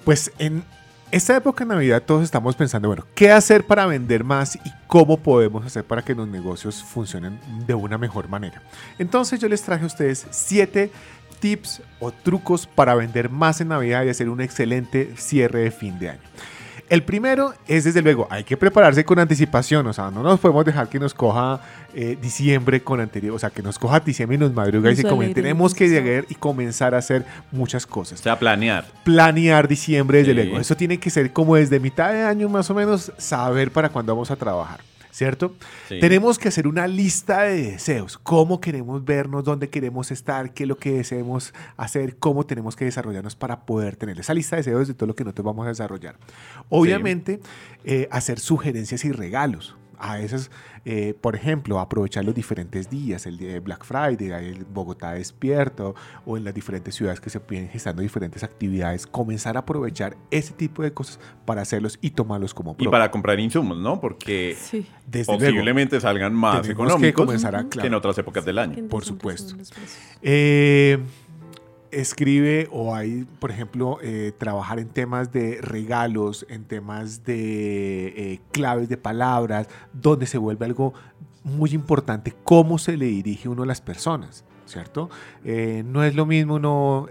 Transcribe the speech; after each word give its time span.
Pues 0.04 0.32
en 0.38 0.64
esta 1.10 1.36
época 1.36 1.64
de 1.64 1.68
Navidad 1.74 2.02
todos 2.02 2.24
estamos 2.24 2.56
pensando, 2.56 2.88
bueno, 2.88 3.04
¿qué 3.14 3.30
hacer 3.30 3.66
para 3.66 3.86
vender 3.86 4.24
más 4.24 4.56
y 4.56 4.72
cómo 4.86 5.18
podemos 5.18 5.64
hacer 5.64 5.84
para 5.84 6.02
que 6.02 6.14
los 6.14 6.26
negocios 6.26 6.82
funcionen 6.82 7.38
de 7.66 7.74
una 7.74 7.98
mejor 7.98 8.28
manera? 8.28 8.62
Entonces 8.98 9.38
yo 9.38 9.48
les 9.48 9.62
traje 9.62 9.84
a 9.84 9.86
ustedes 9.86 10.26
siete 10.30 10.90
tips 11.38 11.82
o 12.00 12.12
trucos 12.12 12.66
para 12.66 12.94
vender 12.94 13.28
más 13.28 13.60
en 13.60 13.68
Navidad 13.68 14.04
y 14.04 14.08
hacer 14.08 14.28
un 14.28 14.40
excelente 14.40 15.12
cierre 15.16 15.60
de 15.60 15.70
fin 15.70 15.98
de 15.98 16.10
año. 16.10 16.20
El 16.92 17.04
primero 17.04 17.54
es, 17.66 17.84
desde 17.84 18.02
luego, 18.02 18.26
hay 18.28 18.44
que 18.44 18.54
prepararse 18.54 19.02
con 19.02 19.18
anticipación, 19.18 19.86
o 19.86 19.94
sea, 19.94 20.10
no 20.10 20.22
nos 20.22 20.38
podemos 20.38 20.62
dejar 20.62 20.90
que 20.90 20.98
nos 20.98 21.14
coja 21.14 21.58
eh, 21.94 22.18
diciembre 22.20 22.82
con 22.82 23.00
anterior, 23.00 23.34
o 23.34 23.38
sea, 23.38 23.48
que 23.48 23.62
nos 23.62 23.78
coja 23.78 23.98
diciembre 24.00 24.36
y 24.36 24.38
nos 24.38 24.52
madruga 24.52 24.90
y 24.90 24.96
se 24.96 25.02
come. 25.02 25.24
alegre, 25.24 25.40
Tenemos 25.42 25.74
que 25.74 25.88
llegar 25.88 26.26
y 26.28 26.34
comenzar 26.34 26.94
a 26.94 26.98
hacer 26.98 27.24
muchas 27.50 27.86
cosas 27.86 28.20
O 28.20 28.22
sea, 28.22 28.38
planear. 28.38 28.84
planear 29.04 29.68
diciembre 29.68 30.18
desde 30.18 30.32
Sí. 30.32 30.36
luego. 30.36 30.60
Eso 30.60 30.76
tiene 30.76 30.98
que 30.98 31.08
ser 31.08 31.32
como 31.32 31.56
desde 31.56 31.80
mitad 31.80 32.12
de 32.12 32.24
año 32.24 32.50
más 32.50 32.68
o 32.68 32.74
menos 32.74 33.10
saber 33.16 33.70
para 33.70 33.88
cuándo 33.88 34.14
vamos 34.14 34.30
a 34.30 34.36
trabajar. 34.36 34.80
¿Cierto? 35.12 35.54
Sí. 35.88 36.00
Tenemos 36.00 36.38
que 36.38 36.48
hacer 36.48 36.66
una 36.66 36.86
lista 36.86 37.42
de 37.42 37.72
deseos. 37.72 38.16
Cómo 38.16 38.62
queremos 38.62 39.04
vernos, 39.04 39.44
dónde 39.44 39.68
queremos 39.68 40.10
estar, 40.10 40.54
qué 40.54 40.64
es 40.64 40.68
lo 40.68 40.78
que 40.78 40.92
deseamos 40.92 41.52
hacer, 41.76 42.16
cómo 42.16 42.46
tenemos 42.46 42.76
que 42.76 42.86
desarrollarnos 42.86 43.36
para 43.36 43.66
poder 43.66 43.96
tener 43.96 44.18
esa 44.18 44.32
lista 44.32 44.56
de 44.56 44.62
deseos 44.62 44.88
de 44.88 44.94
todo 44.94 45.08
lo 45.08 45.14
que 45.14 45.22
nosotros 45.22 45.44
vamos 45.44 45.66
a 45.66 45.68
desarrollar. 45.68 46.16
Obviamente, 46.70 47.40
eh, 47.84 48.08
hacer 48.10 48.40
sugerencias 48.40 49.04
y 49.04 49.12
regalos. 49.12 49.76
A 50.04 50.18
esas, 50.18 50.50
eh, 50.84 51.14
por 51.20 51.36
ejemplo, 51.36 51.78
aprovechar 51.78 52.24
los 52.24 52.34
diferentes 52.34 52.90
días, 52.90 53.24
el 53.26 53.38
día 53.38 53.52
de 53.52 53.60
Black 53.60 53.84
Friday, 53.84 54.30
el 54.48 54.64
Bogotá 54.64 55.12
despierto, 55.12 55.94
o 56.26 56.36
en 56.36 56.42
las 56.42 56.52
diferentes 56.54 56.96
ciudades 56.96 57.20
que 57.20 57.30
se 57.30 57.38
vienen 57.48 57.70
gestando 57.70 58.02
diferentes 58.02 58.42
actividades, 58.42 59.06
comenzar 59.06 59.56
a 59.56 59.60
aprovechar 59.60 60.16
ese 60.32 60.54
tipo 60.54 60.82
de 60.82 60.92
cosas 60.92 61.20
para 61.44 61.62
hacerlos 61.62 61.98
y 62.02 62.10
tomarlos 62.10 62.52
como 62.52 62.72
Y 62.72 62.74
propio. 62.74 62.90
para 62.90 63.10
comprar 63.12 63.38
insumos, 63.38 63.78
¿no? 63.78 64.00
Porque 64.00 64.56
Sí. 64.60 64.86
Desde 65.06 65.32
luego. 65.36 65.50
posiblemente 65.52 66.00
salgan 66.00 66.34
más 66.34 66.66
que 66.66 66.72
económicos 66.72 67.24
comenzar 67.26 67.54
a- 67.54 67.68
que 67.68 67.86
en 67.86 67.94
otras 67.94 68.18
épocas 68.18 68.44
del 68.44 68.58
año. 68.58 68.88
Por 68.88 69.04
supuesto. 69.04 69.54
Eh, 70.20 70.98
escribe 71.92 72.68
o 72.72 72.94
hay, 72.94 73.26
por 73.38 73.50
ejemplo, 73.50 73.98
eh, 74.02 74.32
trabajar 74.36 74.78
en 74.80 74.88
temas 74.88 75.30
de 75.32 75.58
regalos, 75.60 76.44
en 76.48 76.64
temas 76.64 77.24
de 77.24 78.06
eh, 78.34 78.40
claves 78.50 78.88
de 78.88 78.96
palabras, 78.96 79.68
donde 79.92 80.26
se 80.26 80.38
vuelve 80.38 80.66
algo 80.66 80.94
muy 81.44 81.70
importante 81.70 82.34
cómo 82.44 82.78
se 82.78 82.96
le 82.96 83.06
dirige 83.06 83.48
uno 83.48 83.62
a 83.62 83.66
las 83.66 83.80
personas. 83.80 84.44
¿Cierto? 84.64 85.10
Eh, 85.44 85.82
no 85.84 86.02
es 86.02 86.14
lo 86.14 86.24
mismo 86.24 87.06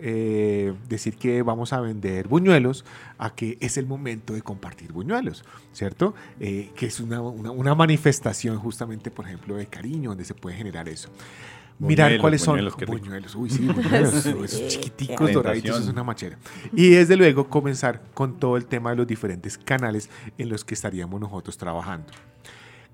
decir 0.89 1.15
que 1.17 1.43
vamos 1.43 1.73
a 1.73 1.79
vender 1.81 2.27
buñuelos 2.27 2.85
a 3.19 3.35
que 3.35 3.57
es 3.59 3.77
el 3.77 3.85
momento 3.85 4.33
de 4.33 4.41
compartir 4.41 4.91
buñuelos, 4.91 5.45
¿cierto? 5.71 6.15
Que 6.39 6.71
es 6.79 6.99
una, 6.99 7.21
una- 7.21 7.51
una 7.51 7.75
manifestación 7.75 8.57
justamente, 8.57 9.11
por 9.11 9.27
ejemplo, 9.27 9.57
de 9.57 9.67
cariño, 9.67 10.09
donde 10.09 10.25
se 10.25 10.33
puede 10.33 10.55
generar 10.57 10.89
eso. 10.89 11.09
Mirar 11.81 12.09
Buñuelos, 12.09 12.21
cuáles 12.21 12.41
son 12.41 12.53
buñuelos, 12.53 12.77
rico. 12.77 12.91
buñuelos. 12.91 13.35
Uy, 13.35 13.49
sí, 13.49 13.65
buñuelos. 13.65 14.13
esos 14.25 14.67
chiquiticos 14.67 15.33
doraditos, 15.33 15.81
es 15.81 15.87
una 15.87 16.03
machera. 16.03 16.37
Y 16.73 16.89
desde 16.89 17.17
luego 17.17 17.49
comenzar 17.49 18.03
con 18.13 18.37
todo 18.37 18.55
el 18.55 18.67
tema 18.67 18.91
de 18.91 18.97
los 18.97 19.07
diferentes 19.07 19.57
canales 19.57 20.07
en 20.37 20.49
los 20.49 20.63
que 20.63 20.75
estaríamos 20.75 21.19
nosotros 21.19 21.57
trabajando. 21.57 22.13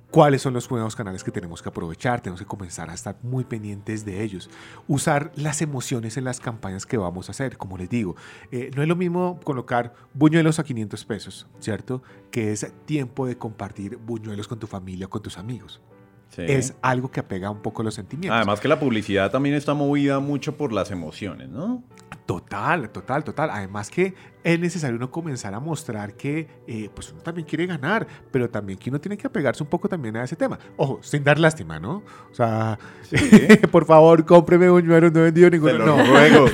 ¿Cuáles 0.09 0.41
son 0.41 0.53
los 0.53 0.71
nuevos 0.71 0.95
canales 0.95 1.21
que 1.21 1.31
tenemos 1.31 1.61
que 1.61 1.67
aprovechar? 1.67 2.21
Tenemos 2.21 2.39
que 2.39 2.45
comenzar 2.45 2.89
a 2.89 2.93
estar 2.93 3.17
muy 3.23 3.43
pendientes 3.43 4.05
de 4.05 4.23
ellos. 4.23 4.49
Usar 4.87 5.33
las 5.35 5.61
emociones 5.61 6.15
en 6.15 6.23
las 6.23 6.39
campañas 6.39 6.85
que 6.85 6.95
vamos 6.95 7.27
a 7.27 7.31
hacer. 7.31 7.57
Como 7.57 7.77
les 7.77 7.89
digo, 7.89 8.15
eh, 8.53 8.71
no 8.73 8.81
es 8.81 8.87
lo 8.87 8.95
mismo 8.95 9.37
colocar 9.43 9.93
buñuelos 10.13 10.59
a 10.59 10.63
500 10.63 11.03
pesos, 11.03 11.47
¿cierto? 11.59 12.03
Que 12.31 12.53
es 12.53 12.71
tiempo 12.85 13.25
de 13.25 13.37
compartir 13.37 13.97
buñuelos 13.97 14.47
con 14.47 14.59
tu 14.59 14.67
familia 14.67 15.07
o 15.07 15.09
con 15.09 15.21
tus 15.21 15.37
amigos. 15.37 15.81
Sí. 16.29 16.43
Es 16.47 16.75
algo 16.81 17.09
que 17.09 17.19
apega 17.19 17.49
un 17.49 17.61
poco 17.61 17.83
los 17.83 17.95
sentimientos. 17.95 18.35
Además 18.35 18.59
que 18.59 18.67
la 18.67 18.79
publicidad 18.79 19.31
también 19.31 19.55
está 19.55 19.73
movida 19.73 20.19
mucho 20.19 20.55
por 20.55 20.71
las 20.71 20.91
emociones, 20.91 21.49
¿no? 21.49 21.83
Total, 22.25 22.89
total, 22.89 23.23
total. 23.23 23.49
Además 23.51 23.89
que 23.89 24.13
es 24.43 24.59
necesario 24.59 24.97
uno 24.97 25.09
comenzar 25.09 25.53
a 25.53 25.59
mostrar 25.59 26.13
que 26.15 26.47
eh, 26.67 26.89
pues 26.93 27.11
uno 27.11 27.21
también 27.21 27.47
quiere 27.47 27.65
ganar, 27.65 28.05
pero 28.31 28.49
también 28.49 28.77
que 28.77 28.89
uno 28.89 28.99
tiene 28.99 29.17
que 29.17 29.27
apegarse 29.27 29.63
un 29.63 29.69
poco 29.69 29.87
también 29.87 30.17
a 30.17 30.23
ese 30.25 30.35
tema. 30.35 30.59
Ojo, 30.75 30.99
sin 31.01 31.23
dar 31.23 31.39
lástima, 31.39 31.79
¿no? 31.79 32.03
O 32.29 32.35
sea, 32.35 32.77
por 33.71 33.85
favor, 33.85 34.25
cómpreme 34.25 34.69
buñuelos, 34.69 35.11
no 35.13 35.21
he 35.21 35.23
vendido 35.23 35.49
ninguno. 35.49 35.85
No. 35.85 36.03
ruego. 36.05 36.47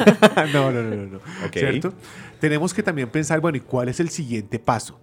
no, 0.53 0.71
no, 0.71 0.83
no, 0.83 0.95
no, 0.95 1.05
no. 1.13 1.19
¿Cierto? 1.51 1.93
Tenemos 2.39 2.73
que 2.73 2.83
también 2.83 3.09
pensar, 3.09 3.39
bueno, 3.39 3.57
¿y 3.57 3.61
cuál 3.61 3.89
es 3.89 3.99
el 3.99 4.09
siguiente 4.09 4.59
paso? 4.59 4.99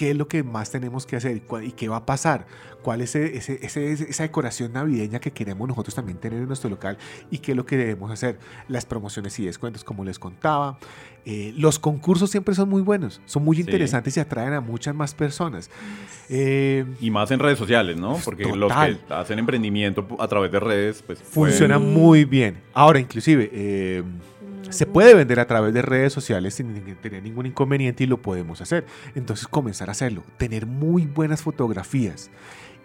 Qué 0.00 0.12
es 0.12 0.16
lo 0.16 0.28
que 0.28 0.42
más 0.42 0.70
tenemos 0.70 1.04
que 1.04 1.16
hacer 1.16 1.42
y 1.62 1.72
qué 1.72 1.88
va 1.90 1.96
a 1.96 2.06
pasar, 2.06 2.46
cuál 2.82 3.02
es 3.02 3.14
ese, 3.14 3.58
esa 3.62 4.22
decoración 4.22 4.72
navideña 4.72 5.18
que 5.18 5.30
queremos 5.30 5.68
nosotros 5.68 5.94
también 5.94 6.16
tener 6.16 6.38
en 6.38 6.46
nuestro 6.46 6.70
local 6.70 6.96
y 7.30 7.36
qué 7.36 7.52
es 7.52 7.56
lo 7.56 7.66
que 7.66 7.76
debemos 7.76 8.10
hacer. 8.10 8.38
Las 8.66 8.86
promociones 8.86 9.38
y 9.38 9.44
descuentos, 9.44 9.84
como 9.84 10.02
les 10.02 10.18
contaba. 10.18 10.78
Eh, 11.26 11.52
los 11.54 11.78
concursos 11.78 12.30
siempre 12.30 12.54
son 12.54 12.70
muy 12.70 12.80
buenos, 12.80 13.20
son 13.26 13.44
muy 13.44 13.60
interesantes 13.60 14.16
y 14.16 14.20
atraen 14.20 14.54
a 14.54 14.62
muchas 14.62 14.94
más 14.94 15.12
personas. 15.12 15.68
Eh, 16.30 16.86
y 16.98 17.10
más 17.10 17.30
en 17.30 17.38
redes 17.38 17.58
sociales, 17.58 17.98
¿no? 17.98 18.16
Porque 18.24 18.46
los 18.56 18.72
que 18.72 18.96
hacen 19.10 19.38
emprendimiento 19.38 20.08
a 20.18 20.28
través 20.28 20.50
de 20.50 20.60
redes, 20.60 21.04
pues... 21.06 21.18
Funciona 21.18 21.78
muy 21.78 22.24
bien. 22.24 22.62
Ahora, 22.72 23.00
inclusive... 23.00 23.50
Eh, 23.52 24.02
se 24.70 24.86
puede 24.86 25.14
vender 25.14 25.40
a 25.40 25.46
través 25.46 25.74
de 25.74 25.82
redes 25.82 26.12
sociales 26.12 26.54
sin 26.54 26.96
tener 26.96 27.22
ningún 27.22 27.46
inconveniente 27.46 28.04
y 28.04 28.06
lo 28.06 28.22
podemos 28.22 28.60
hacer. 28.60 28.86
Entonces 29.14 29.46
comenzar 29.46 29.88
a 29.88 29.92
hacerlo, 29.92 30.24
tener 30.36 30.66
muy 30.66 31.06
buenas 31.06 31.42
fotografías. 31.42 32.30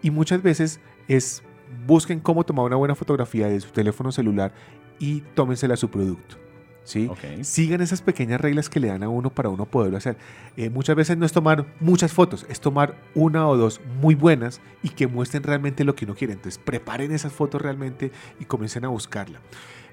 Y 0.02 0.12
muchas 0.12 0.42
veces 0.42 0.80
es 1.08 1.44
busquen 1.86 2.20
cómo 2.20 2.44
tomar 2.44 2.66
una 2.66 2.76
buena 2.76 2.96
fotografía 2.96 3.48
de 3.48 3.60
su 3.60 3.72
teléfono 3.72 4.12
celular 4.12 4.54
y 5.00 5.22
tómensela 5.34 5.74
a 5.74 5.78
su 5.78 5.90
producto. 5.90 6.45
¿Sí? 6.86 7.10
Sigan 7.42 7.82
esas 7.82 8.02
pequeñas 8.02 8.40
reglas 8.40 8.70
que 8.70 8.80
le 8.80 8.88
dan 8.88 9.04
a 9.04 9.10
uno 9.10 9.30
para 9.30 9.50
uno 9.50 9.66
poderlo 9.66 9.98
hacer. 9.98 10.16
Eh, 10.56 10.70
muchas 10.70 10.96
veces 10.96 11.18
no 11.18 11.26
es 11.26 11.34
tomar 11.34 11.66
muchas 11.82 12.14
fotos, 12.14 12.46
es 12.48 12.62
tomar 12.62 12.96
una 13.14 13.48
o 13.50 13.58
dos 13.58 13.82
muy 14.02 14.16
buenas 14.16 14.62
y 14.82 14.90
que 14.90 15.08
muestren 15.08 15.44
realmente 15.44 15.84
lo 15.84 15.96
que 15.96 16.06
uno 16.06 16.16
quiere. 16.16 16.34
Entonces 16.34 16.62
preparen 16.64 17.12
esas 17.12 17.34
fotos 17.34 17.62
realmente 17.62 18.12
y 18.40 18.46
comiencen 18.46 18.86
a 18.86 18.88
buscarla. 18.88 19.42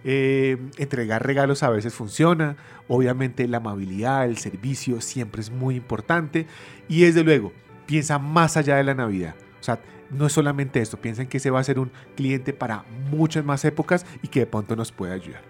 Eh, 0.05 0.59
entregar 0.79 1.27
regalos 1.27 1.63
a 1.63 1.71
veces 1.71 1.95
funciona. 1.95 2.57
Obviamente 2.89 3.49
la 3.49 3.57
amabilidad, 3.57 4.27
el 4.27 4.39
servicio 4.39 5.01
siempre 5.01 5.41
es 5.41 5.51
muy 5.51 5.77
importante. 5.77 6.47
Y 6.89 7.03
desde 7.03 7.25
luego, 7.25 7.53
piensa 7.87 8.19
más 8.19 8.57
allá 8.57 8.77
de 8.77 8.85
la 8.85 8.95
Navidad. 8.95 9.35
O 9.63 9.65
sea, 9.65 9.79
no 10.11 10.27
es 10.27 10.33
solamente 10.33 10.81
esto, 10.81 10.97
piensen 10.97 11.29
que 11.29 11.37
ese 11.37 11.51
va 11.51 11.61
a 11.61 11.65
ser 11.65 11.79
un 11.79 11.93
cliente 12.17 12.53
para 12.53 12.85
muchas 13.13 13.45
más 13.45 13.65
épocas 13.65 14.05
y 14.21 14.27
que 14.27 14.41
de 14.41 14.47
pronto 14.47 14.75
nos 14.75 14.91
puede 14.91 15.13
ayudar. 15.13 15.43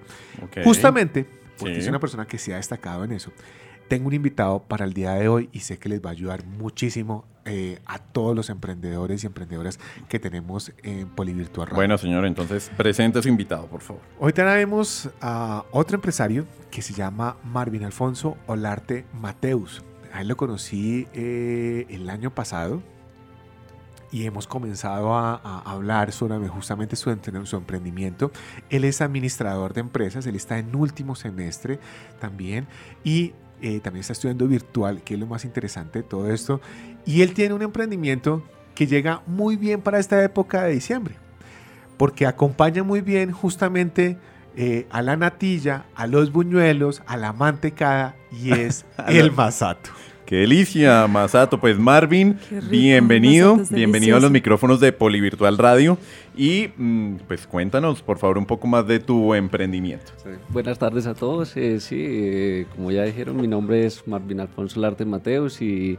Justamente, 0.63 1.27
porque 1.59 1.79
es 1.79 1.89
una 1.89 1.99
persona 1.99 2.27
que 2.27 2.37
se 2.37 2.53
ha 2.53 2.59
destacado 2.59 3.05
en 3.05 3.13
eso, 3.13 3.33
tengo 3.89 4.09
un 4.09 4.13
invitado 4.13 4.61
para 4.61 4.85
el 4.85 4.93
día 4.93 5.13
de 5.13 5.29
hoy 5.29 5.49
y 5.51 5.61
sé 5.61 5.79
que 5.79 5.89
les 5.89 6.05
va 6.05 6.11
a 6.11 6.13
ayudar 6.13 6.45
muchísimo 6.45 7.25
eh, 7.47 7.79
a 7.87 7.99
todos 8.01 8.37
los 8.37 8.51
emprendedores 8.51 9.25
y 9.25 9.27
emprendedoras 9.27 9.81
que 10.11 10.19
tenemos 10.19 10.73
en 10.83 11.09
Polivirtual 11.09 11.69
Radio. 11.69 11.77
Bueno, 11.77 11.97
señor, 11.97 12.27
entonces 12.27 12.71
presente 12.77 13.19
a 13.19 13.23
su 13.23 13.29
invitado, 13.29 13.67
por 13.67 13.81
favor. 13.81 14.03
Hoy 14.21 14.35
tenemos 14.35 15.09
a 15.23 15.65
otro 15.73 15.95
empresario 15.95 16.47
que 16.71 16.83
se 16.83 16.93
llama 16.93 17.39
Marvin 17.45 17.85
Alfonso 17.85 18.37
Olarte 18.47 19.07
Mateus. 19.15 19.83
A 20.13 20.21
él 20.21 20.29
lo 20.29 20.37
conocí 20.37 21.09
eh, 21.15 21.87
el 21.89 22.11
año 22.11 22.35
pasado 22.35 22.83
y 24.13 24.27
hemos 24.27 24.47
comenzado 24.47 25.15
a, 25.15 25.63
hablar 25.65 26.13
sobre 26.13 26.47
justamente 26.47 26.95
su, 26.97 27.19
su 27.45 27.57
emprendimiento. 27.57 28.31
Él 28.69 28.85
es 28.85 29.01
administrador 29.01 29.73
de 29.73 29.81
empresas, 29.81 30.27
él 30.27 30.37
está 30.37 30.59
en 30.59 30.77
último 30.77 31.17
semestre 31.17 31.81
también 32.21 32.69
y 33.03 33.33
eh, 33.63 33.81
también 33.81 34.03
está 34.03 34.13
estudiando 34.13 34.47
virtual, 34.47 35.03
que 35.03 35.15
es 35.15 35.21
lo 35.21 35.27
más 35.27 35.45
interesante 35.45 36.01
de 36.01 36.03
todo 36.03 36.31
esto. 36.31 36.61
Y 37.07 37.23
él 37.23 37.33
tiene 37.33 37.55
un 37.55 37.63
emprendimiento 37.63 38.45
que 38.75 38.87
llega 38.87 39.23
muy 39.27 39.57
bien 39.57 39.81
para 39.81 39.99
esta 39.99 40.23
época 40.23 40.65
de 40.65 40.75
diciembre, 40.75 41.15
porque 41.97 42.27
acompaña 42.27 42.83
muy 42.83 43.01
bien 43.01 43.33
justamente 43.33 44.19
eh, 44.57 44.87
a 44.91 45.01
la 45.01 45.17
natilla, 45.17 45.87
a 45.95 46.07
los 46.07 46.33
buñuelos, 46.33 47.03
a 47.07 47.17
la 47.17 47.33
mantecada 47.33 48.15
y 48.31 48.53
es 48.53 48.85
el 49.09 49.33
masato. 49.33 49.91
Qué 50.27 50.37
delicia, 50.37 51.07
Masato. 51.09 51.59
Pues 51.61 51.79
Marvin, 51.79 52.39
bienvenido, 52.71 53.61
bienvenido 53.71 54.17
a 54.17 54.21
los 54.21 54.31
micrófonos 54.31 54.81
de 54.81 54.93
Polivirtual 54.93 55.59
Radio 55.59 55.99
y 56.37 56.69
mm, 56.77 57.17
pues 57.29 57.47
cuéntanos 57.47 58.03
por 58.03 58.19
favor 58.19 58.39
un 58.39 58.47
poco 58.47 58.67
más 58.67 58.87
de 58.87 59.01
tu 59.01 59.35
emprendimiento. 59.35 60.13
Buenas 60.49 60.79
tardes 60.79 61.07
a 61.07 61.15
todos. 61.15 61.57
Eh, 61.57 61.81
sí, 61.81 61.97
eh, 62.01 62.67
como 62.75 62.91
ya 62.91 63.03
dijeron, 63.03 63.37
mi 63.37 63.49
nombre 63.49 63.85
es 63.85 64.07
Marvin 64.07 64.41
Alfonso 64.41 64.81
Larte 64.81 65.05
Mateus 65.05 65.61
y 65.61 65.99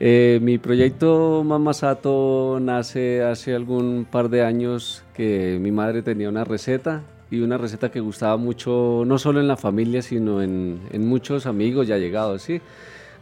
eh, 0.00 0.40
mi 0.42 0.58
proyecto 0.58 1.44
Mamasato 1.44 2.58
nace 2.60 3.22
hace 3.22 3.54
algún 3.54 4.06
par 4.10 4.30
de 4.30 4.42
años 4.42 5.04
que 5.14 5.58
mi 5.60 5.70
madre 5.70 6.02
tenía 6.02 6.28
una 6.28 6.44
receta 6.44 7.02
y 7.30 7.40
una 7.40 7.58
receta 7.58 7.90
que 7.90 8.00
gustaba 8.00 8.36
mucho, 8.36 9.04
no 9.06 9.18
solo 9.18 9.40
en 9.40 9.48
la 9.48 9.56
familia, 9.56 10.02
sino 10.02 10.42
en, 10.42 10.80
en 10.90 11.06
muchos 11.06 11.46
amigos 11.46 11.86
ya 11.86 11.96
llegados, 11.98 12.42
¿sí? 12.42 12.60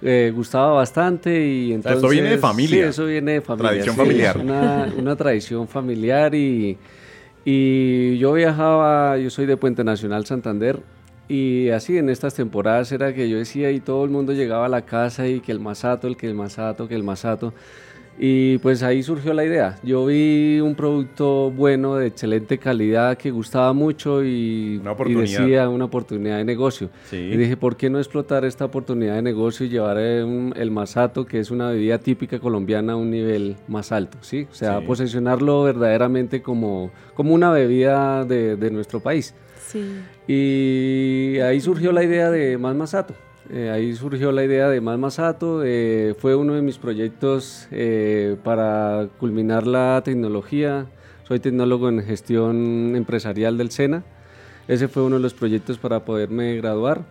Eh, 0.03 0.33
gustaba 0.35 0.73
bastante 0.73 1.47
y 1.47 1.73
entonces... 1.73 1.99
eso 1.99 2.09
viene 2.09 2.31
de 2.31 2.39
familia. 2.39 2.85
Sí, 2.85 2.89
eso 2.89 3.07
viene 3.07 3.33
de 3.33 3.41
familia. 3.41 3.71
Tradición 3.71 3.97
familiar. 3.97 4.39
Una, 4.39 4.93
una, 4.97 5.17
tradición 5.17 5.69
familiar 5.69 6.35
y, 6.35 6.79
y 7.45 8.19
yo 8.19 8.33
viajaba, 8.33 9.19
yo 9.19 9.31
soy 9.31 9.47
de 9.47 9.57
Puente 9.57 9.85
Nacional 9.85 10.27
Santander 10.27 10.81
y 11.31 11.69
así 11.71 11.97
en 11.97 12.11
estas 12.11 12.35
temporadas 12.35 12.91
era 12.91 13.15
que 13.15 13.29
yo 13.29 13.39
decía 13.39 13.71
y 13.71 13.79
todo 13.79 14.05
el 14.05 14.11
mundo 14.11 14.33
llegaba 14.33 14.67
a 14.67 14.69
la 14.69 14.83
casa 14.83 15.29
y 15.29 15.39
que 15.39 15.53
el 15.53 15.61
masato, 15.61 16.09
el 16.09 16.17
que 16.17 16.27
el 16.27 16.35
masato, 16.35 16.89
que 16.89 16.97
el 16.97 17.05
masato. 17.05 17.55
Y 18.23 18.59
pues 18.59 18.83
ahí 18.83 19.03
surgió 19.03 19.33
la 19.33 19.47
idea. 19.47 19.79
Yo 19.83 20.05
vi 20.05 20.61
un 20.61 20.75
producto 20.75 21.51
bueno, 21.51 21.97
de 21.97 22.09
excelente 22.09 22.59
calidad, 22.59 23.17
que 23.17 23.31
gustaba 23.31 23.73
mucho 23.73 24.23
y, 24.23 24.79
decía 25.17 25.71
una 25.71 25.87
oportunidad 25.87 26.37
de 26.37 26.45
negocio. 26.45 26.91
Y 27.11 27.35
dije, 27.39 27.57
¿por 27.57 27.77
qué 27.77 27.89
no 27.89 27.99
explotar 27.99 28.45
esta 28.45 28.67
oportunidad 28.67 29.15
de 29.15 29.23
negocio 29.23 29.65
y 29.65 29.71
llevar 29.71 29.97
el 29.97 30.71
masato, 30.71 31.25
que 31.25 31.41
es 31.41 31.51
una 31.51 31.71
bebida 31.71 31.97
típica 31.97 32.39
colombiana, 32.39 32.93
a 32.93 32.97
un 32.97 33.11
nivel 33.11 33.57
más 33.69 33.91
alto? 33.91 34.19
¿sí? 34.21 34.47
O 34.51 34.55
sea, 34.55 34.83
posicionarlo 34.83 35.63
verdaderamente 35.63 36.43
como, 36.43 36.91
como 37.15 37.33
una 37.33 37.51
bebida 37.51 38.27
de, 38.27 38.57
de 38.57 38.71
nuestro 38.71 39.01
país. 39.01 39.35
Sí. 39.67 39.95
Y 40.29 41.39
ahí 41.39 41.59
surgió 41.63 41.91
la 41.91 42.05
idea 42.05 42.31
de 42.31 42.59
Más 42.59 42.77
Masato. 42.77 43.15
Eh, 43.53 43.69
ahí 43.69 43.95
surgió 43.95 44.31
la 44.31 44.45
idea 44.45 44.69
de 44.69 44.81
Más 44.81 44.97
Masato, 44.97 45.63
eh, 45.65 46.15
fue 46.17 46.37
uno 46.37 46.55
de 46.55 46.63
mis 46.63 46.79
proyectos 46.79 47.67
eh, 47.73 48.37
para 48.45 49.09
culminar 49.19 49.67
la 49.67 50.03
tecnología. 50.05 50.87
Soy 51.27 51.41
tecnólogo 51.41 51.89
en 51.89 52.01
gestión 52.05 52.95
empresarial 52.95 53.59
del 53.59 53.73
SENA. 53.73 54.05
Ese 54.69 54.87
fue 54.87 55.03
uno 55.03 55.17
de 55.17 55.23
los 55.23 55.35
proyectos 55.35 55.79
para 55.79 56.05
poderme 56.05 56.55
graduar. 56.57 57.05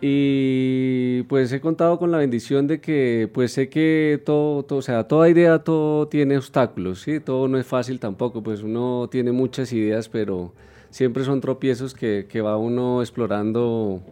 Y 0.00 1.22
pues 1.24 1.52
he 1.52 1.60
contado 1.60 2.00
con 2.00 2.10
la 2.10 2.18
bendición 2.18 2.66
de 2.66 2.80
que 2.80 3.30
pues 3.32 3.52
sé 3.52 3.68
que 3.68 4.20
todo, 4.24 4.66
o 4.68 4.82
sea, 4.82 5.04
toda 5.06 5.28
idea 5.28 5.60
todo 5.60 6.08
tiene 6.08 6.36
obstáculos, 6.36 7.02
¿sí? 7.02 7.20
Todo 7.20 7.46
no 7.46 7.58
es 7.58 7.66
fácil 7.66 8.00
tampoco, 8.00 8.42
pues 8.42 8.62
uno 8.62 9.08
tiene 9.10 9.30
muchas 9.30 9.72
ideas, 9.72 10.08
pero 10.08 10.52
siempre 10.90 11.22
son 11.24 11.40
tropiezos 11.40 11.94
que 11.94 12.40
va 12.42 12.56
uno 12.56 13.02
explorando 13.02 14.02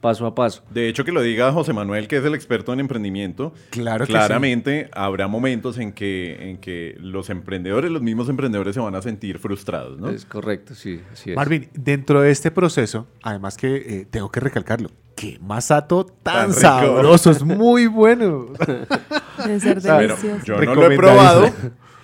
paso 0.00 0.26
a 0.26 0.34
paso. 0.34 0.62
De 0.70 0.88
hecho, 0.88 1.04
que 1.04 1.12
lo 1.12 1.22
diga 1.22 1.52
José 1.52 1.72
Manuel, 1.72 2.08
que 2.08 2.16
es 2.16 2.24
el 2.24 2.34
experto 2.34 2.72
en 2.72 2.80
emprendimiento, 2.80 3.52
claro 3.70 4.06
claramente 4.06 4.88
habrá 4.92 5.28
momentos 5.28 5.78
en 5.78 5.92
que, 5.92 6.50
en 6.50 6.58
que 6.58 6.96
los 7.00 7.30
emprendedores, 7.30 7.90
los 7.90 8.02
mismos 8.02 8.28
emprendedores 8.28 8.74
se 8.74 8.80
van 8.80 8.94
a 8.94 9.02
sentir 9.02 9.38
frustrados, 9.38 9.98
¿no? 9.98 10.10
Es 10.10 10.24
correcto, 10.24 10.74
sí. 10.74 11.00
Marvin, 11.34 11.68
dentro 11.74 12.20
de 12.20 12.30
este 12.30 12.50
proceso, 12.50 13.06
además 13.22 13.56
que 13.56 13.76
eh, 13.76 14.06
tengo 14.10 14.30
que 14.30 14.40
recalcarlo, 14.40 14.90
qué 15.14 15.38
masato 15.40 16.04
tan, 16.04 16.52
sabroso, 16.52 17.30
es 17.30 17.42
muy 17.44 17.86
bueno. 17.86 18.46
Debe 19.44 19.60
ser 19.60 19.82
delicioso. 19.82 20.44
yo 20.44 20.60
no 20.60 20.74
lo 20.74 20.90
he 20.90 20.96
probado. 20.96 21.50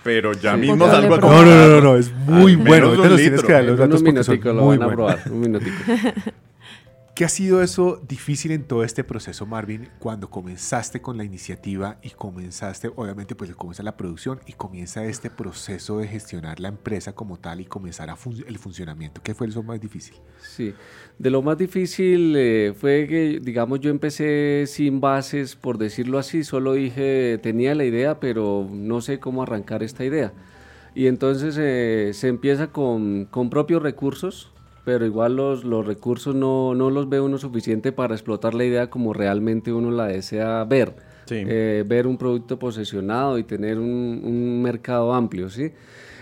Pero 0.03 0.35
ya 0.35 0.55
mismo 0.55 0.87
salgo 0.87 1.15
a 1.15 1.19
No, 1.19 1.45
no, 1.45 1.69
no, 1.69 1.81
no, 1.81 1.97
es 1.97 2.13
muy 2.13 2.57
bueno. 2.57 2.89
Ahorita 2.89 3.17
tienes 3.17 3.43
que 3.43 3.53
dar 3.53 3.65
los 3.65 3.79
datos 3.79 4.03
porque 4.03 4.23
son 4.23 4.57
muy 4.59 4.77
buenos. 4.77 5.27
Un 5.27 5.41
minutico. 5.41 5.77
¿Qué 7.15 7.25
ha 7.25 7.29
sido 7.29 7.63
eso 7.63 8.03
difícil 8.09 8.51
en 8.51 8.65
todo 8.65 8.83
este 8.83 9.05
proceso, 9.05 9.47
Marvin, 9.47 9.89
cuando 10.01 10.29
comenzaste 10.29 11.01
con 11.01 11.17
la 11.17 11.23
iniciativa 11.23 11.97
y 12.03 12.11
comenzaste, 12.11 12.91
obviamente, 12.97 13.37
pues 13.37 13.55
comienza 13.55 13.85
la 13.85 13.97
producción 13.97 14.41
y 14.49 14.55
comienza 14.55 15.05
este 15.05 15.31
proceso 15.31 15.99
de 15.99 16.09
gestionar 16.09 16.59
la 16.59 16.67
empresa 16.67 17.13
como 17.13 17.39
tal 17.39 17.61
y 17.61 17.67
comenzar 17.67 18.09
el 18.49 18.59
funcionamiento? 18.59 19.23
¿Qué 19.23 19.33
fue 19.33 19.47
eso 19.47 19.63
más 19.63 19.81
difícil? 19.81 20.17
Sí, 20.43 20.75
de 21.17 21.31
lo 21.31 21.41
más 21.41 21.57
difícil 21.57 22.35
eh, 22.37 22.75
fue 22.77 23.07
que, 23.07 23.39
digamos, 23.41 23.79
yo 23.79 23.91
empecé 23.91 24.65
sin 24.67 25.01
bases, 25.01 25.55
por 25.55 25.79
decirlo 25.79 26.19
así, 26.19 26.43
solo 26.43 26.73
dije, 26.73 27.39
tenía 27.41 27.77
la 27.77 27.85
idea, 27.85 28.19
pero 28.19 28.69
no 28.69 29.01
sé 29.01 29.21
cómo 29.21 29.45
arrancar 29.45 29.85
esta 29.85 30.05
idea. 30.05 30.33
Y 30.97 31.07
entonces 31.07 31.57
eh, 31.61 32.11
se 32.13 32.27
empieza 32.27 32.73
con, 32.73 33.27
con 33.27 33.51
propios 33.51 33.85
recursos, 33.85 34.51
pero 34.85 35.07
igual 35.07 35.37
los, 35.37 35.65
los 35.65 35.87
recursos 35.87 36.35
no, 36.35 36.75
no, 36.75 36.91
los 36.91 37.09
ve 37.09 37.21
uno 37.21 37.39
suficiente 37.39 37.93
para 37.93 38.15
explotar 38.15 38.55
la 38.55 38.65
idea 38.65 38.91
como 38.91 39.13
realmente 39.13 39.73
uno 39.73 39.91
la 39.91 40.07
desea 40.07 40.63
ver. 40.65 40.95
Eh, 41.31 41.85
ver 41.87 42.07
un 42.07 42.19
producto 42.19 42.59
posesionado 42.59 43.39
y 43.39 43.45
tener 43.45 43.79
un, 43.79 44.21
un, 44.23 44.61
mercado 44.61 45.15
amplio, 45.15 45.49
¿sí? 45.49 45.73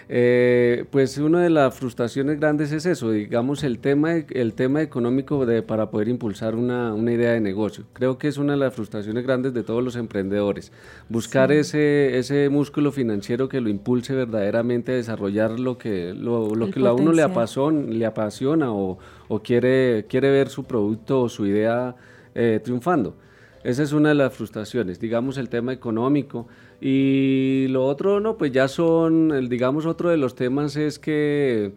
Eh, 0.08 0.84
pues 0.90 1.16
una 1.18 1.42
de 1.42 1.50
las 1.50 1.74
frustraciones 1.74 2.38
grandes 2.38 2.72
es 2.72 2.86
eso, 2.86 3.10
digamos, 3.10 3.62
el 3.62 3.78
tema, 3.78 4.12
el 4.12 4.54
tema 4.54 4.82
económico 4.82 5.46
de, 5.46 5.62
para 5.62 5.90
poder 5.90 6.08
impulsar 6.08 6.54
una, 6.54 6.92
una, 6.92 7.12
idea 7.12 7.32
de 7.32 7.40
negocio. 7.40 7.84
Creo 7.92 8.18
que 8.18 8.28
es 8.28 8.36
una 8.36 8.52
de 8.54 8.58
las 8.58 8.74
frustraciones 8.74 9.24
grandes 9.24 9.54
de 9.54 9.62
todos 9.62 9.82
los 9.82 9.96
emprendedores. 9.96 10.72
Buscar 11.08 11.52
ese, 11.52 12.18
ese 12.18 12.48
músculo 12.48 12.92
financiero 12.92 13.48
que 13.48 13.60
lo 13.60 13.68
impulse 13.68 14.14
verdaderamente 14.14 14.92
a 14.92 14.96
desarrollar 14.96 15.58
lo 15.58 15.78
que, 15.78 16.14
lo, 16.14 16.54
lo 16.54 16.70
que 16.70 16.80
a 16.86 16.92
uno 16.92 17.12
le 17.12 17.22
apasiona, 17.22 17.82
le 17.82 18.04
apasiona 18.04 18.72
o, 18.72 18.98
o, 19.28 19.42
quiere, 19.42 20.06
quiere 20.08 20.30
ver 20.30 20.48
su 20.48 20.64
producto 20.64 21.22
o 21.22 21.28
su 21.28 21.46
idea 21.46 21.94
eh, 22.34 22.60
triunfando. 22.62 23.16
Esa 23.64 23.84
es 23.84 23.92
una 23.92 24.08
de 24.08 24.16
las 24.16 24.34
frustraciones, 24.34 24.98
digamos 24.98 25.38
el 25.38 25.48
tema 25.48 25.72
económico. 25.72 26.48
Y 26.84 27.68
lo 27.68 27.86
otro, 27.86 28.18
no, 28.18 28.36
pues 28.36 28.50
ya 28.50 28.66
son, 28.66 29.48
digamos, 29.48 29.86
otro 29.86 30.10
de 30.10 30.16
los 30.16 30.34
temas 30.34 30.74
es 30.74 30.98
que 30.98 31.70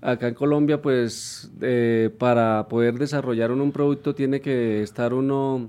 acá 0.00 0.26
en 0.26 0.34
Colombia, 0.34 0.82
pues 0.82 1.52
eh, 1.60 2.10
para 2.18 2.66
poder 2.66 2.98
desarrollar 2.98 3.52
un, 3.52 3.70
producto 3.70 4.12
tiene 4.12 4.40
que 4.40 4.82
estar 4.82 5.14
uno 5.14 5.68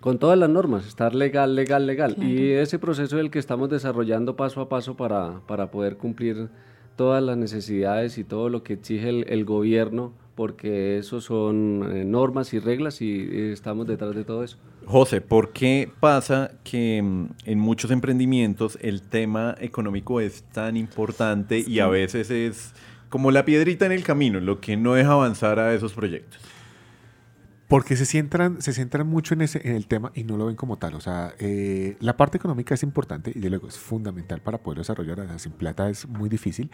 con 0.00 0.18
todas 0.18 0.38
las 0.38 0.48
normas, 0.48 0.86
estar 0.86 1.14
legal, 1.14 1.54
legal, 1.54 1.86
legal. 1.86 2.16
Y 2.18 2.52
ese 2.52 2.78
proceso 2.78 3.18
es 3.18 3.24
el 3.24 3.30
que 3.30 3.38
estamos 3.38 3.68
desarrollando 3.68 4.36
paso 4.36 4.62
a 4.62 4.70
paso 4.70 4.96
para, 4.96 5.40
para 5.46 5.70
poder 5.70 5.98
cumplir 5.98 6.48
todas 6.96 7.22
las 7.22 7.36
necesidades 7.36 8.16
y 8.16 8.24
todo 8.24 8.48
lo 8.48 8.62
que 8.62 8.72
exige 8.72 9.10
el, 9.10 9.26
el 9.28 9.44
gobierno 9.44 10.14
porque 10.38 10.98
eso 10.98 11.20
son 11.20 11.90
eh, 11.92 12.04
normas 12.04 12.54
y 12.54 12.60
reglas 12.60 13.02
y, 13.02 13.50
estamos 13.50 13.88
detrás 13.88 14.14
de 14.14 14.22
todo 14.22 14.44
eso. 14.44 14.56
José, 14.86 15.20
¿por 15.20 15.52
qué 15.52 15.90
pasa 15.98 16.52
que 16.62 17.02
mm, 17.02 17.26
en 17.44 17.58
muchos 17.58 17.90
emprendimientos 17.90 18.78
el 18.80 19.02
tema 19.02 19.56
económico 19.58 20.20
es 20.20 20.44
tan 20.52 20.76
importante 20.76 21.64
y 21.66 21.80
a 21.80 21.88
veces 21.88 22.30
es 22.30 22.72
como 23.08 23.32
la 23.32 23.44
piedrita 23.44 23.84
en 23.84 23.90
el 23.90 24.04
camino, 24.04 24.38
lo 24.38 24.60
que 24.60 24.76
no 24.76 24.94
deja 24.94 25.10
avanzar 25.10 25.58
a 25.58 25.74
esos 25.74 25.92
proyectos? 25.92 26.40
Porque 27.66 27.96
se 27.96 28.06
centran, 28.06 28.62
se 28.62 28.72
centran 28.72 29.08
mucho 29.08 29.34
en, 29.34 29.40
ese, 29.40 29.60
en 29.68 29.74
el 29.74 29.88
tema 29.88 30.12
y 30.14 30.22
no 30.22 30.36
lo 30.36 30.46
ven 30.46 30.54
como 30.54 30.76
tal. 30.76 30.94
O 30.94 31.00
sea, 31.00 31.34
eh, 31.40 31.96
la 31.98 32.16
parte 32.16 32.36
económica 32.36 32.74
es 32.74 32.84
importante 32.84 33.32
y 33.34 33.40
de 33.40 33.50
luego 33.50 33.66
es 33.66 33.76
fundamental 33.76 34.40
para 34.40 34.58
poder 34.58 34.78
desarrollar. 34.78 35.18
sin 35.40 35.50
plata 35.50 35.90
es 35.90 36.06
muy 36.06 36.28
difícil. 36.28 36.70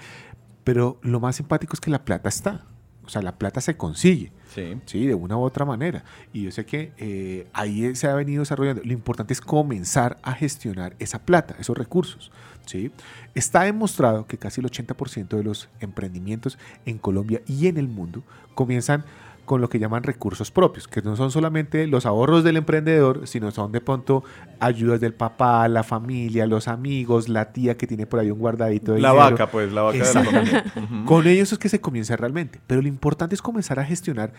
Pero 0.65 0.99
lo 1.01 1.19
más 1.19 1.37
simpático 1.37 1.73
es 1.73 1.81
que 1.81 1.91
la 1.91 2.05
plata 2.05 2.29
está. 2.29 2.67
O 3.07 3.11
sea, 3.11 3.23
la 3.23 3.37
plata 3.37 3.61
se 3.61 3.77
consigue, 3.77 4.33
sí. 4.47 5.07
de 5.07 5.15
una 5.15 5.37
u 5.37 5.43
otra 5.43 5.65
manera. 5.65 6.05
Y 6.33 6.43
yo 6.43 6.51
sé 6.51 6.65
que 6.65 6.93
eh, 6.97 7.47
ahí 7.53 7.95
se 7.95 8.07
ha 8.07 8.15
venido 8.15 8.41
desarrollando. 8.41 8.83
Lo 8.85 8.93
importante 8.93 9.33
es 9.33 9.41
comenzar 9.41 10.19
a 10.23 10.33
gestionar 10.33 10.97
esa 10.99 11.21
plata, 11.25 11.55
esos 11.59 11.77
recursos. 11.77 12.31
¿sí? 12.67 12.91
Está 13.35 13.63
demostrado 13.65 14.27
que 14.27 14.39
casi 14.39 14.61
el 14.61 14.71
80% 14.71 15.29
de 15.37 15.45
los 15.45 15.69
emprendimientos 15.81 16.59
en 16.87 16.99
Colombia 16.99 17.43
y 17.47 17.67
en 17.67 17.77
el 17.77 17.89
mundo 17.89 18.23
comienzan 18.55 19.05
con 19.45 19.61
lo 19.61 19.69
que 19.69 19.79
llaman 19.79 20.03
recursos 20.03 20.51
propios, 20.51 20.89
que 20.89 21.03
no 21.03 21.17
son 21.17 21.31
solamente 21.31 21.87
los 21.87 22.07
ahorros 22.07 22.45
del 22.45 22.57
emprendedor, 22.57 23.27
sino 23.27 23.51
son 23.51 23.73
de 23.73 23.81
pronto 23.81 24.25
ayudas 24.61 25.01
del 25.01 25.15
papá, 25.15 25.69
la 25.69 25.83
familia, 25.83 26.47
los 26.47 26.69
amigos, 26.69 27.29
la 27.29 27.53
tía 27.53 27.77
que 27.77 27.87
tiene 27.87 28.07
por 28.07 28.21
ahí 28.21 28.31
un 28.31 28.39
guardadito 28.39 28.93
de 28.93 29.01
La 29.01 29.13
vaca, 29.13 29.51
pues, 29.51 29.73
la 29.73 29.83
vaca 29.83 29.99
de 29.99 30.15
la 30.15 30.25
familia. 30.25 30.65
Con 31.07 31.27
ellos 31.27 31.53
es 31.53 31.59
que 31.59 31.69
se 31.69 31.81
comienza 31.81 32.17
realmente. 32.17 32.61
Pero 32.67 32.83
lo 32.83 32.89
importante 32.89 33.35
es 33.35 33.43
comenzar 33.43 33.79
a 33.79 33.85
gestionar 33.85 34.33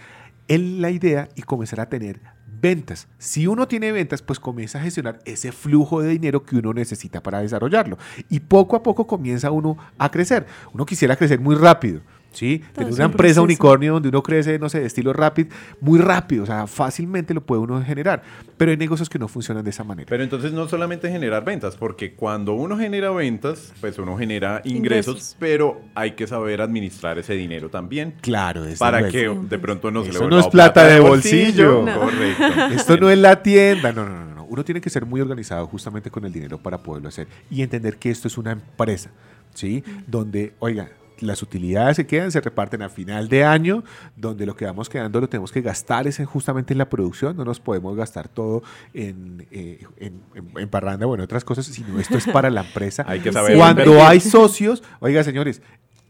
la 0.47 0.89
idea 0.89 1.29
y 1.35 1.41
comenzar 1.43 1.79
a 1.79 1.89
tener 1.89 2.19
ventas. 2.61 3.07
Si 3.17 3.47
uno 3.47 3.67
tiene 3.67 3.91
ventas, 3.91 4.21
pues 4.21 4.39
comienza 4.39 4.79
a 4.79 4.81
gestionar 4.81 5.19
ese 5.25 5.51
flujo 5.51 6.01
de 6.01 6.09
dinero 6.09 6.43
que 6.43 6.55
uno 6.55 6.73
necesita 6.73 7.21
para 7.21 7.41
desarrollarlo. 7.41 7.97
Y 8.29 8.39
poco 8.41 8.75
a 8.75 8.83
poco 8.83 9.07
comienza 9.07 9.51
uno 9.51 9.77
a 9.97 10.09
crecer. 10.09 10.45
Uno 10.73 10.85
quisiera 10.85 11.15
crecer 11.15 11.39
muy 11.39 11.55
rápido 11.55 12.01
¿sí? 12.35 12.61
Tener 12.73 12.93
una 12.93 13.05
empresa 13.05 13.41
unicornio 13.41 13.93
donde 13.93 14.09
uno 14.09 14.21
crece, 14.21 14.59
no 14.59 14.69
sé, 14.69 14.81
de 14.81 14.85
estilo 14.85 15.13
rápido, 15.13 15.49
muy 15.79 15.99
rápido, 15.99 16.43
o 16.43 16.45
sea, 16.45 16.67
fácilmente 16.67 17.33
lo 17.33 17.41
puede 17.41 17.61
uno 17.61 17.81
generar. 17.83 18.21
Pero 18.57 18.71
hay 18.71 18.77
negocios 18.77 19.09
que 19.09 19.17
no 19.17 19.27
funcionan 19.27 19.63
de 19.63 19.69
esa 19.69 19.83
manera. 19.83 20.07
Pero 20.09 20.23
entonces 20.23 20.51
no 20.51 20.67
solamente 20.67 21.09
generar 21.09 21.43
ventas, 21.43 21.75
porque 21.75 22.13
cuando 22.13 22.53
uno 22.53 22.77
genera 22.77 23.09
ventas, 23.11 23.73
pues 23.81 23.97
uno 23.97 24.17
genera 24.17 24.61
ingresos, 24.65 25.35
pero 25.39 25.81
hay 25.95 26.11
que 26.11 26.27
saber 26.27 26.61
administrar 26.61 27.17
ese 27.17 27.33
dinero 27.33 27.69
también. 27.69 28.15
Claro, 28.21 28.63
Para 28.77 29.09
que 29.09 29.29
de 29.29 29.59
pronto 29.59 29.91
no 29.91 30.03
se 30.03 30.11
le 30.11 30.19
vuelva 30.19 30.35
no 30.35 30.41
es 30.41 30.47
plata, 30.47 30.85
de 30.85 30.99
bolsillo. 30.99 31.85
Correcto. 31.85 32.65
Esto 32.75 32.97
no 32.97 33.09
es 33.09 33.17
la 33.17 33.41
tienda, 33.41 33.91
no, 33.91 34.05
no, 34.05 34.25
no, 34.25 34.35
no. 34.35 34.45
Uno 34.45 34.63
tiene 34.63 34.81
que 34.81 34.89
ser 34.89 35.05
muy 35.05 35.21
organizado 35.21 35.65
justamente 35.67 36.11
con 36.11 36.25
el 36.25 36.31
dinero 36.31 36.57
para 36.59 36.77
poderlo 36.77 37.09
hacer 37.09 37.27
y 37.49 37.61
entender 37.61 37.97
que 37.97 38.11
esto 38.11 38.27
es 38.27 38.37
una 38.37 38.51
empresa, 38.51 39.09
¿sí? 39.53 39.83
Donde, 40.05 40.53
oiga, 40.59 40.89
las 41.19 41.41
utilidades 41.41 41.97
se 41.97 42.07
quedan, 42.07 42.31
se 42.31 42.41
reparten 42.41 42.81
a 42.81 42.89
final 42.89 43.29
de 43.29 43.43
año, 43.43 43.83
donde 44.15 44.45
lo 44.45 44.55
que 44.55 44.65
vamos 44.65 44.89
quedando 44.89 45.21
lo 45.21 45.29
tenemos 45.29 45.51
que 45.51 45.61
gastar 45.61 46.07
es 46.07 46.19
justamente 46.25 46.73
en 46.73 46.77
la 46.77 46.89
producción, 46.89 47.35
no 47.37 47.45
nos 47.45 47.59
podemos 47.59 47.95
gastar 47.95 48.27
todo 48.27 48.63
en, 48.93 49.47
eh, 49.51 49.85
en, 49.97 50.69
parranda 50.69 51.05
o 51.07 51.15
en 51.15 51.21
otras 51.21 51.43
cosas, 51.43 51.65
sino 51.65 51.99
esto 51.99 52.17
es 52.17 52.27
para 52.27 52.49
la 52.49 52.61
empresa. 52.61 53.05
hay 53.07 53.19
que 53.19 53.31
saber. 53.31 53.57
Cuando 53.57 54.03
hay 54.03 54.19
socios, 54.19 54.83
oiga 54.99 55.23
señores, 55.23 55.61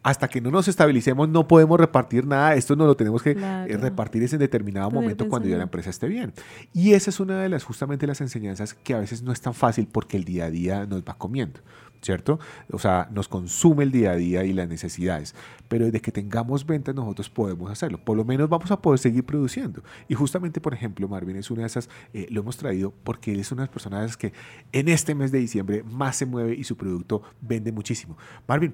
hasta 0.06 0.28
que 0.28 0.40
no 0.40 0.52
nos 0.52 0.68
estabilicemos 0.68 1.28
no 1.30 1.48
podemos 1.48 1.80
repartir 1.80 2.28
nada, 2.28 2.54
esto 2.54 2.76
no 2.76 2.86
lo 2.86 2.96
tenemos 2.96 3.24
que 3.24 3.32
eh, 3.32 3.78
repartir 3.78 4.22
en 4.32 4.38
determinado 4.38 4.92
momento 4.92 5.28
cuando 5.28 5.50
ya 5.50 5.58
la 5.58 5.64
empresa 5.64 5.90
esté 5.90 6.08
bien. 6.08 6.32
Y 6.74 6.94
esa 6.94 7.10
es 7.10 7.20
una 7.20 7.42
de 7.42 7.50
las 7.50 7.64
justamente 7.64 8.06
las 8.06 8.22
enseñanzas 8.22 8.76
que 8.76 8.94
a 8.94 9.00
veces 9.00 9.24
no 9.24 9.32
es 9.32 9.42
tan 9.42 9.56
fácil 9.56 9.88
porque 9.92 10.16
el 10.16 10.24
día 10.24 10.46
a 10.46 10.52
día 10.52 10.86
nos 10.86 11.02
va 11.02 11.16
comiendo. 11.16 11.60
¿Cierto? 12.06 12.40
O 12.72 12.80
sea, 12.80 13.10
nos 13.12 13.28
consume 13.28 13.84
el 13.84 13.92
día 13.92 14.12
a 14.12 14.16
día 14.16 14.44
y 14.46 14.54
las 14.54 14.70
necesidades, 14.70 15.36
pero 15.68 15.90
de 15.90 16.00
que 16.00 16.12
tengamos 16.12 16.66
ventas 16.66 16.94
nosotros 16.94 17.30
podemos 17.30 17.72
hacerlo, 17.72 17.98
por 17.98 18.16
lo 18.16 18.24
menos 18.24 18.48
vamos 18.48 18.72
a 18.72 18.82
poder 18.82 19.00
seguir 19.00 19.26
produciendo. 19.26 19.84
Y 20.08 20.14
justamente, 20.14 20.62
por 20.62 20.74
ejemplo, 20.74 21.08
Marvin 21.08 21.36
es 21.36 21.50
una 21.50 21.62
de 21.62 21.68
esas, 21.68 21.90
eh, 22.14 22.28
lo 22.30 22.42
hemos 22.42 22.58
traído 22.58 22.94
porque 23.04 23.32
él 23.32 23.40
es 23.40 23.52
una 23.52 23.64
de 23.64 23.68
las 23.68 23.74
personas 23.74 24.18
que 24.18 24.34
en 24.72 24.88
este 24.88 25.16
mes 25.16 25.32
de 25.32 25.40
diciembre 25.40 25.84
más 25.84 26.16
se 26.16 26.26
mueve 26.26 26.54
y 26.54 26.64
su 26.64 26.78
producto 26.78 27.24
vende 27.42 27.72
muchísimo. 27.72 28.18
Marvin, 28.48 28.74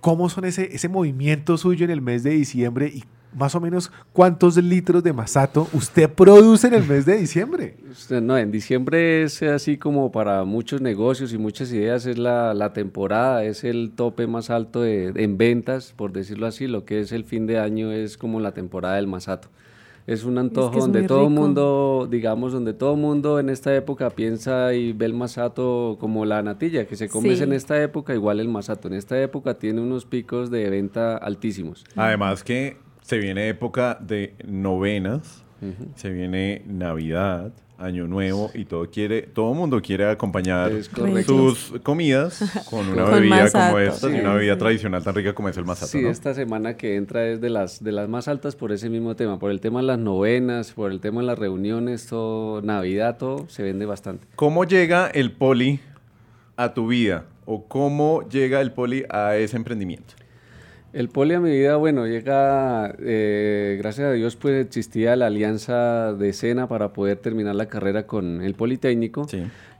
¿cómo 0.00 0.28
son 0.28 0.44
ese, 0.44 0.74
ese 0.74 0.88
movimiento 0.88 1.58
suyo 1.58 1.84
en 1.84 1.90
el 1.90 2.00
mes 2.00 2.22
de 2.22 2.30
diciembre 2.30 2.86
y 2.94 3.04
más 3.34 3.54
o 3.54 3.60
menos 3.60 3.90
cuántos 4.12 4.56
litros 4.56 5.02
de 5.02 5.12
masato 5.12 5.68
usted 5.72 6.10
produce 6.10 6.68
en 6.68 6.74
el 6.74 6.86
mes 6.86 7.06
de 7.06 7.16
diciembre. 7.16 7.76
No, 8.22 8.36
en 8.36 8.50
diciembre 8.50 9.22
es 9.22 9.42
así 9.42 9.78
como 9.78 10.12
para 10.12 10.44
muchos 10.44 10.80
negocios 10.80 11.32
y 11.32 11.38
muchas 11.38 11.72
ideas, 11.72 12.06
es 12.06 12.18
la, 12.18 12.54
la 12.54 12.72
temporada, 12.72 13.44
es 13.44 13.64
el 13.64 13.92
tope 13.94 14.26
más 14.26 14.50
alto 14.50 14.82
de, 14.82 15.12
en 15.16 15.38
ventas, 15.38 15.92
por 15.96 16.12
decirlo 16.12 16.46
así, 16.46 16.66
lo 16.66 16.84
que 16.84 17.00
es 17.00 17.12
el 17.12 17.24
fin 17.24 17.46
de 17.46 17.58
año 17.58 17.92
es 17.92 18.16
como 18.16 18.40
la 18.40 18.52
temporada 18.52 18.96
del 18.96 19.06
masato. 19.06 19.48
Es 20.06 20.24
un 20.24 20.36
antojo 20.36 20.80
donde 20.80 21.04
todo 21.04 21.24
el 21.28 21.30
mundo, 21.30 22.08
digamos, 22.10 22.52
donde 22.52 22.72
todo 22.72 22.94
el 22.94 23.00
mundo 23.00 23.38
en 23.38 23.48
esta 23.48 23.74
época 23.74 24.10
piensa 24.10 24.74
y 24.74 24.92
ve 24.92 25.06
el 25.06 25.14
masato 25.14 25.96
como 26.00 26.24
la 26.24 26.42
natilla, 26.42 26.86
que 26.86 26.96
se 26.96 27.08
come 27.08 27.32
en 27.38 27.52
esta 27.52 27.80
época, 27.80 28.12
igual 28.12 28.40
el 28.40 28.48
masato. 28.48 28.88
En 28.88 28.94
esta 28.94 29.20
época 29.22 29.54
tiene 29.54 29.80
unos 29.80 30.04
picos 30.04 30.50
de 30.50 30.68
venta 30.70 31.16
altísimos. 31.16 31.84
Además 31.94 32.42
que 32.42 32.78
se 33.02 33.18
viene 33.18 33.48
época 33.48 33.98
de 34.00 34.34
novenas, 34.44 35.44
se 35.94 36.10
viene 36.10 36.62
Navidad, 36.66 37.52
Año 37.82 38.06
Nuevo 38.06 38.50
y 38.54 38.64
todo 38.64 38.88
quiere, 38.90 39.22
todo 39.22 39.54
mundo 39.54 39.82
quiere 39.82 40.08
acompañar 40.08 40.72
sus 41.26 41.74
comidas 41.82 42.40
con 42.70 42.88
una 42.88 43.04
bebida 43.06 43.50
como 43.50 43.78
esta 43.78 44.08
y 44.08 44.20
una 44.20 44.34
bebida 44.34 44.56
tradicional 44.56 45.02
tan 45.02 45.14
rica 45.14 45.34
como 45.34 45.48
es 45.48 45.56
el 45.56 45.64
masato. 45.64 45.90
Sí, 45.90 46.04
esta 46.06 46.32
semana 46.32 46.76
que 46.76 46.96
entra 46.96 47.26
es 47.26 47.40
de 47.40 47.50
las 47.50 47.82
de 47.82 47.92
las 47.92 48.08
más 48.08 48.28
altas 48.28 48.54
por 48.56 48.72
ese 48.72 48.88
mismo 48.88 49.16
tema, 49.16 49.38
por 49.38 49.50
el 49.50 49.60
tema 49.60 49.80
de 49.80 49.86
las 49.86 49.98
novenas, 49.98 50.72
por 50.72 50.92
el 50.92 51.00
tema 51.00 51.20
de 51.20 51.26
las 51.26 51.38
reuniones, 51.38 52.06
todo 52.06 52.62
Navidad, 52.62 53.18
todo 53.18 53.48
se 53.48 53.62
vende 53.62 53.84
bastante. 53.84 54.26
¿Cómo 54.36 54.64
llega 54.64 55.08
el 55.08 55.32
poli 55.32 55.80
a 56.56 56.74
tu 56.74 56.86
vida 56.86 57.24
o 57.44 57.66
cómo 57.66 58.28
llega 58.28 58.60
el 58.60 58.72
poli 58.72 59.04
a 59.10 59.36
ese 59.36 59.56
emprendimiento? 59.56 60.14
El 60.92 61.08
poli 61.08 61.32
a 61.32 61.40
mi 61.40 61.50
vida, 61.50 61.76
bueno, 61.76 62.06
llega, 62.06 62.94
eh, 62.98 63.76
gracias 63.78 64.08
a 64.08 64.12
Dios, 64.12 64.36
pues 64.36 64.66
existía 64.66 65.16
la 65.16 65.28
alianza 65.28 66.12
de 66.12 66.34
Sena 66.34 66.68
para 66.68 66.92
poder 66.92 67.16
terminar 67.16 67.54
la 67.54 67.66
carrera 67.66 68.06
con 68.06 68.42
el 68.42 68.52
Politécnico. 68.52 69.26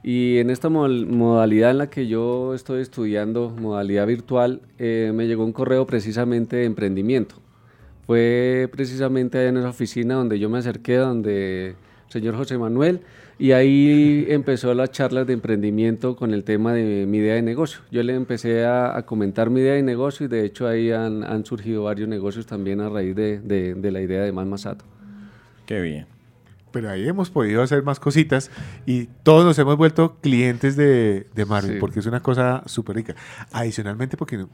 Y 0.01 0.39
en 0.39 0.49
esta 0.49 0.69
modalidad 0.69 1.69
en 1.69 1.77
la 1.77 1.89
que 1.91 2.07
yo 2.07 2.55
estoy 2.55 2.81
estudiando, 2.81 3.51
modalidad 3.51 4.07
virtual, 4.07 4.61
eh, 4.79 5.11
me 5.13 5.27
llegó 5.27 5.45
un 5.45 5.53
correo 5.53 5.85
precisamente 5.85 6.55
de 6.55 6.65
emprendimiento. 6.65 7.35
Fue 8.07 8.67
precisamente 8.71 9.47
en 9.47 9.57
esa 9.57 9.69
oficina 9.69 10.15
donde 10.15 10.39
yo 10.39 10.49
me 10.49 10.57
acerqué, 10.57 10.95
donde 10.95 11.67
el 11.67 11.75
señor 12.09 12.35
José 12.35 12.57
Manuel 12.57 13.01
y 13.39 13.51
ahí 13.51 14.25
empezó 14.29 14.73
las 14.73 14.91
charlas 14.91 15.25
de 15.27 15.33
emprendimiento 15.33 16.15
con 16.15 16.33
el 16.33 16.43
tema 16.43 16.73
de 16.73 17.05
mi 17.07 17.17
idea 17.17 17.35
de 17.35 17.41
negocio. 17.41 17.81
Yo 17.91 18.03
le 18.03 18.13
empecé 18.15 18.65
a, 18.65 19.03
comentar 19.05 19.49
mi 19.49 19.59
idea 19.61 19.73
de 19.73 19.83
negocio 19.83 20.25
y 20.25 20.29
de 20.29 20.45
hecho 20.45 20.67
ahí 20.67 20.91
han, 20.91 21.23
han 21.23 21.45
surgido 21.45 21.83
varios 21.83 22.07
negocios 22.07 22.45
también 22.45 22.79
a 22.81 22.89
raíz 22.89 23.15
de, 23.15 23.39
de, 23.39 23.73
de 23.75 23.91
la 23.91 24.01
idea 24.01 24.21
de 24.21 24.31
Más 24.31 24.45
Masato. 24.47 24.85
Qué 25.65 25.81
bien. 25.81 26.05
pero 26.71 26.89
ahí 26.89 27.07
hemos 27.07 27.29
podido 27.29 27.61
hacer 27.61 27.83
más 27.83 27.99
cositas 27.99 28.51
y 28.85 29.05
todos 29.23 29.45
nos 29.45 29.57
hemos 29.59 29.77
vuelto 29.77 30.17
clientes 30.21 30.75
de, 30.75 31.27
de 31.33 31.45
Marvin 31.45 31.73
Sí. 31.73 31.77
porque 31.79 31.99
es 31.99 32.05
una 32.05 32.21
cosa 32.21 32.63
súper 32.65 32.95
rica. 32.97 33.15
Adicionalmente, 33.51 34.17
porque, 34.17 34.45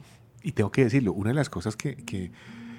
y 0.42 0.52
tengo 0.52 0.70
que 0.70 0.84
decirlo, 0.84 1.12
una 1.12 1.30
de 1.30 1.34
las 1.34 1.48
cosas 1.50 1.76
que, 1.76 1.96
que 1.96 2.30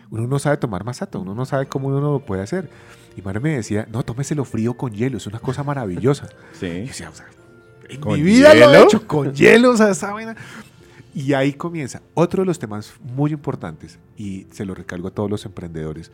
uno 0.10 0.28
no 0.28 0.40
sabe 0.40 0.58
tomar 0.58 0.84
masato, 0.84 1.20
uno 1.22 1.34
no 1.36 1.46
sabe 1.46 1.68
cómo 1.68 1.88
uno 1.90 2.00
lo 2.02 2.20
puede 2.20 2.42
hacer. 2.44 2.70
Y 3.16 3.22
Marvin 3.22 3.44
me 3.44 3.56
decía, 3.58 3.88
no, 3.92 4.04
tómeselo 4.04 4.46
frío 4.46 4.76
con 4.76 4.94
hielo, 4.94 5.18
es 5.18 5.28
una 5.28 5.40
cosa 5.40 5.64
maravillosa. 5.64 6.30
Y 6.54 6.58
Sí. 6.58 6.68
yo 6.68 6.86
decía, 6.88 7.10
o 7.10 7.14
sea, 7.16 7.26
en 7.90 8.00
¿Con 8.00 8.14
mi 8.14 8.22
vida 8.22 8.54
lo 8.54 8.74
he 8.74 8.84
hecho 8.84 9.06
con 9.08 9.34
hielo, 9.34 9.72
o 9.72 9.78
sea, 9.78 9.90
esa 9.90 10.14
vaina. 10.14 10.36
Y 11.14 11.34
ahí 11.34 11.52
comienza. 11.54 12.02
Otro 12.14 12.44
de 12.44 12.46
los 12.48 12.58
temas 12.58 12.94
muy 13.16 13.32
importantes, 13.32 14.00
y 14.18 14.48
se 14.52 14.64
lo 14.64 14.74
recalgo 14.76 15.10
a 15.10 15.12
todos 15.12 15.30
los 15.30 15.46
emprendedores, 15.46 16.10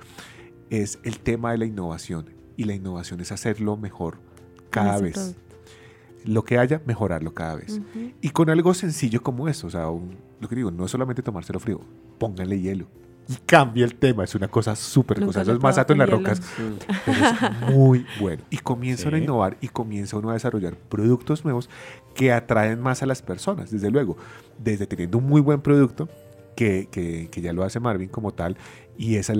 es 0.72 0.98
el 1.04 1.20
tema 1.20 1.52
de 1.52 1.60
la 1.60 1.66
innovación. 1.66 2.26
Y 2.56 2.64
la 2.64 2.74
innovación 2.74 3.22
es 3.22 3.32
hacerlo 3.32 3.78
mejor 3.78 4.18
cada 4.72 5.00
vez. 5.00 5.36
Lo 6.26 6.44
que 6.44 6.58
haya, 6.58 6.82
mejorarlo 6.88 7.34
cada 7.36 7.56
vez. 7.56 7.74
Ujú. 7.78 8.12
Y 8.22 8.32
con 8.32 8.50
algo 8.50 8.74
sencillo 8.74 9.22
como 9.22 9.48
esto, 9.48 9.68
o 9.68 9.70
sea, 9.70 9.88
un- 9.90 10.16
lo 10.42 10.50
que 10.50 10.56
digo, 10.56 10.72
no 10.72 10.86
es 10.86 10.92
solamente 10.92 11.22
tomárselo 11.22 11.60
frío, 11.60 11.80
pónganle 12.18 12.60
hielo. 12.60 12.88
Y 13.30 13.36
cambia 13.46 13.84
el 13.86 13.96
tema, 13.96 14.24
es 14.24 14.36
una 14.36 14.48
cosa 14.48 14.76
súper 14.76 15.20
cosa. 15.26 15.42
Eso 15.42 15.52
es 15.54 15.62
más 15.62 15.78
alto 15.78 15.94
en 15.94 16.00
las 16.00 16.10
rocas, 16.10 16.40
Sí. 16.40 16.78
pero 17.06 17.18
es 17.26 17.74
muy 17.76 18.06
bueno. 18.22 18.42
Y 18.50 18.58
comienza 18.58 19.08
uno 19.10 19.18
a 19.18 19.20
Sí. 19.20 19.24
innovar 19.26 19.58
y 19.62 19.68
comienza 19.68 20.16
uno 20.18 20.30
a 20.30 20.34
desarrollar 20.34 20.76
productos 20.78 21.44
nuevos 21.44 21.70
que 22.16 22.32
atraen 22.32 22.80
más 22.82 23.04
a 23.04 23.06
las 23.06 23.22
personas, 23.22 23.70
desde 23.70 23.92
luego. 23.92 24.16
Desde 24.58 24.88
teniendo 24.88 25.18
un 25.18 25.26
muy 25.28 25.42
buen 25.42 25.62
producto, 25.62 26.08
que, 26.58 27.30
ya 27.40 27.54
lo 27.54 27.64
hace 27.64 27.80
Marvin 27.80 28.10
como 28.10 28.34
tal, 28.34 28.58
y 28.98 29.16
ese 29.16 29.34
es 29.34 29.40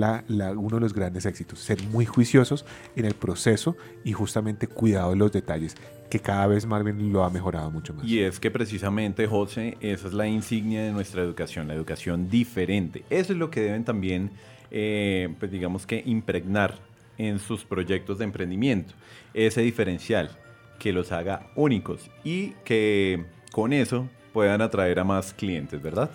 uno 0.56 0.76
de 0.76 0.80
los 0.80 0.94
grandes 0.94 1.26
éxitos, 1.26 1.58
ser 1.58 1.82
muy 1.88 2.06
juiciosos 2.06 2.64
en 2.94 3.04
el 3.04 3.14
proceso 3.14 3.76
y 4.04 4.12
justamente 4.12 4.68
cuidado 4.68 5.10
de 5.10 5.16
los 5.16 5.32
detalles, 5.32 5.74
que 6.08 6.20
cada 6.20 6.46
vez 6.46 6.64
Marvin 6.64 7.12
lo 7.12 7.24
ha 7.24 7.30
mejorado 7.30 7.70
mucho 7.72 7.92
más. 7.92 8.06
Y 8.06 8.20
es 8.20 8.38
que 8.38 8.52
precisamente, 8.52 9.26
José, 9.26 9.76
esa 9.80 10.06
es 10.06 10.14
la 10.14 10.28
insignia 10.28 10.82
de 10.84 10.92
nuestra 10.92 11.20
educación, 11.22 11.66
la 11.66 11.74
educación 11.74 12.30
diferente. 12.30 13.04
Eso 13.10 13.32
es 13.32 13.38
lo 13.38 13.50
que 13.50 13.62
deben 13.62 13.84
también, 13.84 14.30
eh, 14.70 15.34
pues 15.40 15.50
digamos 15.50 15.86
que 15.86 16.02
impregnar 16.06 16.76
en 17.18 17.40
sus 17.40 17.64
proyectos 17.64 18.18
de 18.18 18.24
emprendimiento. 18.24 18.94
Ese 19.34 19.60
diferencial 19.60 20.30
que 20.78 20.92
los 20.92 21.10
haga 21.10 21.50
únicos 21.56 22.08
y 22.22 22.50
que 22.64 23.24
con 23.50 23.72
eso 23.72 24.08
puedan 24.32 24.62
atraer 24.62 25.00
a 25.00 25.04
más 25.04 25.34
clientes, 25.34 25.82
¿verdad? 25.82 26.10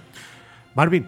Marvin, 0.76 1.06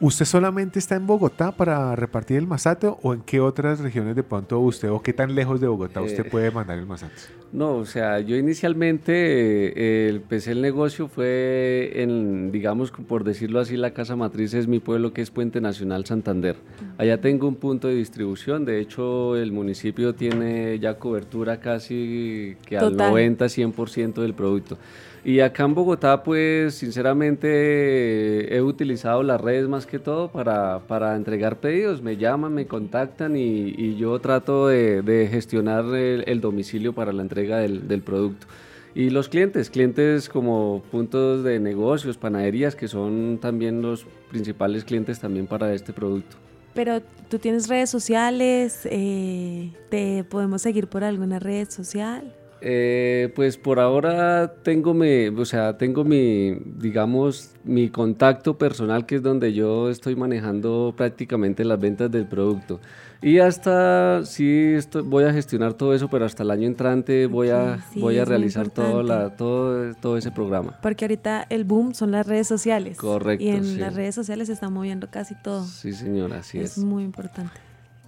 ¿usted 0.00 0.24
solamente 0.24 0.78
está 0.78 0.96
en 0.96 1.06
Bogotá 1.06 1.52
para 1.52 1.94
repartir 1.94 2.38
el 2.38 2.46
masato 2.46 2.98
o 3.02 3.12
en 3.12 3.20
qué 3.20 3.40
otras 3.40 3.80
regiones 3.80 4.16
de 4.16 4.22
pronto 4.22 4.58
usted 4.58 4.90
o 4.90 5.02
qué 5.02 5.12
tan 5.12 5.34
lejos 5.34 5.60
de 5.60 5.68
Bogotá 5.68 6.00
usted 6.00 6.24
Eh, 6.26 6.30
puede 6.30 6.50
mandar 6.50 6.78
el 6.78 6.86
masato? 6.86 7.12
No, 7.52 7.74
o 7.76 7.84
sea, 7.84 8.20
yo 8.20 8.36
inicialmente 8.36 9.12
eh, 9.12 10.08
empecé 10.08 10.52
el 10.52 10.62
negocio 10.62 11.08
fue 11.08 11.92
en, 11.96 12.50
digamos, 12.50 12.90
por 12.90 13.24
decirlo 13.24 13.60
así, 13.60 13.76
la 13.76 13.92
casa 13.92 14.16
matriz 14.16 14.54
es 14.54 14.66
mi 14.66 14.78
pueblo 14.78 15.12
que 15.12 15.20
es 15.20 15.30
Puente 15.30 15.60
Nacional 15.60 16.06
Santander. 16.06 16.56
Allá 16.96 17.20
tengo 17.20 17.46
un 17.46 17.56
punto 17.56 17.88
de 17.88 17.94
distribución, 17.94 18.64
de 18.64 18.80
hecho 18.80 19.36
el 19.36 19.52
municipio 19.52 20.14
tiene 20.14 20.78
ya 20.78 20.98
cobertura 20.98 21.60
casi 21.60 22.56
que 22.64 22.78
al 22.78 22.92
Total. 22.92 23.12
90-100% 23.12 24.22
del 24.22 24.32
producto. 24.32 24.78
Y 25.24 25.38
acá 25.38 25.64
en 25.64 25.74
Bogotá, 25.74 26.24
pues 26.24 26.74
sinceramente 26.74 28.56
he 28.56 28.60
utilizado 28.60 29.22
las 29.22 29.40
redes 29.40 29.68
más 29.68 29.86
que 29.86 30.00
todo 30.00 30.28
para, 30.28 30.80
para 30.80 31.14
entregar 31.14 31.58
pedidos. 31.58 32.02
Me 32.02 32.16
llaman, 32.16 32.52
me 32.52 32.66
contactan 32.66 33.36
y, 33.36 33.94
yo 33.96 34.18
trato 34.18 34.66
de, 34.66 35.28
gestionar 35.30 35.84
el, 35.94 36.40
domicilio 36.40 36.92
para 36.92 37.12
la 37.12 37.22
entrega 37.22 37.58
del, 37.58 37.86
del 37.86 38.02
producto. 38.02 38.48
Y 38.94 39.10
los 39.10 39.28
clientes, 39.28 39.70
clientes 39.70 40.28
como 40.28 40.82
puntos 40.90 41.44
de 41.44 41.60
negocios, 41.60 42.18
panaderías, 42.18 42.74
que 42.74 42.88
son 42.88 43.38
también 43.40 43.80
los 43.80 44.04
principales 44.28 44.84
clientes 44.84 45.20
también 45.20 45.46
para 45.46 45.72
este 45.72 45.92
producto. 45.92 46.36
Pero 46.74 47.00
tú 47.28 47.38
tienes 47.38 47.68
redes 47.68 47.90
sociales, 47.90 48.80
eh, 48.90 49.70
te 49.88 50.24
podemos 50.24 50.62
seguir 50.62 50.88
por 50.88 51.04
alguna 51.04 51.38
red 51.38 51.68
social. 51.70 52.34
Eh, 52.64 53.32
pues 53.34 53.56
por 53.56 53.80
ahora 53.80 54.54
tengo 54.62 54.94
mi, 54.94 55.26
o 55.26 55.44
sea, 55.44 55.76
tengo 55.76 56.04
mi, 56.04 56.56
digamos, 56.76 57.50
mi 57.64 57.88
contacto 57.90 58.56
personal 58.56 59.04
que 59.04 59.16
es 59.16 59.22
donde 59.22 59.52
yo 59.52 59.90
estoy 59.90 60.14
manejando 60.14 60.94
prácticamente 60.96 61.64
las 61.64 61.80
ventas 61.80 62.08
del 62.10 62.26
producto. 62.26 62.78
Y 63.20 63.38
hasta, 63.38 64.24
sí, 64.24 64.74
esto- 64.76 65.02
voy 65.04 65.24
a 65.24 65.32
gestionar 65.32 65.74
todo 65.74 65.92
eso, 65.94 66.08
pero 66.08 66.24
hasta 66.24 66.42
el 66.44 66.50
año 66.52 66.66
entrante 66.68 67.26
voy 67.26 67.50
a, 67.50 67.80
sí, 67.92 68.00
voy 68.00 68.18
a 68.18 68.24
realizar 68.24 68.68
todo, 68.68 69.02
la, 69.02 69.36
todo, 69.36 69.92
todo 69.94 70.16
ese 70.16 70.30
programa. 70.30 70.78
Porque 70.82 71.04
ahorita 71.04 71.46
el 71.50 71.64
boom 71.64 71.94
son 71.94 72.12
las 72.12 72.26
redes 72.26 72.46
sociales. 72.46 72.96
Correcto, 72.96 73.44
Y 73.44 73.48
en 73.48 73.64
sí. 73.64 73.76
las 73.76 73.94
redes 73.94 74.14
sociales 74.14 74.46
se 74.48 74.52
está 74.54 74.70
moviendo 74.70 75.08
casi 75.10 75.34
todo. 75.42 75.64
Sí, 75.64 75.92
señora, 75.92 76.38
así 76.38 76.58
es, 76.58 76.78
es. 76.78 76.84
muy 76.84 77.02
importante. 77.04 77.52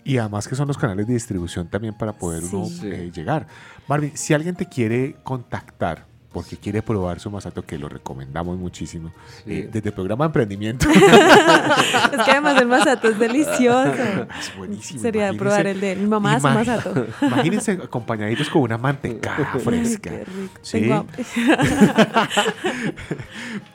Y 0.04 0.18
además 0.18 0.46
que 0.46 0.54
son 0.54 0.68
los 0.68 0.76
canales 0.78 1.06
de 1.06 1.14
distribución 1.14 1.66
también 1.68 1.94
para 1.94 2.12
poder 2.12 2.42
uno 2.52 2.66
Sí. 2.66 2.80
eh, 2.84 3.10
llegar. 3.14 3.46
Marvin, 3.88 4.12
si 4.16 4.34
alguien 4.34 4.54
te 4.54 4.66
quiere 4.66 5.16
contactar 5.24 6.06
porque 6.30 6.56
quiere 6.56 6.82
probar 6.82 7.20
su 7.20 7.30
masato, 7.30 7.62
que 7.64 7.78
lo 7.78 7.88
recomendamos 7.88 8.58
muchísimo, 8.58 9.12
Sí. 9.44 9.52
eh, 9.52 9.68
desde 9.72 9.90
el 9.90 9.94
programa 9.94 10.24
de 10.24 10.26
emprendimiento. 10.30 10.90
es 10.90 10.98
que 12.24 12.30
además 12.32 12.60
el 12.60 12.66
masato 12.66 13.08
es 13.08 13.18
delicioso. 13.20 13.92
es 14.40 14.56
buenísimo. 14.58 15.00
Sería 15.00 15.28
imagínense. 15.28 15.38
probar 15.38 15.66
el 15.68 15.80
de 15.80 15.94
mi 15.94 16.06
mamá 16.08 16.34
hace 16.34 16.48
masato. 16.48 17.06
Imagínense 17.22 17.72
acompañaditos 17.84 18.50
con 18.50 18.62
una 18.62 18.76
manteca 18.76 19.36
Ay, 19.54 19.60
fresca. 19.60 20.10
qué 20.10 20.24
rico. 20.24 20.58
Sí. 20.60 20.90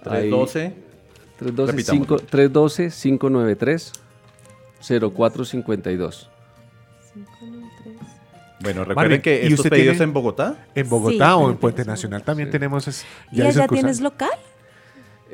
Ahí- 0.05 0.29
312. 0.29 0.73
312 1.37 1.73
312-593-0452. 4.89 6.29
Bueno, 8.65 8.83
recuerden 8.83 9.11
Marvin, 9.11 9.21
que 9.21 9.35
¿y 9.35 9.43
estos 9.45 9.59
usted 9.59 9.69
pedidos 9.69 9.93
tiene- 9.93 10.03
en 10.09 10.13
Bogotá. 10.13 10.55
En 10.75 10.89
Bogotá 10.89 11.27
Sí, 11.29 11.33
o 11.37 11.49
en 11.49 11.55
Puente 11.57 11.83
en 11.83 11.87
Nacional 11.87 12.23
también 12.23 12.49
sí. 12.49 12.51
tenemos. 12.51 12.87
es- 12.87 13.05
¿Y 13.31 13.41
allá 13.41 13.67
tienes 13.67 14.01
local? 14.01 14.29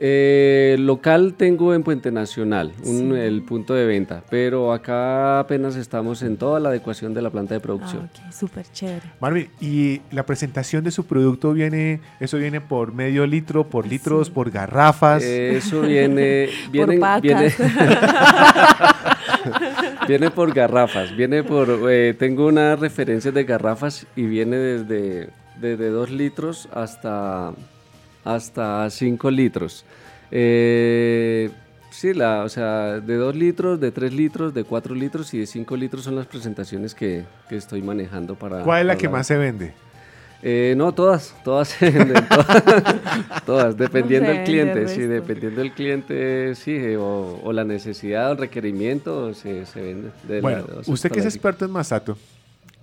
Eh, 0.04 0.78
local 0.80 1.36
tengo 1.38 1.76
en 1.76 1.84
Puente 1.84 2.12
Nacional, 2.12 2.72
un- 2.86 3.12
Sí. 3.14 3.20
el 3.20 3.44
punto 3.44 3.76
de 3.76 3.86
venta, 3.86 4.24
pero 4.32 4.74
acá 4.74 5.42
apenas 5.42 5.76
estamos 5.76 6.24
en 6.24 6.38
toda 6.38 6.60
la 6.60 6.70
adecuación 6.70 7.14
de 7.14 7.22
la 7.22 7.30
planta 7.30 7.54
de 7.54 7.60
producción. 7.60 8.10
Ah, 8.16 8.22
ok, 8.28 8.34
súper 8.34 8.66
chévere. 8.74 9.04
Marvin, 9.20 9.48
¿y 9.62 10.02
la 10.10 10.26
presentación 10.26 10.84
de 10.84 10.90
su 10.90 11.06
producto 11.06 11.54
viene, 11.54 12.02
eso 12.20 12.40
viene 12.40 12.62
por 12.62 12.96
medio 12.96 13.28
litro, 13.28 13.70
por 13.70 13.86
litros, 13.86 14.26
Sí. 14.28 14.34
por 14.34 14.50
garrafas? 14.50 15.22
Eh, 15.24 15.58
Eso 15.58 15.82
viene, 15.82 16.50
viene, 16.72 16.98
vacas. 16.98 17.22
viene, 17.22 17.54
viene 20.08 20.32
por 20.32 20.52
garrafas, 20.54 21.16
viene 21.16 21.44
por, 21.44 21.70
eh, 21.92 22.16
tengo 22.18 22.48
unas 22.48 22.80
referencias 22.80 23.34
de 23.36 23.44
garrafas 23.44 24.08
y 24.16 24.24
viene 24.24 24.56
desde, 24.58 25.30
desde 25.60 25.90
2 25.90 26.10
litros 26.10 26.68
hasta, 26.74 27.52
hasta 28.24 28.90
5 28.90 29.30
litros. 29.32 29.86
Eh, 30.32 31.50
sí, 31.92 32.14
la, 32.14 32.44
o 32.44 32.50
sea, 32.50 33.00
de 33.00 33.16
2 33.16 33.36
litros, 33.36 33.80
de 33.80 33.92
3 33.92 34.14
litros, 34.14 34.54
de 34.54 34.64
4 34.64 34.96
litros 34.96 35.34
y 35.34 35.40
de 35.40 35.46
5 35.48 35.76
litros 35.78 36.04
son 36.04 36.16
las 36.16 36.26
presentaciones 36.28 36.96
que, 36.96 37.24
que 37.50 37.58
estoy 37.58 37.82
manejando 37.82 38.36
para... 38.36 38.64
¿Cuál 38.64 38.82
es 38.82 38.86
la 38.88 38.94
para 38.94 39.00
que 39.00 39.10
más 39.10 39.28
se 39.28 39.38
vende? 39.38 39.74
Eh, 40.44 40.74
no, 40.76 40.92
todas, 40.92 41.36
todas 41.44 41.68
se 41.68 41.92
venden, 41.92 42.26
todas, 42.30 42.64
todas, 43.46 43.78
dependiendo 43.78 44.32
del 44.32 44.44
cliente, 44.44 44.88
sí, 44.88 45.02
dependiendo 45.02 45.62
del 45.62 45.72
cliente, 45.72 46.56
sí, 46.56 46.72
eh, 46.76 46.98
o, 46.98 47.40
o 47.44 47.54
la 47.54 47.64
necesidad 47.64 48.30
o 48.30 48.32
el 48.32 48.38
requerimiento 48.40 49.36
se, 49.36 49.68
se 49.68 49.82
vende. 49.82 50.10
de 50.28 50.36
la- 50.38 50.42
Bueno, 50.42 50.64
o 50.80 50.84
sea, 50.84 50.94
usted 50.94 51.12
que 51.12 51.20
es 51.20 51.26
experto 51.28 51.66
en 51.66 51.72
masato, 51.72 52.18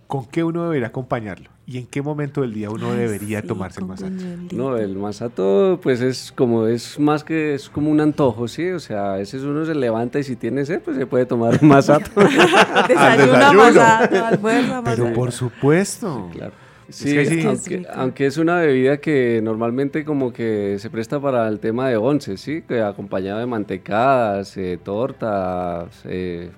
¿con 0.08 0.24
qué 0.24 0.42
uno 0.42 0.64
debería 0.64 0.88
acompañarlo? 0.88 1.50
¿Y 1.66 1.76
en 1.76 1.86
qué 1.86 2.00
momento 2.00 2.40
del 2.40 2.54
día 2.54 2.70
uno 2.70 2.92
Ay, 2.92 3.00
debería 3.00 3.42
sí, 3.42 3.46
tomarse 3.46 3.80
el 3.80 3.86
masato? 3.86 4.10
No, 4.52 4.76
el 4.78 4.96
masato, 4.96 5.78
pues 5.82 6.00
es 6.00 6.32
como, 6.32 6.66
es 6.66 6.98
más 6.98 7.22
que, 7.22 7.54
es 7.54 7.68
como 7.68 7.90
un 7.90 8.00
antojo, 8.00 8.48
sí, 8.48 8.70
o 8.70 8.80
sea, 8.80 9.12
a 9.12 9.16
veces 9.18 9.42
uno 9.42 9.66
se 9.66 9.74
levanta 9.74 10.18
y 10.18 10.24
si 10.24 10.34
tiene 10.34 10.64
sed, 10.64 10.80
pues 10.80 10.96
se 10.96 11.06
puede 11.06 11.26
tomar 11.26 11.58
un 11.60 11.68
masato. 11.68 12.10
Desayuno, 12.88 13.52
masato, 13.52 14.24
almuerzo, 14.24 14.82
Pero 14.84 15.12
por 15.12 15.30
supuesto. 15.30 16.30
claro. 16.32 16.54
Sí, 16.90 17.12
que 17.12 17.56
sí. 17.56 17.82
aunque, 17.92 18.24
es 18.24 18.38
una 18.38 18.60
bebida 18.60 18.96
que 18.96 19.40
normalmente 19.42 20.06
como 20.06 20.32
que 20.32 20.78
se 20.78 20.88
presta 20.88 21.20
para 21.20 21.46
el 21.46 21.60
tema 21.60 21.86
de 21.90 21.98
once, 21.98 22.38
¿sí? 22.38 22.62
Que 22.66 22.80
acompañado 22.80 23.40
de 23.40 23.44
mantecadas, 23.46 24.56
eh, 24.56 24.78
tortas, 24.82 26.00
eh, 26.06 26.50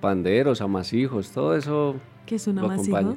panderos, 0.00 0.60
amasijos, 0.60 1.30
todo 1.30 1.54
eso. 1.54 1.94
¿Qué 2.26 2.34
es 2.34 2.46
un 2.48 2.58
amasijo? 2.58 3.16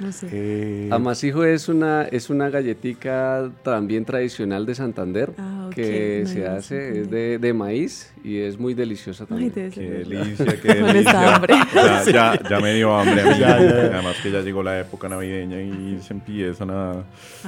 no 0.00 0.12
sé. 0.12 0.28
Eh, 0.32 0.88
Amasijo 0.92 1.44
es 1.44 1.68
una, 1.68 2.02
es 2.04 2.30
una 2.30 2.48
galletica 2.50 3.50
también 3.62 4.04
tradicional 4.04 4.64
de 4.66 4.74
Santander 4.74 5.32
Ah, 5.38 5.64
ok, 5.68 5.74
que 5.74 6.20
no 6.24 6.30
se 6.30 6.46
hace, 6.46 7.00
es 7.00 7.10
de, 7.10 7.38
de 7.38 7.52
maíz 7.52 8.12
y 8.22 8.38
es 8.38 8.58
muy 8.58 8.74
deliciosa 8.74 9.24
Ay, 9.24 9.28
también. 9.28 9.52
ser 9.52 9.70
Qué 9.70 9.90
delicia, 9.90 10.60
qué 10.60 10.74
delicia. 10.82 11.34
hambre. 11.34 11.54
Ya, 11.74 12.04
ya, 12.04 12.48
ya 12.48 12.60
me 12.60 12.74
dio 12.74 12.94
hambre 12.96 13.20
a 13.22 13.24
mí. 13.24 13.30
Ya, 13.38 13.58
ya, 13.60 13.60
ya. 13.60 13.76
Además 13.94 14.16
que 14.22 14.30
ya 14.30 14.40
llegó 14.40 14.62
la 14.62 14.78
época 14.80 15.08
navideña 15.08 15.60
y 15.60 15.98
se 16.00 16.14
empiezan 16.14 16.70
a... 16.70 16.92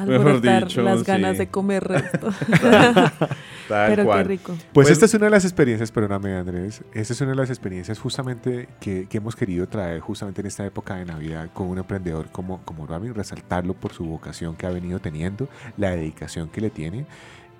mejor 0.05 0.29
Alborotar 0.29 0.64
dicho, 0.66 0.83
las 0.83 1.05
ganas 1.05 1.33
sí. 1.33 1.38
de 1.38 1.47
comer 1.49 1.85
resto. 1.85 2.29
Tal 3.68 3.90
Pero 3.90 4.04
cual. 4.07 4.22
qué 4.22 4.28
rico. 4.28 4.52
Pues 4.54 4.68
Pues- 4.72 4.90
esta 4.90 5.04
es 5.04 5.14
una 5.14 5.26
de 5.26 5.31
las 5.31 5.44
experiencias, 5.44 5.92
perdóname 5.92 6.35
Andrés, 6.37 6.83
esta 6.94 7.12
es 7.12 7.20
una 7.20 7.31
de 7.31 7.37
las 7.37 7.50
experiencias 7.50 7.98
justamente 7.98 8.68
que, 8.81 9.07
que 9.09 9.18
hemos 9.18 9.37
querido 9.37 9.68
traer 9.68 10.00
justamente 10.00 10.40
en 10.40 10.46
esta 10.46 10.64
época 10.64 10.94
de 10.96 11.04
Navidad 11.04 11.50
con 11.52 11.68
un 11.68 11.78
emprendedor 11.78 12.31
como, 12.31 12.62
como 12.64 12.87
Ramin, 12.87 13.14
resaltarlo 13.14 13.74
por 13.74 13.92
su 13.92 14.04
vocación 14.04 14.57
que 14.57 14.66
ha 14.66 14.70
venido 14.70 14.98
teniendo, 15.00 15.48
la 15.76 15.90
dedicación 15.90 16.48
que 16.48 16.61
le 16.61 16.70
tiene 16.70 17.07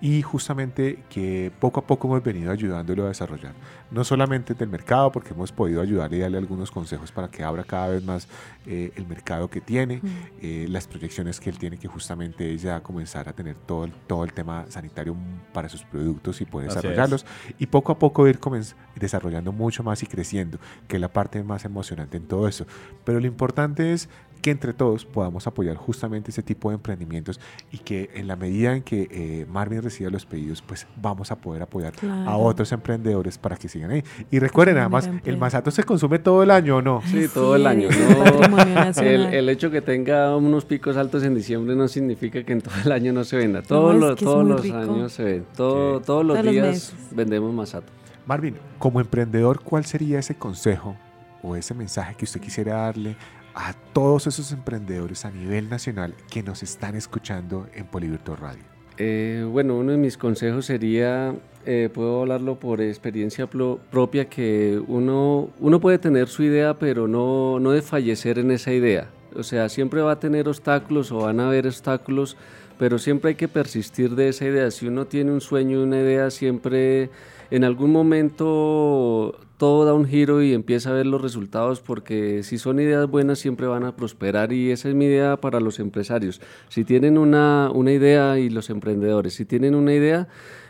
y 0.00 0.22
justamente 0.22 1.00
que 1.10 1.50
poco 1.58 1.80
a 1.80 1.86
poco 1.86 2.06
hemos 2.06 2.22
venido 2.22 2.52
ayudándolo 2.52 3.04
a 3.04 3.08
desarrollar. 3.08 3.52
No 3.90 4.05
solamente 4.05 4.53
del 4.55 4.68
mercado, 4.68 5.11
porque 5.11 5.31
hemos 5.33 5.51
podido 5.51 5.81
ayudarle 5.81 6.18
y 6.18 6.20
darle 6.20 6.37
algunos 6.38 6.70
consejos 6.70 7.11
para 7.11 7.29
que 7.29 7.42
abra 7.42 7.64
cada 7.64 7.88
vez 7.88 8.05
más 8.05 8.29
eh, 8.66 8.92
el 8.96 9.07
mercado 9.07 9.48
que 9.48 9.61
tiene, 9.62 10.03
eh, 10.42 10.66
las 10.68 10.87
proyecciones 10.87 11.40
que 11.40 11.48
él 11.48 11.57
tiene 11.59 11.79
que 11.79 11.88
justamente 11.88 12.57
ya 12.59 12.81
comenzar 12.83 13.29
a 13.29 13.33
tener 13.33 13.57
todo 13.57 13.85
el, 13.85 13.92
todo 13.92 14.24
el 14.24 14.33
tema 14.35 14.66
sanitario 14.68 15.16
para 15.55 15.68
sus 15.70 15.85
productos 15.85 16.40
y 16.42 16.44
poder 16.44 16.68
desarrollarlos 16.68 17.24
y 17.59 17.66
poco 17.66 17.92
a 17.92 17.98
poco 17.98 18.29
ir 18.29 18.38
comenz- 18.38 18.74
desarrollando 18.94 19.53
mucho 19.53 19.83
más 19.83 20.03
y 20.03 20.07
creciendo, 20.07 20.59
que 20.87 20.96
es 20.96 21.01
la 21.01 21.12
parte 21.12 21.42
más 21.42 21.64
emocionante 21.64 22.18
en 22.18 22.27
todo 22.29 22.46
eso. 22.46 22.66
Pero 23.05 23.20
lo 23.20 23.27
importante 23.27 23.94
es 23.94 24.09
que 24.42 24.53
entre 24.53 24.72
todos 24.72 25.05
podamos 25.05 25.48
apoyar 25.48 25.77
justamente 25.77 26.31
ese 26.31 26.44
tipo 26.44 26.68
de 26.68 26.77
emprendimientos 26.77 27.40
y 27.72 27.79
que 27.79 28.11
en 28.14 28.29
la 28.29 28.37
medida 28.37 28.77
en 28.77 28.83
que 28.85 29.09
eh, 29.11 29.46
Marvin 29.51 29.83
reciba 29.83 30.11
los 30.11 30.27
pedidos, 30.27 30.62
pues 30.62 30.87
vamos 30.94 31.33
a 31.33 31.37
poder 31.40 31.62
apoyar 31.62 31.92
a 31.94 31.96
Claro. 31.98 32.38
otros 32.38 32.70
emprendedores 32.70 33.37
para 33.37 33.57
que 33.57 33.68
sigan 33.78 33.90
ahí. 33.92 34.02
Y 34.30 34.38
recuerden, 34.38 34.74
Genera 34.76 34.86
además, 34.98 35.10
el 35.24 35.36
masato 35.38 35.70
se 35.70 35.84
consume 35.84 36.18
todo 36.18 36.42
el 36.42 36.50
año, 36.50 36.76
¿o 36.76 36.82
no? 36.82 37.00
Sí, 37.06 37.18
Ay, 37.20 37.28
todo 37.32 37.56
el 37.56 37.66
año. 37.66 37.88
¿no? 37.90 39.02
El, 39.02 39.26
el 39.34 39.48
hecho 39.48 39.70
que 39.70 39.80
tenga 39.80 40.36
unos 40.36 40.64
picos 40.64 40.96
altos 40.96 41.22
en 41.22 41.34
diciembre 41.34 41.74
no 41.76 41.88
significa 41.88 42.42
que 42.42 42.52
en 42.52 42.60
todo 42.60 42.74
el 42.84 42.92
año 42.92 43.12
no 43.12 43.24
se 43.24 43.36
venda. 43.36 43.62
Todos, 43.62 43.94
los- 43.94 44.18
todos 44.18 44.46
los 44.46 44.60
rico. 44.62 44.76
años 44.76 45.12
se 45.12 45.22
vende. 45.24 45.46
Todo- 45.56 45.98
Sí. 45.98 46.04
Todos 46.06 46.24
los 46.26 46.38
Todos 46.38 46.50
días 46.52 46.94
vendemos 47.12 47.52
masato. 47.54 47.92
Marvin, 48.26 48.56
como 48.78 49.00
emprendedor, 49.00 49.60
¿cuál 49.62 49.84
sería 49.84 50.18
ese 50.18 50.34
consejo 50.34 50.96
o 51.42 51.56
ese 51.56 51.74
mensaje 51.74 52.14
que 52.14 52.24
usted 52.24 52.40
quisiera 52.40 52.74
darle 52.82 53.16
a 53.54 53.72
todos 53.92 54.26
esos 54.26 54.52
emprendedores 54.52 55.24
a 55.24 55.30
nivel 55.30 55.68
nacional 55.68 56.14
que 56.30 56.42
nos 56.42 56.62
están 56.62 56.94
escuchando 56.94 57.66
en 57.74 57.86
Polivirtual 57.86 58.38
Radio? 58.38 58.77
Eh, 59.00 59.46
bueno, 59.48 59.76
uno 59.76 59.92
de 59.92 59.98
mis 59.98 60.16
consejos 60.16 60.66
sería, 60.66 61.32
eh, 61.64 61.88
puedo 61.92 62.20
hablarlo 62.20 62.56
por 62.56 62.80
experiencia 62.80 63.46
propia, 63.46 64.28
que 64.28 64.82
uno, 64.88 65.50
uno 65.61 65.80
puede 65.80 65.98
tener 65.98 66.26
su 66.26 66.42
idea, 66.42 66.74
pero 66.74 67.06
no, 67.06 67.61
no 67.61 67.70
desfallecer 67.70 68.40
en 68.40 68.50
esa 68.50 68.72
idea. 68.72 69.08
O 69.37 69.44
sea, 69.44 69.68
siempre 69.68 70.00
va 70.00 70.12
a 70.12 70.18
tener 70.18 70.48
obstáculos 70.48 71.12
o 71.12 71.18
van 71.18 71.38
a 71.38 71.46
haber 71.46 71.68
obstáculos, 71.68 72.37
pero 72.76 72.98
siempre 72.98 73.30
hay 73.30 73.34
que 73.37 73.46
persistir 73.46 74.16
de 74.16 74.30
esa 74.30 74.46
idea. 74.46 74.68
Si 74.72 74.88
uno 74.88 75.06
tiene 75.06 75.30
un 75.30 75.40
sueño, 75.40 75.80
una 75.80 76.00
idea, 76.00 76.30
siempre 76.30 77.11
en 77.50 77.64
algún 77.64 77.92
momento 77.92 79.38
todo 79.56 79.84
da 79.84 79.92
un 79.92 80.06
giro 80.06 80.42
y 80.42 80.54
empieza 80.54 80.90
a 80.90 80.92
ver 80.92 81.06
los 81.06 81.20
resultados 81.20 81.80
porque 81.80 82.42
si 82.44 82.58
son 82.58 82.78
ideas 82.78 83.08
buenas 83.08 83.40
siempre 83.40 83.66
van 83.66 83.84
a 83.84 83.96
prosperar 83.96 84.52
y 84.52 84.70
esa 84.70 84.88
es 84.88 84.94
mi 84.94 85.06
idea 85.06 85.37
para 85.37 85.61
los 85.61 85.80
empresarios. 85.80 86.40
Si 86.68 86.84
tienen 86.84 87.18
una, 87.18 87.70
una 87.74 87.92
idea 87.92 88.38
y 88.38 88.50
los 88.50 88.70
emprendedores, 88.70 89.34
si 89.34 89.44
tienen 89.44 89.74
una 89.74 89.92
idea, 89.92 90.28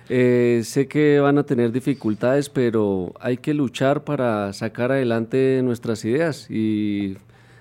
eh, 0.09 0.63
sé 0.65 0.89
que 0.89 1.21
van 1.21 1.37
a 1.37 1.45
tener 1.45 1.71
dificultades, 1.71 2.49
pero 2.49 3.13
hay 3.21 3.37
que 3.37 3.53
luchar 3.53 4.05
para 4.05 4.53
sacar 4.55 4.91
adelante 4.91 5.61
nuestras 5.63 6.05
ideas 6.05 6.47
y 6.49 7.19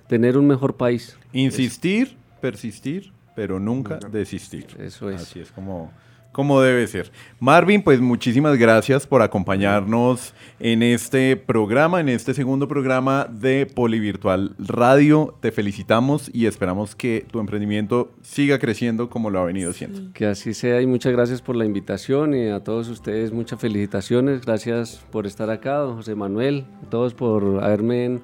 tener 0.08 0.38
un 0.38 0.48
mejor 0.48 0.78
país. 0.78 1.18
Insistir, 1.34 2.16
persistir, 2.40 3.12
pero 3.36 3.60
nunca 3.60 4.00
desistir. 4.12 4.66
Eso 4.80 5.10
es. 5.10 5.24
Así 5.24 5.42
es 5.42 5.52
como, 5.52 5.92
como 6.32 6.62
debe 6.62 6.86
ser. 6.88 7.12
Marvin, 7.40 7.82
pues 7.82 8.00
muchísimas 8.00 8.58
gracias 8.58 9.08
por 9.08 9.22
acompañarnos 9.22 10.34
en 10.60 10.84
este 10.84 11.36
programa, 11.36 12.00
en 12.00 12.10
este 12.10 12.34
segundo 12.34 12.68
programa 12.68 13.28
de 13.30 13.66
Polivirtual 13.66 14.56
Radio. 14.60 15.36
Te 15.40 15.52
felicitamos 15.52 16.30
y 16.34 16.46
esperamos 16.46 16.96
que 16.96 17.26
tu 17.32 17.40
emprendimiento 17.40 18.12
siga 18.22 18.60
creciendo 18.60 19.10
como 19.10 19.30
lo 19.30 19.40
ha 19.40 19.46
venido 19.46 19.74
siendo. 19.74 20.14
Que 20.14 20.26
así 20.26 20.54
sea 20.54 20.82
y 20.82 20.88
muchas 20.88 21.12
gracias 21.12 21.42
por 21.42 21.56
la 21.56 21.66
invitación 21.66 22.34
y 22.34 22.50
a 22.50 22.64
todos 22.64 22.90
ustedes 22.90 23.32
muchas 23.32 23.60
felicitaciones. 23.60 24.46
Gracias 24.46 25.02
por 25.12 25.26
estar 25.26 25.50
acá, 25.50 25.76
don 25.78 25.96
José 25.96 26.16
Manuel, 26.16 26.66
a 26.86 26.90
todos 26.90 27.14
por 27.14 27.64
haberme... 27.64 28.20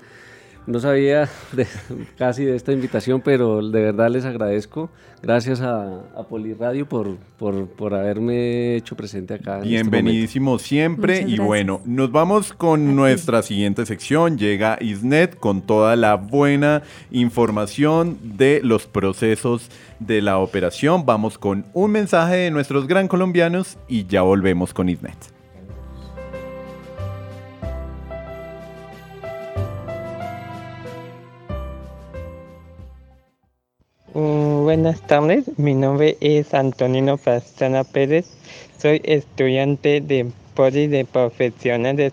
No 0.66 0.80
sabía 0.80 1.28
de- 1.52 1.68
casi 2.18 2.46
de 2.46 2.56
esta 2.56 2.72
invitación, 2.72 3.22
pero 3.22 3.62
de 3.68 3.82
verdad 3.82 4.10
les 4.10 4.24
agradezco. 4.26 4.90
Gracias 5.22 5.62
a, 5.62 6.00
a 6.18 6.24
Poliradio 6.30 6.86
por, 6.88 7.16
por, 7.38 7.68
por 7.68 7.94
haberme 7.94 8.76
hecho 8.76 8.96
presente 8.96 9.34
acá. 9.34 9.58
este. 9.58 9.70
Bienvenidísimo 9.70 10.60
siempre 10.60 11.22
y 11.26 11.38
bueno, 11.38 11.82
nos 11.86 12.12
vamos 12.12 12.52
con 12.54 12.96
nuestra 12.96 13.42
siguiente 13.42 13.86
sección. 13.86 14.38
Llega 14.38 14.78
Isnet 14.82 15.38
con 15.38 15.62
toda 15.62 15.96
la 15.96 16.16
buena 16.16 16.82
información 17.12 18.18
de 18.38 18.60
los 18.64 18.86
procesos 18.86 19.70
de 20.00 20.22
la 20.22 20.40
operación. 20.40 21.06
Vamos 21.06 21.38
con 21.38 21.66
un 21.74 21.92
mensaje 21.92 22.36
de 22.36 22.52
nuestros 22.52 22.88
gran 22.88 23.08
colombianos 23.08 23.78
y 23.88 24.06
ya 24.06 24.22
volvemos 24.24 24.74
con 24.74 24.90
Isnet. 24.90 25.33
Buenas 34.74 35.02
tardes, 35.06 35.46
mi 35.60 35.76
nombre 35.76 36.18
es 36.20 36.56
Antonino 36.56 37.20
Pastrana 37.20 37.84
Pérez, 37.84 38.26
soy 38.80 39.02
estudiante 39.04 40.02
de 40.02 40.26
Poli 40.56 40.88
de 40.88 41.06
Profesional 41.06 41.96
de, 41.96 42.12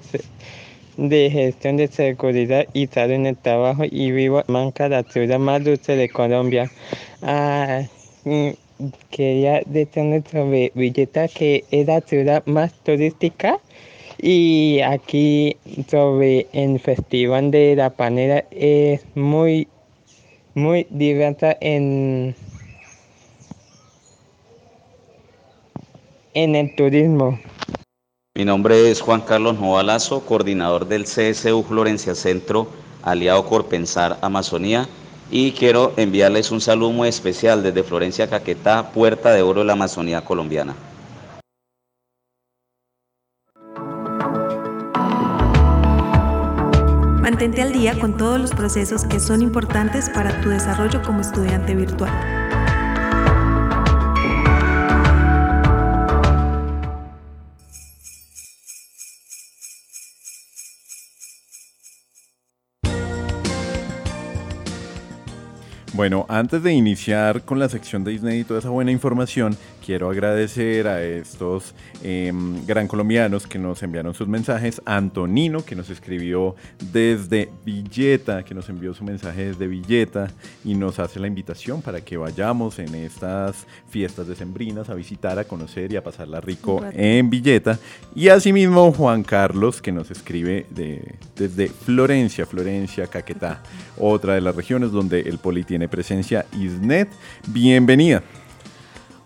de 0.99 1.31
Gestión 1.31 1.79
de 1.79 1.89
Seguridad 1.89 2.67
y 2.75 2.87
Salud 2.89 3.15
en 3.15 3.25
el 3.25 3.39
Trabajo 3.39 3.85
y 3.91 4.11
vivo 4.11 4.41
en 4.41 4.53
Manca, 4.53 4.91
la 4.91 5.05
ciudad 5.05 5.39
más 5.39 5.65
dulce 5.65 5.97
de 5.97 6.11
Colombia. 6.11 6.71
Ah, 7.23 7.85
quería 9.09 9.63
decirles 9.65 10.25
sobre 10.31 10.71
Villeta, 10.75 11.29
que 11.29 11.65
es 11.71 11.87
la 11.87 12.03
ciudad 12.03 12.45
más 12.45 12.75
turística 12.85 13.59
y 14.21 14.81
aquí 14.85 15.57
sobre 15.89 16.47
el 16.53 16.79
Festival 16.79 17.53
de 17.53 17.75
la 17.75 17.89
Panera 17.89 18.45
es 18.51 19.01
muy 19.15 19.67
muy 20.55 20.87
diversa 20.91 21.57
en, 21.61 22.35
en 26.35 26.57
el 26.57 26.75
turismo. 26.75 27.39
Mi 28.37 28.45
nombre 28.45 28.91
es 28.91 29.01
Juan 29.01 29.21
Carlos 29.23 29.59
Novalazo, 29.59 30.25
coordinador 30.25 30.87
del 30.87 31.05
CSU 31.05 31.63
Florencia 31.63 32.15
Centro, 32.15 32.69
aliado 33.03 33.45
Corpensar 33.47 34.19
Amazonía, 34.23 34.89
y 35.31 35.53
quiero 35.53 35.93
enviarles 35.97 36.51
un 36.51 36.61
saludo 36.61 36.93
muy 36.93 37.09
especial 37.09 37.63
desde 37.63 37.83
Florencia 37.83 38.29
Caquetá, 38.29 38.93
Puerta 38.93 39.33
de 39.33 39.43
Oro 39.43 39.61
de 39.61 39.67
la 39.67 39.75
Amazonía 39.75 40.25
colombiana. 40.25 40.75
Mantente 47.21 47.63
al 47.63 47.73
día 47.73 47.99
con 47.99 48.17
todos 48.17 48.41
los 48.41 48.51
procesos 48.51 49.05
que 49.05 49.21
son 49.21 49.41
importantes 49.41 50.11
para 50.11 50.41
tu 50.41 50.49
desarrollo 50.49 51.01
como 51.03 51.21
estudiante 51.21 51.75
virtual. 51.75 52.40
Bueno, 66.01 66.25
antes 66.31 66.63
de 66.63 66.73
iniciar 66.73 67.43
con 67.43 67.59
la 67.59 67.69
sección 67.69 68.05
de 68.05 68.13
Disney 68.13 68.41
y 68.41 68.45
toda 68.45 68.61
esa 68.61 68.71
buena 68.71 68.91
información, 68.91 69.55
quiero 69.85 70.09
agradecer 70.09 70.89
a 70.89 71.03
estos 71.03 71.75
em, 72.03 72.65
gran 72.65 72.89
colombianos 72.89 73.47
que 73.47 73.59
nos 73.59 73.83
enviaron 73.83 74.15
sus 74.15 74.27
mensajes. 74.27 74.81
Antonino, 74.87 75.63
que 75.63 75.77
nos 75.77 75.91
escribió 75.91 76.55
desde 76.91 77.51
Villeta, 77.67 78.47
que 78.47 78.55
nos 78.55 78.71
envió 78.71 78.95
su 78.95 79.05
mensaje 79.05 79.49
desde 79.49 79.67
Villeta 79.67 80.31
y 80.65 80.75
nos 80.75 80.99
hace 80.99 81.21
la 81.21 81.27
invitación 81.27 81.83
para 81.83 82.01
que 82.01 82.17
vayamos 82.17 82.79
en 82.79 82.95
estas 82.95 83.67
fiestas 83.91 84.27
decembrinas 84.27 84.89
a 84.89 84.95
visitar, 84.95 85.39
a 85.39 85.45
conocer 85.45 85.93
y 85.93 85.97
a 85.97 86.03
pasarla 86.03 86.41
rico 86.41 86.83
en 86.95 87.29
Villeta. 87.29 87.79
Y 88.15 88.29
asimismo 88.29 88.91
Juan 88.93 89.23
Carlos, 89.23 89.83
que 89.83 89.93
nos 89.93 90.11
escribe 90.11 90.65
de, 90.71 91.17
desde 91.37 91.69
Florencia, 91.69 92.47
Florencia, 92.47 93.07
Caquetá, 93.07 93.63
otra 93.99 94.33
de 94.33 94.41
las 94.41 94.57
regiones 94.57 94.93
donde 94.93 95.21
el 95.21 95.37
Poli 95.37 95.63
tiene 95.63 95.90
presencia. 95.91 96.47
Isnet, 96.53 97.11
bienvenida. 97.49 98.23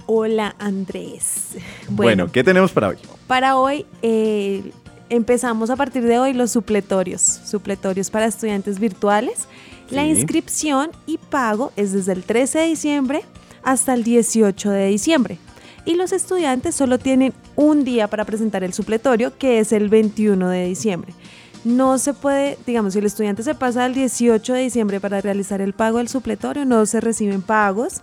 Hola 0.07 0.55
Andrés. 0.59 1.57
Bueno, 1.89 2.31
¿qué 2.31 2.45
tenemos 2.45 2.73
para 2.73 2.89
hoy? 2.89 2.97
Para 3.27 3.57
hoy 3.57 3.87
eh, 4.03 4.73
empezamos 5.09 5.71
a 5.71 5.77
partir 5.77 6.03
de 6.05 6.19
hoy 6.19 6.35
los 6.35 6.51
supletorios, 6.51 7.23
supletorios 7.23 8.11
para 8.11 8.27
estudiantes 8.27 8.79
virtuales. 8.79 9.49
La 9.91 10.07
inscripción 10.07 10.91
y 11.07 11.19
pago 11.19 11.73
es 11.77 11.93
desde 11.93 12.13
el 12.13 12.25
13 12.25 12.59
de 12.59 12.67
diciembre 12.67 13.23
hasta 13.63 13.95
el 13.95 14.03
18 14.03 14.71
de 14.71 14.87
diciembre. 14.89 15.39
Y 15.87 15.95
los 15.95 16.13
estudiantes 16.13 16.75
solo 16.75 16.99
tienen 16.99 17.35
un 17.57 17.85
día 17.85 18.09
para 18.09 18.25
presentar 18.25 18.65
el 18.65 18.73
supletorio, 18.73 19.37
que 19.37 19.59
es 19.59 19.73
el 19.73 19.91
21 19.91 20.49
de 20.49 20.67
diciembre. 20.67 21.13
No 21.65 21.99
se 21.99 22.13
puede, 22.13 22.59
digamos, 22.67 22.93
si 22.93 22.99
el 22.99 23.07
estudiante 23.07 23.43
se 23.43 23.55
pasa 23.55 23.85
al 23.85 23.95
18 23.95 24.53
de 24.53 24.61
diciembre 24.61 25.01
para 25.01 25.21
realizar 25.21 25.61
el 25.61 25.73
pago 25.73 25.99
del 25.99 26.09
supletorio, 26.09 26.65
no 26.65 26.85
se 26.85 27.01
reciben 27.01 27.41
pagos 27.41 28.03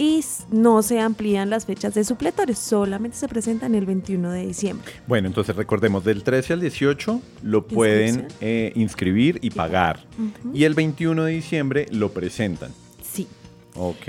y 0.00 0.24
no 0.50 0.82
se 0.82 0.98
amplían 0.98 1.50
las 1.50 1.66
fechas 1.66 1.92
de 1.94 2.04
supletorios, 2.04 2.58
solamente 2.58 3.18
se 3.18 3.28
presentan 3.28 3.74
el 3.74 3.84
21 3.84 4.30
de 4.32 4.46
diciembre. 4.46 4.90
Bueno, 5.06 5.28
entonces 5.28 5.54
recordemos, 5.54 6.04
del 6.04 6.22
13 6.22 6.54
al 6.54 6.60
18 6.60 7.20
lo 7.42 7.66
pueden 7.66 8.26
eh, 8.40 8.72
inscribir 8.76 9.38
y 9.42 9.50
pagar. 9.50 10.06
Y 10.54 10.64
el 10.64 10.72
21 10.74 11.24
de 11.24 11.32
diciembre 11.32 11.86
lo 11.90 12.12
presentan. 12.12 12.72
Sí. 13.02 13.28
Ok. 13.76 14.06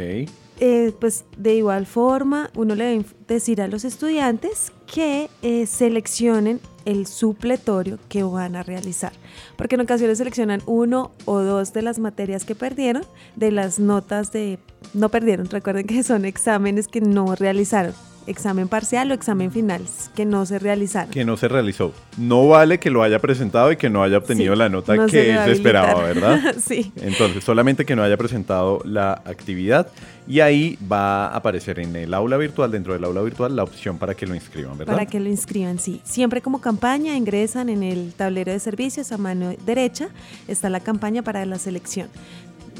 Eh, 0.64 0.94
pues 1.00 1.26
de 1.38 1.56
igual 1.56 1.86
forma, 1.86 2.52
uno 2.56 2.74
le 2.76 2.86
debe 2.86 3.06
decir 3.28 3.62
a 3.62 3.68
los 3.68 3.84
estudiantes 3.84 4.72
que 4.86 5.30
eh, 5.42 5.66
seleccionen 5.66 6.62
el 6.86 7.08
supletorio 7.08 8.00
que 8.10 8.24
van 8.24 8.56
a 8.56 8.64
realizar, 8.64 9.14
porque 9.56 9.76
en 9.76 9.82
ocasiones 9.82 10.18
seleccionan 10.18 10.62
uno 10.66 11.12
o 11.26 11.40
dos 11.40 11.74
de 11.74 11.82
las 11.82 12.00
materias 12.00 12.46
que 12.46 12.56
perdieron, 12.56 13.04
de 13.36 13.52
las 13.52 13.80
notas 13.80 14.32
de 14.32 14.60
no 14.94 15.10
perdieron, 15.10 15.48
recuerden 15.48 15.88
que 15.88 16.04
son 16.04 16.26
exámenes 16.26 16.88
que 16.88 17.02
no 17.02 17.36
realizaron 17.36 17.94
examen 18.28 18.68
parcial 18.68 19.12
o 19.12 19.14
examen 19.14 19.52
final 19.52 19.82
que 20.16 20.26
no 20.26 20.46
se 20.46 20.60
realizaron. 20.60 21.12
Que 21.12 21.26
no 21.26 21.38
se 21.38 21.48
realizó. 21.48 21.94
No 22.18 22.48
vale 22.48 22.80
que 22.80 22.90
lo 22.90 23.04
haya 23.04 23.20
presentado 23.20 23.72
y 23.72 23.78
que 23.78 23.90
no 23.90 24.04
haya 24.04 24.18
obtenido 24.18 24.56
la 24.56 24.70
nota 24.70 25.06
que 25.06 25.12
se, 25.12 25.52
esperaba, 25.52 26.04
¿verdad? 26.04 26.56
sí. 26.64 26.92
Entonces, 26.98 27.44
solamente 27.44 27.86
que 27.86 27.96
no 27.96 28.04
haya 28.04 28.18
presentado 28.18 28.82
la 28.86 29.14
actividad 29.26 29.88
y 30.28 30.40
ahí 30.40 30.78
va 30.90 31.28
a 31.28 31.36
aparecer 31.36 31.80
en 31.80 31.96
el 31.96 32.14
aula 32.14 32.38
virtual, 32.38 32.72
dentro 32.72 32.94
del 32.94 33.04
aula 33.04 33.22
virtual, 33.22 33.56
la 33.56 33.64
opción 33.64 33.98
para 33.98 34.14
que 34.16 34.28
lo 34.28 34.36
inscriban, 34.36 34.78
¿verdad? 34.78 34.94
Para 34.94 35.06
que 35.06 35.20
lo 35.20 35.30
inscriban, 35.30 35.80
sí. 35.80 36.02
Siempre 36.04 36.42
como 36.42 36.62
campaña 36.62 37.16
ingresan 37.16 37.70
en 37.70 37.84
el 37.84 38.14
tablero 38.14 38.52
de 38.52 38.60
servicios 38.60 39.12
a 39.12 39.18
mano 39.18 39.54
derecha, 39.66 40.10
está 40.48 40.70
la 40.70 40.80
campaña 40.80 41.22
para 41.22 41.46
la 41.46 41.58
selección 41.58 42.08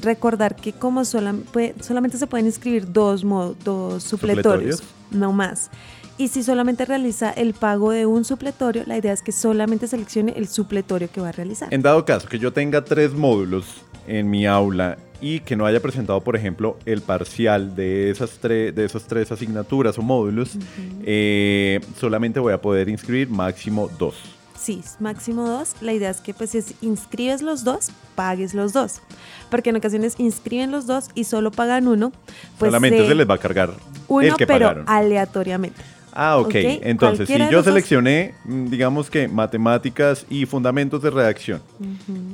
recordar 0.02 0.56
que 0.56 0.74
como 0.74 1.06
solamente 1.06 2.18
se 2.18 2.28
pueden 2.28 2.46
inscribir 2.46 2.92
dos, 2.92 3.24
dos 3.64 4.04
supletorios, 4.04 4.84
no 5.12 5.32
más. 5.32 5.70
Y 6.18 6.28
si 6.28 6.44
solamente 6.44 6.86
realiza 6.86 7.32
el 7.32 7.54
pago 7.54 7.92
de 7.92 8.06
un 8.06 8.26
supletorio, 8.26 8.84
la 8.86 8.98
idea 8.98 9.12
es 9.12 9.24
que 9.24 9.32
solamente 9.32 9.88
seleccione 9.88 10.34
el 10.36 10.48
supletorio 10.48 11.10
que 11.12 11.20
va 11.20 11.30
a 11.30 11.32
realizar. 11.32 11.74
En 11.74 11.82
dado 11.82 12.06
caso 12.06 12.28
que 12.28 12.38
yo 12.38 12.54
tenga 12.54 12.84
tres 12.84 13.14
módulos 13.14 13.66
en 14.08 14.30
mi 14.30 14.46
aula 14.46 14.98
y 15.20 15.40
que 15.40 15.56
no 15.56 15.66
haya 15.66 15.80
presentado, 15.80 16.22
por 16.22 16.36
ejemplo, 16.36 16.78
el 16.86 17.02
parcial 17.02 17.76
de 17.76 18.10
esas, 18.10 18.32
tres, 18.40 18.76
de 18.76 18.86
esas 18.86 19.04
tres 19.06 19.32
asignaturas 19.32 19.98
o 19.98 20.02
módulos, 20.02 20.58
eh, 21.04 21.80
solamente 22.00 22.40
voy 22.40 22.54
a 22.54 22.62
poder 22.62 22.90
inscribir 22.90 23.30
máximo 23.30 23.90
dos. 23.98 24.16
Sí, 24.62 24.84
máximo 25.00 25.48
dos. 25.48 25.76
La 25.82 25.92
idea 25.92 26.12
es 26.12 26.22
que 26.22 26.36
pues 26.36 26.52
si 26.52 26.64
inscribes 26.82 27.42
los 27.42 27.64
dos, 27.64 27.92
pagues 28.14 28.54
los 28.54 28.74
dos. 28.74 29.02
Porque 29.50 29.72
en 29.72 29.78
ocasiones 29.78 30.14
inscriben 30.20 30.70
los 30.70 30.86
dos 30.86 31.10
y 31.16 31.24
solo 31.24 31.50
pagan 31.50 31.88
uno. 31.88 32.12
Pues 32.60 32.70
Solamente 32.70 33.08
se 33.08 33.16
les 33.16 33.28
va 33.28 33.34
a 33.34 33.38
cargar 33.40 33.72
uno, 34.08 34.22
el 34.22 34.36
que 34.36 34.46
pero 34.46 34.84
aleatoriamente. 34.86 35.82
Ah, 36.14 36.38
ok. 36.38 36.54
Entonces, 36.54 37.28
si 37.28 37.38
yo 37.50 37.64
seleccioné, 37.64 38.36
mm, 38.46 38.68
digamos 38.68 39.10
que 39.10 39.28
matemáticas 39.28 40.26
y 40.30 40.46
fundamentos 40.46 41.02
de 41.02 41.10
redacción 41.10 41.62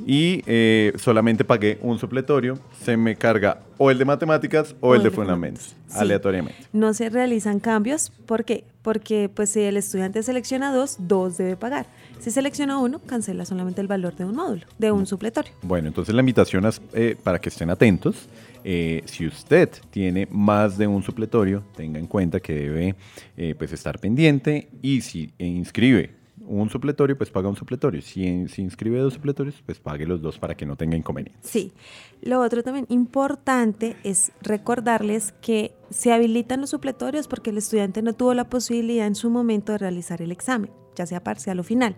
y 0.06 0.42
eh, 0.46 0.92
solamente 0.96 1.44
pagué 1.44 1.78
un 1.80 1.98
supletorio, 1.98 2.58
se 2.82 2.96
me 2.96 3.16
carga 3.16 3.60
o 3.78 3.90
el 3.90 3.98
de 3.98 4.04
matemáticas 4.04 4.74
o, 4.80 4.94
el, 4.94 5.02
de 5.02 5.10
fundamentos, 5.10 5.76
aleatoriamente. 5.94 6.58
No 6.72 6.92
se 6.92 7.08
realizan 7.08 7.60
cambios. 7.60 8.10
¿Por 8.26 8.44
qué? 8.44 8.64
Porque 8.82 9.30
pues 9.32 9.50
si 9.50 9.60
el 9.60 9.76
estudiante 9.76 10.22
selecciona 10.22 10.72
dos, 10.72 10.96
dos 10.98 11.38
debe 11.38 11.56
pagar. 11.56 11.86
Si 12.20 12.30
selecciona 12.30 12.78
uno, 12.78 13.00
cancela 13.00 13.44
solamente 13.44 13.80
el 13.80 13.86
valor 13.86 14.16
de 14.16 14.24
un 14.24 14.34
módulo, 14.36 14.66
de 14.78 14.92
un 14.92 15.06
supletorio. 15.06 15.52
Bueno, 15.62 15.88
entonces 15.88 16.14
la 16.14 16.20
invitación 16.20 16.66
es 16.66 16.80
eh, 16.92 17.16
para 17.22 17.40
que 17.40 17.48
estén 17.48 17.70
atentos 17.70 18.28
eh, 18.64 19.02
si 19.06 19.26
usted 19.26 19.70
tiene 19.90 20.26
más 20.30 20.78
de 20.78 20.86
un 20.86 21.02
supletorio, 21.02 21.64
tenga 21.76 21.98
en 21.98 22.06
cuenta 22.06 22.40
que 22.40 22.54
debe 22.54 22.96
eh, 23.36 23.54
pues 23.56 23.72
estar 23.72 23.98
pendiente 23.98 24.68
y 24.82 25.00
si 25.00 25.32
inscribe 25.38 26.18
un 26.46 26.70
supletorio, 26.70 27.16
pues 27.16 27.30
paga 27.30 27.48
un 27.48 27.56
supletorio. 27.56 28.00
Si, 28.00 28.24
inscribe 28.24 28.98
dos 28.98 29.14
supletorios, 29.14 29.62
pues 29.64 29.78
pague 29.78 30.06
los 30.06 30.22
dos 30.22 30.38
para 30.38 30.56
que 30.56 30.64
no 30.64 30.76
tenga 30.76 30.96
inconvenientes. 30.96 31.48
Sí. 31.48 31.72
Lo 32.22 32.40
otro 32.40 32.62
también 32.62 32.86
importante 32.88 33.96
es 34.02 34.32
recordarles 34.40 35.32
que 35.42 35.72
se 35.90 36.12
habilitan 36.12 36.60
los 36.60 36.70
supletorios 36.70 37.28
porque 37.28 37.50
el 37.50 37.58
estudiante 37.58 38.02
no 38.02 38.14
tuvo 38.14 38.34
la 38.34 38.48
posibilidad 38.48 39.06
en 39.06 39.14
su 39.14 39.30
momento 39.30 39.72
de 39.72 39.78
realizar 39.78 40.22
el 40.22 40.32
examen, 40.32 40.70
ya 40.98 41.06
sea 41.06 41.22
parcial 41.24 41.60
o 41.60 41.62
final 41.62 41.96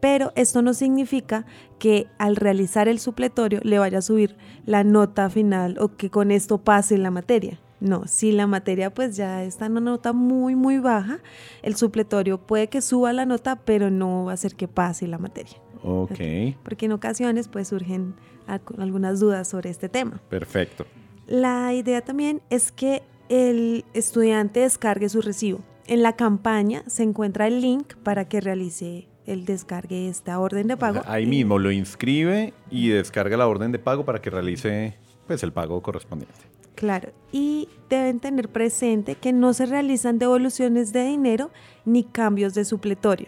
pero 0.00 0.32
esto 0.34 0.62
no 0.62 0.74
significa 0.74 1.44
que 1.78 2.08
al 2.18 2.36
realizar 2.36 2.88
el 2.88 2.98
supletorio 2.98 3.60
le 3.62 3.78
vaya 3.78 3.98
a 3.98 4.02
subir 4.02 4.36
la 4.66 4.82
nota 4.82 5.30
final 5.30 5.76
o 5.78 5.96
que 5.96 6.10
con 6.10 6.30
esto 6.30 6.58
pase 6.58 6.98
la 6.98 7.10
materia. 7.10 7.60
No, 7.80 8.06
si 8.06 8.32
la 8.32 8.46
materia 8.46 8.92
pues 8.92 9.16
ya 9.16 9.42
está 9.42 9.66
en 9.66 9.72
una 9.72 9.92
nota 9.92 10.12
muy 10.12 10.54
muy 10.54 10.78
baja, 10.78 11.20
el 11.62 11.76
supletorio 11.76 12.38
puede 12.38 12.68
que 12.68 12.82
suba 12.82 13.12
la 13.12 13.24
nota, 13.24 13.56
pero 13.56 13.90
no 13.90 14.24
va 14.24 14.32
a 14.32 14.34
hacer 14.34 14.54
que 14.54 14.68
pase 14.68 15.06
la 15.06 15.18
materia. 15.18 15.56
Ok. 15.82 16.18
Porque 16.62 16.86
en 16.86 16.92
ocasiones 16.92 17.48
pues 17.48 17.68
surgen 17.68 18.14
algunas 18.46 19.20
dudas 19.20 19.48
sobre 19.48 19.70
este 19.70 19.88
tema. 19.88 20.20
Perfecto. 20.28 20.84
La 21.26 21.72
idea 21.72 22.02
también 22.02 22.42
es 22.50 22.72
que 22.72 23.02
el 23.28 23.84
estudiante 23.94 24.60
descargue 24.60 25.08
su 25.08 25.22
recibo. 25.22 25.60
En 25.90 26.04
la 26.04 26.12
campaña 26.12 26.84
se 26.86 27.02
encuentra 27.02 27.48
el 27.48 27.60
link 27.60 27.96
para 28.04 28.28
que 28.28 28.40
realice 28.40 29.08
el 29.26 29.44
descargue 29.44 30.08
esta 30.08 30.38
orden 30.38 30.68
de 30.68 30.76
pago. 30.76 31.00
Ahí 31.04 31.26
mismo 31.26 31.58
lo 31.58 31.72
inscribe 31.72 32.54
y 32.70 32.90
descarga 32.90 33.36
la 33.36 33.48
orden 33.48 33.72
de 33.72 33.80
pago 33.80 34.04
para 34.04 34.22
que 34.22 34.30
realice 34.30 34.96
pues 35.26 35.42
el 35.42 35.52
pago 35.52 35.82
correspondiente. 35.82 36.38
Claro, 36.76 37.10
y 37.32 37.68
deben 37.88 38.20
tener 38.20 38.50
presente 38.50 39.16
que 39.16 39.32
no 39.32 39.52
se 39.52 39.66
realizan 39.66 40.20
devoluciones 40.20 40.92
de 40.92 41.06
dinero 41.06 41.50
ni 41.84 42.04
cambios 42.04 42.54
de 42.54 42.64
supletorio. 42.64 43.26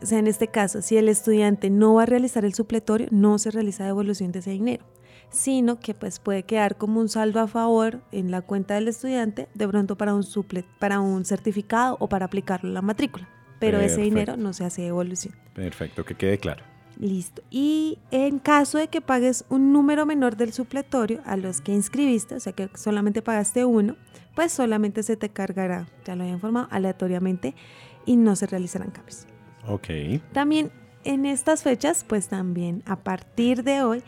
O 0.00 0.06
sea, 0.06 0.18
en 0.18 0.28
este 0.28 0.48
caso, 0.48 0.80
si 0.80 0.96
el 0.96 1.10
estudiante 1.10 1.68
no 1.68 1.92
va 1.92 2.04
a 2.04 2.06
realizar 2.06 2.46
el 2.46 2.54
supletorio, 2.54 3.08
no 3.10 3.38
se 3.38 3.50
realiza 3.50 3.84
devolución 3.84 4.32
de 4.32 4.38
ese 4.38 4.52
dinero, 4.52 4.86
sino 5.30 5.80
que 5.80 5.94
pues 5.94 6.18
puede 6.18 6.44
quedar 6.44 6.76
como 6.76 7.00
un 7.00 7.08
saldo 7.08 7.40
a 7.40 7.46
favor 7.46 8.00
en 8.12 8.30
la 8.30 8.42
cuenta 8.42 8.74
del 8.74 8.88
estudiante 8.88 9.48
de 9.54 9.68
pronto 9.68 9.96
para 9.96 10.14
un 10.14 10.22
suplet, 10.22 10.66
para 10.78 11.00
un 11.00 11.24
certificado 11.24 11.96
o 12.00 12.08
para 12.08 12.26
aplicarlo 12.26 12.70
a 12.70 12.74
la 12.74 12.82
matrícula 12.82 13.28
pero 13.58 13.80
ese 13.80 14.02
dinero 14.02 14.36
no 14.36 14.52
se 14.52 14.64
hace 14.64 14.82
devolución. 14.82 15.34
Perfecto, 15.54 16.04
que 16.04 16.14
quede 16.14 16.38
claro. 16.38 16.64
Listo. 16.98 17.42
Y 17.50 17.98
en 18.10 18.38
caso 18.38 18.78
de 18.78 18.88
que 18.88 19.00
pagues 19.00 19.44
un 19.50 19.72
número 19.72 20.06
menor 20.06 20.36
del 20.36 20.52
supletorio 20.52 21.20
a 21.26 21.36
los 21.36 21.60
que 21.60 21.72
inscribiste, 21.72 22.34
o 22.34 22.40
sea 22.40 22.52
que 22.52 22.70
solamente 22.74 23.20
pagaste 23.22 23.64
uno, 23.64 23.96
pues 24.34 24.52
solamente 24.52 25.02
se 25.02 25.16
te 25.16 25.28
cargará, 25.28 25.88
ya 26.04 26.16
lo 26.16 26.22
había 26.22 26.34
informado, 26.34 26.68
aleatoriamente 26.70 27.54
y 28.06 28.16
no 28.16 28.34
se 28.36 28.46
realizarán 28.46 28.90
cambios. 28.90 29.26
Ok. 29.66 29.88
También 30.32 30.70
en 31.04 31.26
estas 31.26 31.62
fechas, 31.62 32.04
pues 32.06 32.28
también 32.28 32.82
a 32.86 32.96
partir 32.96 33.62
de 33.62 33.82
hoy, 33.82 34.02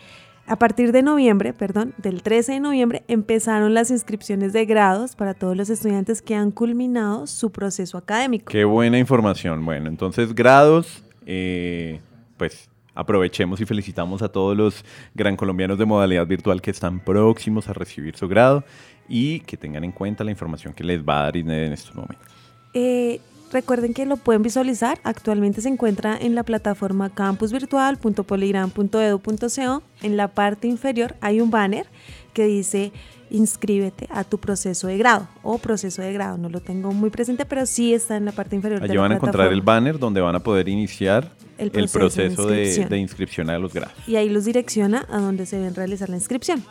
a 0.48 0.56
partir 0.56 0.92
de 0.92 1.02
noviembre, 1.02 1.52
perdón, 1.52 1.94
del 1.98 2.22
13 2.22 2.52
de 2.52 2.60
noviembre, 2.60 3.02
empezaron 3.06 3.74
las 3.74 3.90
inscripciones 3.90 4.52
de 4.52 4.64
grados 4.64 5.14
para 5.14 5.34
todos 5.34 5.56
los 5.56 5.68
estudiantes 5.70 6.22
que 6.22 6.34
han 6.34 6.50
culminado 6.50 7.26
su 7.26 7.52
proceso 7.52 7.98
académico. 7.98 8.50
Qué 8.50 8.64
buena 8.64 8.98
información. 8.98 9.64
Bueno, 9.64 9.88
entonces 9.88 10.34
grados, 10.34 11.04
eh, 11.26 12.00
pues 12.36 12.68
aprovechemos 12.94 13.60
y 13.60 13.64
felicitamos 13.64 14.22
a 14.22 14.28
todos 14.28 14.56
los 14.56 14.84
gran 15.14 15.36
colombianos 15.36 15.78
de 15.78 15.84
modalidad 15.84 16.26
virtual 16.26 16.60
que 16.60 16.70
están 16.70 16.98
próximos 16.98 17.68
a 17.68 17.72
recibir 17.72 18.16
su 18.16 18.26
grado 18.26 18.64
y 19.08 19.40
que 19.40 19.56
tengan 19.56 19.84
en 19.84 19.92
cuenta 19.92 20.24
la 20.24 20.30
información 20.30 20.74
que 20.74 20.82
les 20.82 21.02
va 21.02 21.20
a 21.20 21.22
dar 21.24 21.36
INED 21.36 21.66
en 21.66 21.72
estos 21.74 21.94
momentos. 21.94 22.26
Eh, 22.74 23.20
recuerden 23.52 23.94
que 23.94 24.06
lo 24.06 24.16
pueden 24.16 24.42
visualizar. 24.42 24.98
Actualmente 25.04 25.60
se 25.60 25.68
encuentra 25.68 26.18
en 26.18 26.34
la 26.34 26.42
plataforma 26.42 27.10
campusvirtual.poligram.edu.co. 27.10 29.82
En 30.02 30.16
la 30.16 30.28
parte 30.28 30.68
inferior 30.68 31.16
hay 31.20 31.40
un 31.40 31.50
banner 31.50 31.86
que 32.32 32.46
dice 32.46 32.92
inscríbete 33.30 34.08
a 34.10 34.24
tu 34.24 34.38
proceso 34.38 34.86
de 34.86 34.98
grado 34.98 35.28
o 35.42 35.58
proceso 35.58 36.02
de 36.02 36.12
grado. 36.12 36.38
No 36.38 36.48
lo 36.48 36.60
tengo 36.60 36.92
muy 36.92 37.10
presente, 37.10 37.44
pero 37.44 37.66
sí 37.66 37.94
está 37.94 38.16
en 38.16 38.24
la 38.24 38.32
parte 38.32 38.56
inferior. 38.56 38.82
Allí 38.82 38.96
van 38.96 39.12
a 39.12 39.16
encontrar 39.16 39.52
el 39.52 39.60
banner 39.60 39.98
donde 39.98 40.20
van 40.20 40.34
a 40.34 40.40
poder 40.40 40.68
iniciar 40.68 41.30
el 41.58 41.70
proceso, 41.70 42.46
de, 42.46 42.56
de, 42.56 42.62
inscripción. 42.62 42.88
de 42.88 42.98
inscripción 42.98 43.50
a 43.50 43.58
los 43.58 43.74
grados. 43.74 43.94
y 44.06 44.16
ahí 44.16 44.28
los 44.28 44.44
direcciona 44.44 45.06
a 45.10 45.18
donde 45.18 45.44
se 45.44 45.56
deben 45.56 45.74
realizar 45.74 46.08
la 46.08 46.16
inscripción. 46.16 46.64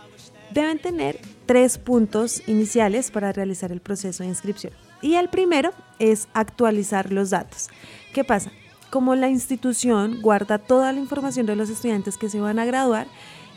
Deben 0.53 0.79
tener 0.79 1.19
tres 1.45 1.77
puntos 1.77 2.41
iniciales 2.47 3.11
para 3.11 3.33
realizar 3.33 3.71
el 3.71 3.81
proceso 3.81 4.23
de 4.23 4.29
inscripción. 4.29 4.73
Y 5.01 5.15
el 5.15 5.29
primero 5.29 5.71
es 5.99 6.27
actualizar 6.33 7.11
los 7.11 7.29
datos. 7.29 7.69
¿Qué 8.13 8.23
pasa? 8.23 8.51
Como 8.89 9.15
la 9.15 9.29
institución 9.29 10.21
guarda 10.21 10.57
toda 10.57 10.91
la 10.93 10.99
información 10.99 11.45
de 11.45 11.55
los 11.55 11.69
estudiantes 11.69 12.17
que 12.17 12.29
se 12.29 12.39
van 12.39 12.59
a 12.59 12.65
graduar, 12.65 13.07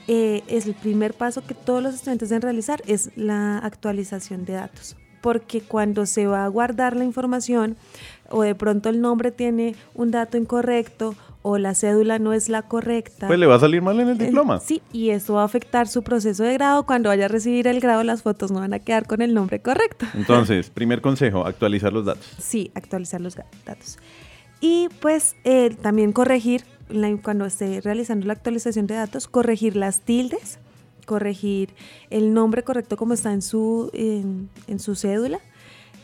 eh, 0.09 0.43
es 0.49 0.67
el 0.67 0.75
primer 0.75 1.15
paso 1.15 1.43
que 1.47 1.55
todos 1.55 1.83
los 1.83 1.95
estudiantes 1.95 2.31
deben 2.31 2.43
realizar, 2.43 2.83
es 2.87 3.11
la 3.17 3.59
actualización 3.59 4.45
de 4.45 4.55
datos. 4.55 4.97
Porque 5.21 5.61
cuando 5.61 6.07
se 6.07 6.27
va 6.27 6.45
a 6.45 6.49
guardar 6.49 6.97
la 6.97 7.05
información 7.05 7.77
o 8.29 8.43
de 8.43 8.55
pronto 8.55 8.89
el 8.89 9.01
nombre 9.01 9.31
tiene 9.31 9.77
un 9.95 10.11
dato 10.11 10.37
incorrecto 10.37 11.15
o 11.43 11.57
la 11.59 11.75
cédula 11.75 12.19
no 12.19 12.33
es 12.33 12.49
la 12.49 12.63
correcta. 12.63 13.27
Pues 13.27 13.39
le 13.39 13.47
va 13.47 13.55
a 13.55 13.61
salir 13.61 13.81
mal 13.83 13.99
en 14.01 14.09
el 14.09 14.21
Eh, 14.21 14.27
diploma. 14.27 14.61
Sí, 14.61 14.83
y 14.93 15.11
eso 15.11 15.35
va 15.35 15.43
a 15.43 15.45
afectar 15.45 15.89
su 15.89 16.03
proceso 16.03 16.43
de 16.45 16.53
grado. 16.53 16.85
Cuando 16.85 17.09
vaya 17.09 17.25
a 17.25 17.29
recibir 17.29 17.67
el 17.67 17.81
grado, 17.81 18.03
las 18.05 18.23
fotos 18.23 18.51
no 18.51 18.61
van 18.61 18.75
a 18.75 18.79
quedar 18.79 19.07
con 19.07 19.23
el 19.23 19.33
nombre 19.33 19.61
correcto. 19.61 20.05
Entonces, 20.15 20.69
primer 20.71 21.01
consejo, 21.01 21.47
actualizar 21.47 21.93
los 21.93 22.05
datos. 22.05 22.27
Sí, 22.39 22.71
actualizar 22.75 23.21
los 23.21 23.37
datos. 23.65 23.99
Y 24.61 24.89
pues 25.01 25.37
eh, 25.45 25.71
también 25.81 26.13
corregir, 26.13 26.65
la- 26.91 27.17
cuando 27.23 27.47
esté 27.47 27.81
realizando 27.81 28.27
la 28.27 28.35
actualización 28.35 28.87
de 28.87 28.97
datos, 28.97 29.27
corregir 29.27 29.77
las 29.77 30.01
tildes, 30.03 30.59
corregir 31.07 31.71
el 32.11 32.35
nombre 32.35 32.63
correcto 32.63 32.97
como 32.97 33.15
está 33.15 33.33
en 33.33 33.41
su, 33.43 33.91
en, 33.95 34.51
en 34.69 34.79
su 34.79 34.95
cédula 34.95 35.41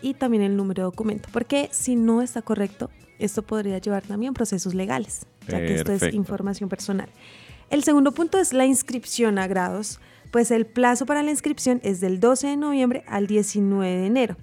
y 0.03 0.15
también 0.15 0.43
el 0.43 0.57
número 0.57 0.83
de 0.83 0.85
documento. 0.85 1.29
Porque 1.33 1.69
si 1.73 1.97
no 1.97 2.23
está 2.23 2.41
correcto, 2.43 2.91
esto 3.19 3.43
podría 3.43 3.79
llevar 3.79 4.03
también 4.03 4.35
procesos 4.35 4.75
legales, 4.75 5.27
ya 5.49 5.59
que 5.59 5.75
esto 5.77 5.93
es 5.93 6.13
información 6.15 6.69
personal. 6.69 7.09
El 7.71 7.83
segundo 7.83 8.13
punto 8.13 8.39
es 8.39 8.53
la 8.53 8.67
inscripción 8.67 9.39
a 9.39 9.47
grados. 9.47 10.01
Pues 10.31 10.51
el 10.51 10.67
plazo 10.67 11.07
para 11.07 11.23
la 11.23 11.31
inscripción 11.31 11.81
es 11.85 12.01
del 12.01 12.21
12 12.21 12.49
de 12.49 12.57
noviembre 12.57 13.05
al 13.07 13.27
19 13.27 13.97
de 13.97 14.07
enero 14.07 14.37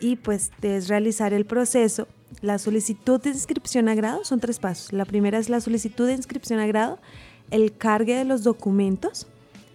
y 0.00 0.16
pues 0.16 0.50
debes 0.60 0.86
realizar 0.88 1.32
el 1.32 1.44
proceso. 1.46 2.06
La 2.42 2.58
solicitud 2.58 3.20
de 3.20 3.30
inscripción 3.30 3.88
a 3.88 3.94
grado 3.94 4.24
son 4.24 4.38
tres 4.38 4.58
pasos. 4.58 4.92
La 4.92 5.06
primera 5.06 5.38
es 5.38 5.48
la 5.48 5.60
solicitud 5.60 6.06
de 6.06 6.12
inscripción 6.12 6.60
a 6.60 6.66
grado, 6.66 6.98
el 7.50 7.76
cargue 7.76 8.14
de 8.16 8.24
los 8.24 8.42
documentos 8.44 9.26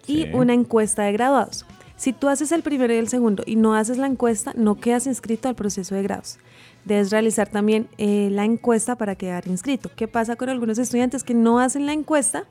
y 0.06 0.24
Sí. 0.24 0.30
una 0.34 0.54
encuesta 0.54 1.04
de 1.04 1.14
graduados. 1.14 1.66
Si 1.98 2.14
tú 2.14 2.30
haces 2.30 2.52
el 2.52 2.62
primero 2.62 2.94
y 2.94 2.98
el 2.98 3.08
segundo 3.10 3.44
y 3.46 3.56
no 3.56 3.74
haces 3.76 3.98
la 3.98 4.08
encuesta, 4.08 4.54
no 4.56 4.76
quedas 4.80 5.08
inscrito 5.08 5.50
al 5.50 5.56
proceso 5.56 5.96
de 5.96 6.04
grados. 6.04 6.38
Debes 6.86 7.12
realizar 7.12 7.48
también 7.48 7.88
eh, 7.98 8.30
la 8.32 8.44
encuesta 8.46 8.96
para 8.98 9.16
quedar 9.16 9.48
inscrito. 9.48 9.90
¿Qué 9.96 10.08
pasa 10.08 10.36
con 10.36 10.50
algunos 10.50 10.78
estudiantes 10.78 11.24
que 11.24 11.34
no 11.34 11.60
hacen 11.60 11.86
la 11.86 11.94
encuesta? 11.94 12.44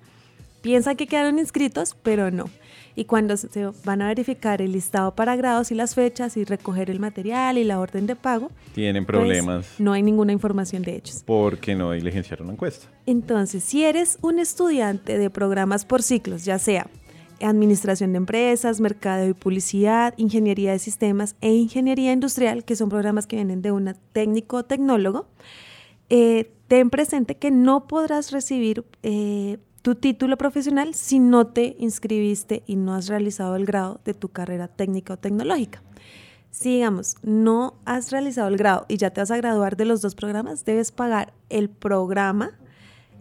Piensan 0.63 0.97
que 0.97 1.07
quedaron 1.07 1.39
inscritos, 1.39 1.97
pero 2.03 2.31
no. 2.31 2.45
Y 2.95 3.07
cuando 3.07 3.37
se 3.37 3.71
van 3.85 4.01
a 4.03 4.09
verificar 4.09 4.63
el 4.63 4.73
listado 4.73 5.15
para 5.15 5.35
grados 5.35 5.71
y 5.73 5.75
las 5.75 5.95
fechas 5.95 6.37
y 6.37 6.45
recoger 6.45 6.89
el 6.91 7.01
material 7.01 7.59
y 7.59 7.65
la 7.65 7.81
orden 7.81 8.07
de 8.07 8.17
pago, 8.17 8.51
Tienen 8.75 9.05
pues, 9.05 9.17
problemas 9.19 9.67
no 9.79 9.93
hay 9.93 10.03
ninguna 10.03 10.33
información 10.33 10.83
de 10.83 10.97
ellos. 10.97 11.23
porque 11.27 11.75
no 11.75 11.93
diligenciaron 11.93 12.47
la 12.49 12.53
encuesta. 12.53 12.87
Entonces, 13.07 13.65
si 13.65 13.83
eres 13.85 14.19
un 14.23 14.39
estudiante 14.39 15.19
de 15.19 15.31
programas 15.31 15.85
por 15.85 16.03
ciclos, 16.03 16.45
ya 16.45 16.59
sea 16.59 16.87
administración 17.43 18.13
de 18.13 18.19
empresas, 18.19 18.81
mercado 18.81 19.27
y 19.29 19.35
publicidad, 19.35 20.15
ingeniería 20.17 20.73
de 20.73 20.79
sistemas 20.79 21.37
e 21.41 21.53
ingeniería 21.53 22.13
industrial, 22.13 22.65
que 22.65 22.77
son 22.77 22.89
programas 22.89 23.27
que 23.27 23.37
vienen 23.37 23.63
de 23.63 23.73
un 23.73 23.95
técnico 24.13 24.59
o 24.59 24.65
tecnólogo, 24.65 25.27
eh, 26.09 26.53
ten 26.69 26.91
presente 26.91 27.37
que 27.37 27.51
no 27.51 27.87
podrás 27.87 28.33
recibir 28.33 28.85
eh, 29.03 29.59
tu 29.83 29.95
título 29.95 30.37
profesional 30.39 30.95
si 30.95 31.19
no 31.19 31.49
te 31.49 31.77
inscribiste 31.79 32.63
y 32.67 32.77
no 32.77 32.95
has 32.95 33.09
realizado 33.09 33.57
el 33.57 33.67
grado 33.67 34.01
de 34.05 34.15
tu 34.15 34.29
carrera 34.29 34.69
técnica 34.69 35.15
o 35.15 35.17
tecnológica. 35.19 35.83
Si, 36.51 36.75
digamos, 36.75 37.17
no 37.23 37.75
has 37.85 38.13
realizado 38.13 38.49
el 38.49 38.59
grado 38.59 38.85
y 38.87 38.99
ya 38.99 39.11
te 39.11 39.21
vas 39.21 39.31
a 39.31 39.37
graduar 39.39 39.77
de 39.77 39.87
los 39.87 40.03
dos 40.03 40.15
programas, 40.15 40.65
debes 40.65 40.93
pagar 40.93 41.33
el 41.49 41.71
programa 41.71 42.59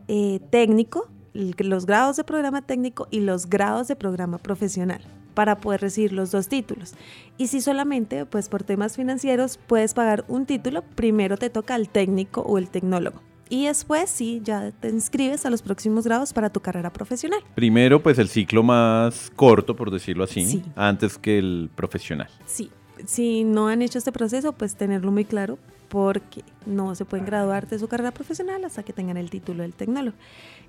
eh, 0.08 0.42
técnico, 0.50 1.08
los 1.34 1.86
grados 1.86 2.18
de 2.18 2.24
programa 2.24 2.62
técnico 2.62 3.08
y 3.12 3.22
los 3.22 3.50
grados 3.50 3.88
de 3.88 3.96
programa 3.96 4.38
profesional 4.38 5.02
para 5.34 5.60
poder 5.60 5.80
recibir 5.82 6.12
los 6.12 6.32
dos 6.32 6.50
títulos. 6.50 6.94
Y 7.38 7.48
si 7.48 7.62
solamente, 7.62 8.26
pues 8.26 8.50
por 8.50 8.64
temas 8.64 8.98
financieros, 8.98 9.58
puedes 9.68 9.94
pagar 9.94 10.26
un 10.28 10.46
título, 10.46 10.82
primero 10.96 11.38
te 11.38 11.50
toca 11.50 11.76
el 11.76 11.88
técnico 11.88 12.42
o 12.42 12.58
el 12.58 12.70
tecnólogo. 12.70 13.22
Y 13.50 13.66
después 13.66 14.10
sí, 14.10 14.40
ya 14.44 14.72
te 14.72 14.88
inscribes 14.90 15.46
a 15.46 15.50
los 15.50 15.62
próximos 15.62 16.06
grados 16.06 16.32
para 16.32 16.50
tu 16.50 16.62
carrera 16.62 16.92
profesional. 16.94 17.40
Primero, 17.56 18.02
pues 18.02 18.18
el 18.18 18.30
ciclo 18.30 18.64
más 18.64 19.30
corto, 19.36 19.76
por 19.76 19.92
decirlo 19.92 20.24
así, 20.24 20.46
Sí. 20.46 20.64
antes 20.76 21.18
que 21.18 21.38
el 21.38 21.70
profesional. 21.76 22.30
Sí, 22.46 22.72
si 23.06 23.44
no 23.44 23.68
han 23.68 23.82
hecho 23.82 23.98
este 23.98 24.12
proceso, 24.12 24.54
pues 24.54 24.76
tenerlo 24.76 25.12
muy 25.12 25.26
claro 25.26 25.58
porque 25.90 26.44
no 26.66 26.96
se 26.96 27.04
pueden 27.06 27.26
graduar 27.26 27.68
de 27.68 27.78
su 27.78 27.88
carrera 27.88 28.12
profesional 28.12 28.64
hasta 28.64 28.84
que 28.84 28.94
tengan 28.94 29.18
el 29.18 29.30
título 29.30 29.64
del 29.64 29.74
tecnólogo. 29.74 30.16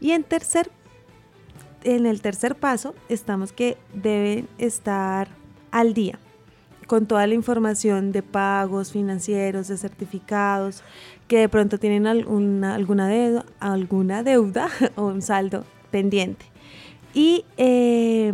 Y 0.01 0.11
en 0.11 0.25
tercer, 0.25 0.71
en 1.85 2.07
el 2.07 2.21
tercer 2.21 2.57
paso 2.57 2.95
estamos 3.09 3.53
que 3.53 3.77
deben 3.95 4.49
estar 4.59 5.29
al 5.71 5.95
día 5.95 6.18
con 6.87 7.07
toda 7.07 7.27
la 7.27 7.35
información 7.35 8.12
de 8.12 8.23
pagos 8.23 8.92
financieros, 8.92 9.68
de 9.68 9.77
certificados, 9.77 10.83
que 11.29 11.38
de 11.38 11.49
pronto 11.49 11.79
tienen 11.79 12.07
alguna, 12.07 12.75
alguna, 12.75 13.09
deuda, 13.09 13.47
alguna 13.61 14.23
deuda 14.23 14.68
o 14.97 15.07
un 15.07 15.23
saldo 15.23 15.64
pendiente. 15.90 16.45
Y 17.14 17.45
eh, 17.57 18.33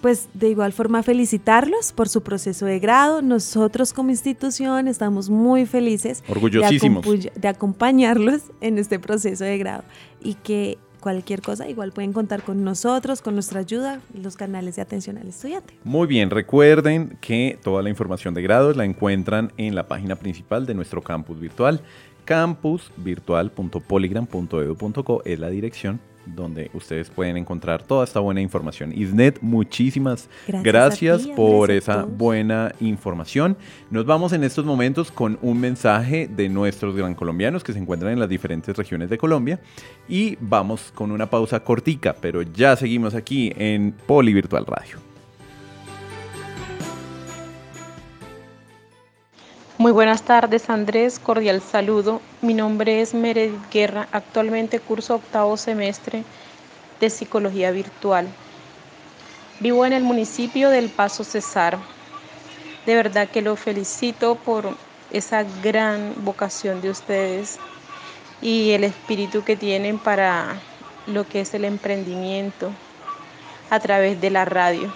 pues 0.00 0.28
de 0.34 0.50
igual 0.50 0.72
forma 0.72 1.02
felicitarlos 1.02 1.92
por 1.92 2.08
su 2.08 2.22
proceso 2.22 2.66
de 2.66 2.78
grado. 2.78 3.22
Nosotros 3.22 3.92
como 3.92 4.10
institución 4.10 4.88
estamos 4.88 5.30
muy 5.30 5.66
felices 5.66 6.22
de, 6.24 6.32
Orgullosísimos. 6.32 7.06
de 7.34 7.48
acompañarlos 7.48 8.42
en 8.60 8.78
este 8.78 8.98
proceso 8.98 9.44
de 9.44 9.58
grado 9.58 9.84
y 10.22 10.34
que 10.34 10.78
cualquier 11.00 11.42
cosa 11.42 11.68
igual 11.68 11.92
pueden 11.92 12.12
contar 12.12 12.42
con 12.42 12.64
nosotros, 12.64 13.22
con 13.22 13.34
nuestra 13.34 13.60
ayuda, 13.60 14.00
los 14.14 14.36
canales 14.36 14.76
de 14.76 14.82
atención 14.82 15.18
al 15.18 15.28
estudiante. 15.28 15.74
Muy 15.84 16.06
bien, 16.06 16.30
recuerden 16.30 17.18
que 17.20 17.58
toda 17.62 17.82
la 17.82 17.90
información 17.90 18.34
de 18.34 18.42
grados 18.42 18.76
la 18.76 18.84
encuentran 18.84 19.52
en 19.56 19.74
la 19.74 19.88
página 19.88 20.14
principal 20.16 20.66
de 20.66 20.74
nuestro 20.74 21.02
campus 21.02 21.40
virtual. 21.40 21.80
campusvirtual.polygram.edu.co 22.24 25.22
es 25.24 25.38
la 25.38 25.50
dirección 25.50 26.00
donde 26.34 26.70
ustedes 26.74 27.10
pueden 27.10 27.36
encontrar 27.36 27.82
toda 27.82 28.04
esta 28.04 28.20
buena 28.20 28.40
información. 28.40 28.92
Isnet, 28.92 29.40
muchísimas 29.40 30.28
Gracias 30.46 30.62
gracias, 30.62 31.22
a 31.22 31.26
ti, 31.26 31.32
por 31.34 31.70
esa 31.70 32.04
buena 32.04 32.72
información. 32.80 33.56
Nos 33.90 34.06
vamos 34.06 34.32
en 34.32 34.44
estos 34.44 34.64
momentos 34.64 35.10
con 35.10 35.38
un 35.42 35.60
mensaje 35.60 36.28
de 36.28 36.48
nuestros 36.48 36.94
gran 36.96 37.14
colombianos 37.14 37.64
que 37.64 37.72
se 37.72 37.78
encuentran 37.78 38.12
en 38.12 38.20
las 38.20 38.28
diferentes 38.28 38.76
regiones 38.76 39.10
de 39.10 39.18
Colombia 39.18 39.60
y 40.08 40.36
vamos 40.40 40.92
con 40.94 41.10
una 41.10 41.28
pausa 41.28 41.60
cortica, 41.60 42.16
pero 42.20 42.42
ya 42.42 42.76
seguimos 42.76 43.14
aquí 43.14 43.52
en 43.56 43.94
Poli 44.06 44.32
Virtual 44.32 44.64
Radio. 44.66 45.07
Muy 49.78 49.92
buenas 49.92 50.22
tardes, 50.22 50.70
Andrés. 50.70 51.20
Cordial 51.20 51.62
saludo. 51.62 52.20
Mi 52.42 52.52
nombre 52.52 53.00
es 53.00 53.14
Meredith 53.14 53.70
Guerra. 53.70 54.08
Actualmente 54.10 54.80
curso 54.80 55.14
octavo 55.14 55.56
semestre 55.56 56.24
de 56.98 57.08
Psicología 57.08 57.70
Virtual. 57.70 58.26
Vivo 59.60 59.86
en 59.86 59.92
el 59.92 60.02
municipio 60.02 60.70
del 60.70 60.88
Paso 60.88 61.22
Cesar. 61.22 61.78
De 62.86 62.96
verdad 62.96 63.28
que 63.28 63.40
lo 63.40 63.54
felicito 63.54 64.34
por 64.34 64.76
esa 65.12 65.44
gran 65.62 66.12
vocación 66.24 66.80
de 66.80 66.90
ustedes 66.90 67.60
y 68.42 68.72
el 68.72 68.82
espíritu 68.82 69.44
que 69.44 69.54
tienen 69.54 70.00
para 70.00 70.56
lo 71.06 71.24
que 71.24 71.42
es 71.42 71.54
el 71.54 71.64
emprendimiento 71.64 72.72
a 73.70 73.78
través 73.78 74.20
de 74.20 74.30
la 74.30 74.44
radio. 74.44 74.92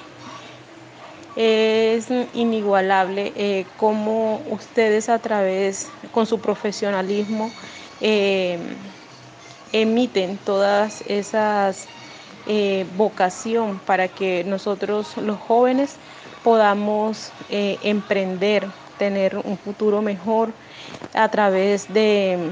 Es 1.35 2.09
inigualable 2.35 3.33
eh, 3.37 3.65
cómo 3.79 4.43
ustedes 4.51 5.09
a 5.09 5.19
través, 5.19 5.91
con 6.11 6.27
su 6.27 6.41
profesionalismo, 6.41 7.51
eh, 8.03 8.59
emiten 9.73 10.37
todas 10.37 11.03
esas 11.09 11.89
eh, 12.47 12.85
vocación 12.97 13.79
para 13.87 14.09
que 14.09 14.45
nosotros 14.45 15.17
los 15.17 15.39
jóvenes 15.39 15.97
podamos 16.45 17.31
emprender, 17.49 18.67
tener 18.99 19.37
un 19.37 19.57
futuro 19.57 20.03
mejor 20.03 20.53
a 21.15 21.31
través 21.31 21.91
de, 21.95 22.51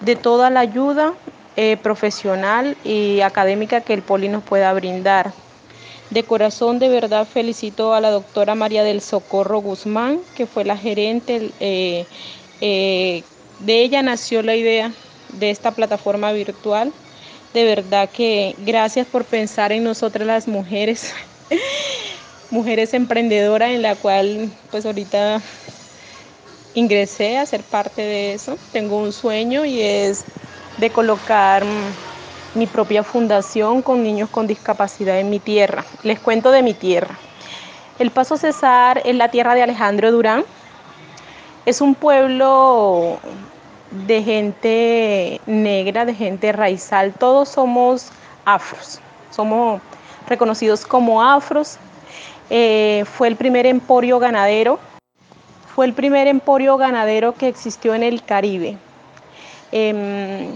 de 0.00 0.16
toda 0.16 0.50
la 0.50 0.60
ayuda 0.60 1.12
profesional 1.82 2.76
y 2.82 3.20
académica 3.20 3.82
que 3.82 3.92
el 3.92 4.02
Poli 4.02 4.28
nos 4.28 4.42
pueda 4.42 4.72
brindar. 4.72 5.32
De 6.12 6.22
corazón, 6.22 6.78
de 6.78 6.88
verdad, 6.88 7.26
felicito 7.26 7.94
a 7.94 8.00
la 8.00 8.10
doctora 8.10 8.54
María 8.54 8.84
del 8.84 9.00
Socorro 9.00 9.60
Guzmán, 9.60 10.20
que 10.36 10.46
fue 10.46 10.64
la 10.64 10.76
gerente. 10.76 11.50
de 12.60 13.24
ella 13.66 14.02
nació 14.02 14.42
la 14.42 14.56
idea 14.56 14.92
de 15.38 15.50
esta 15.50 15.70
plataforma 15.70 16.32
virtual 16.32 16.92
de 17.52 17.64
verdad 17.64 18.08
que 18.08 18.54
gracias 18.58 19.06
por 19.06 19.24
pensar 19.24 19.72
en 19.72 19.84
nosotras 19.84 20.26
las 20.26 20.48
mujeres, 20.48 21.12
mujeres 22.50 22.94
emprendedoras 22.94 23.70
en 23.70 23.82
la 23.82 23.94
cual 23.94 24.50
pues 24.70 24.86
ahorita 24.86 25.40
ingresé 26.74 27.36
a 27.36 27.46
ser 27.46 27.62
parte 27.62 28.02
de 28.02 28.32
eso. 28.32 28.56
Tengo 28.72 28.96
un 28.96 29.12
sueño 29.12 29.64
y 29.64 29.82
es 29.82 30.24
de 30.78 30.90
colocar 30.90 31.62
mi 32.54 32.66
propia 32.66 33.02
fundación 33.02 33.82
con 33.82 34.02
niños 34.02 34.28
con 34.28 34.46
discapacidad 34.46 35.18
en 35.18 35.30
mi 35.30 35.38
tierra. 35.38 35.84
Les 36.02 36.20
cuento 36.20 36.50
de 36.50 36.62
mi 36.62 36.74
tierra. 36.74 37.16
El 37.98 38.10
Paso 38.10 38.36
Cesar 38.36 39.02
es 39.04 39.14
la 39.14 39.30
tierra 39.30 39.54
de 39.54 39.62
Alejandro 39.62 40.12
Durán. 40.12 40.44
Es 41.64 41.80
un 41.80 41.94
pueblo 41.94 43.18
de 43.90 44.22
gente 44.22 45.40
negra, 45.46 46.04
de 46.04 46.14
gente 46.14 46.50
raizal, 46.52 47.12
todos 47.12 47.48
somos 47.50 48.08
afros, 48.44 49.00
somos 49.30 49.80
reconocidos 50.26 50.86
como 50.86 51.22
afros. 51.22 51.78
Eh, 52.50 53.04
fue 53.06 53.28
el 53.28 53.36
primer 53.36 53.66
emporio 53.66 54.18
ganadero, 54.18 54.78
fue 55.74 55.86
el 55.86 55.94
primer 55.94 56.26
emporio 56.26 56.76
ganadero 56.76 57.34
que 57.34 57.48
existió 57.48 57.94
en 57.94 58.02
el 58.02 58.22
Caribe. 58.24 58.76
Em, 59.70 60.54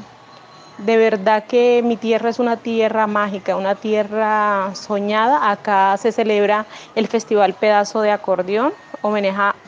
de 0.78 0.96
verdad 0.96 1.44
que 1.44 1.82
mi 1.82 1.96
tierra 1.96 2.28
es 2.28 2.38
una 2.38 2.58
tierra 2.58 3.06
mágica, 3.06 3.56
una 3.56 3.74
tierra 3.74 4.74
soñada. 4.74 5.50
Acá 5.50 5.96
se 5.96 6.12
celebra 6.12 6.66
el 6.94 7.08
Festival 7.08 7.54
Pedazo 7.54 8.02
de 8.02 8.10
Acordeón, 8.10 8.72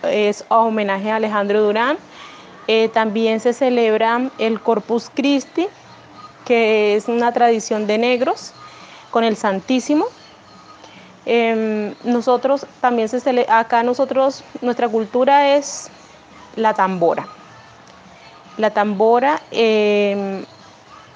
es 0.03 0.45
homenaje 0.49 1.11
a 1.11 1.17
Alejandro 1.17 1.63
Durán. 1.63 1.97
Eh, 2.67 2.91
también 2.91 3.41
se 3.41 3.55
celebra 3.55 4.31
el 4.39 4.61
Corpus 4.61 5.11
Christi, 5.15 5.69
que 6.45 6.97
es 6.97 7.09
una 7.09 7.33
tradición 7.33 7.87
de 7.87 7.97
negros, 7.97 8.53
con 9.11 9.25
el 9.25 9.37
Santísimo. 9.37 10.05
Em, 11.25 11.95
nosotros 12.05 12.67
también 12.81 13.09
se 13.09 13.21
celebra, 13.21 13.59
acá 13.59 13.83
nosotros, 13.83 14.45
nuestra 14.61 14.89
cultura 14.89 15.57
es 15.57 15.91
la 16.57 16.75
tambora. 16.75 17.27
La 18.59 18.71
tambora, 18.71 19.41
em, 19.51 20.45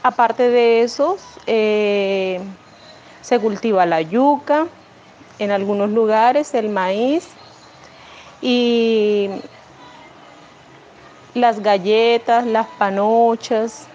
aparte 0.02 0.48
de 0.50 0.82
eso, 0.82 1.16
eh, 1.46 2.40
se 3.20 3.38
cultiva 3.38 3.86
la 3.86 4.00
yuca, 4.00 4.66
en 5.38 5.50
algunos 5.50 5.90
lugares 5.90 6.54
el 6.54 6.68
maíz 6.68 7.28
y 8.40 9.28
las 11.34 11.60
galletas, 11.62 12.46
las 12.46 12.66
panochas. 12.78 13.86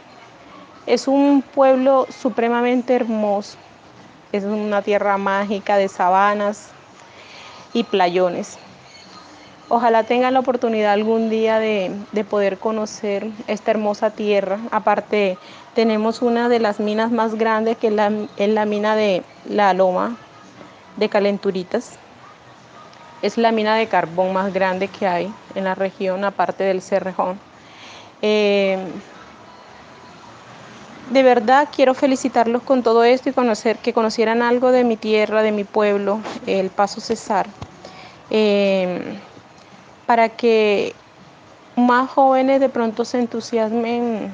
Es 0.85 1.07
un 1.07 1.41
pueblo 1.41 2.07
supremamente 2.09 2.95
hermoso. 2.95 3.57
Es 4.31 4.43
una 4.43 4.81
tierra 4.81 5.17
mágica 5.17 5.77
de 5.77 5.87
sabanas 5.87 6.69
y 7.73 7.83
playones. 7.83 8.57
Ojalá 9.69 10.03
tengan 10.03 10.33
la 10.33 10.39
oportunidad 10.39 10.93
algún 10.93 11.29
día 11.29 11.59
de, 11.59 11.91
poder 12.29 12.57
conocer 12.57 13.27
esta 13.47 13.71
hermosa 13.71 14.11
tierra. 14.11 14.59
Aparte, 14.71 15.37
tenemos 15.77 16.23
una 16.23 16.49
de 16.49 16.59
las 16.59 16.79
minas 16.79 17.11
más 17.11 17.35
grandes 17.35 17.77
que 17.77 17.89
es 17.89 17.93
la, 17.93 18.11
la 18.35 18.65
mina 18.65 18.95
de 18.95 19.21
la 19.47 19.75
Loma 19.75 20.17
de 20.95 21.07
Calenturitas. 21.07 21.99
Es 23.21 23.37
la 23.37 23.51
mina 23.51 23.75
de 23.75 23.85
carbón 23.85 24.33
más 24.33 24.51
grande 24.51 24.87
que 24.87 25.05
hay 25.05 25.31
en 25.53 25.65
la 25.65 25.75
región, 25.75 26.23
aparte 26.23 26.63
del 26.63 26.81
Cerrejón. 26.81 27.37
Eh, 28.23 28.79
de 31.11 31.21
verdad 31.21 31.67
quiero 31.71 31.93
felicitarlos 31.93 32.63
con 32.63 32.81
todo 32.81 33.03
esto 33.03 33.29
y 33.29 33.33
conocer 33.33 33.77
que 33.77 33.93
conocieran 33.93 34.41
algo 34.41 34.71
de 34.71 34.83
mi 34.83 34.97
tierra, 34.97 35.43
de 35.43 35.51
mi 35.51 35.63
pueblo, 35.63 36.21
el 36.47 36.71
Paso 36.71 37.01
Cesar, 37.01 37.45
eh, 38.31 38.99
para 40.07 40.29
que 40.29 40.95
más 41.75 42.09
jóvenes 42.09 42.61
de 42.61 42.69
pronto 42.69 43.05
se 43.05 43.19
entusiasmen 43.19 44.33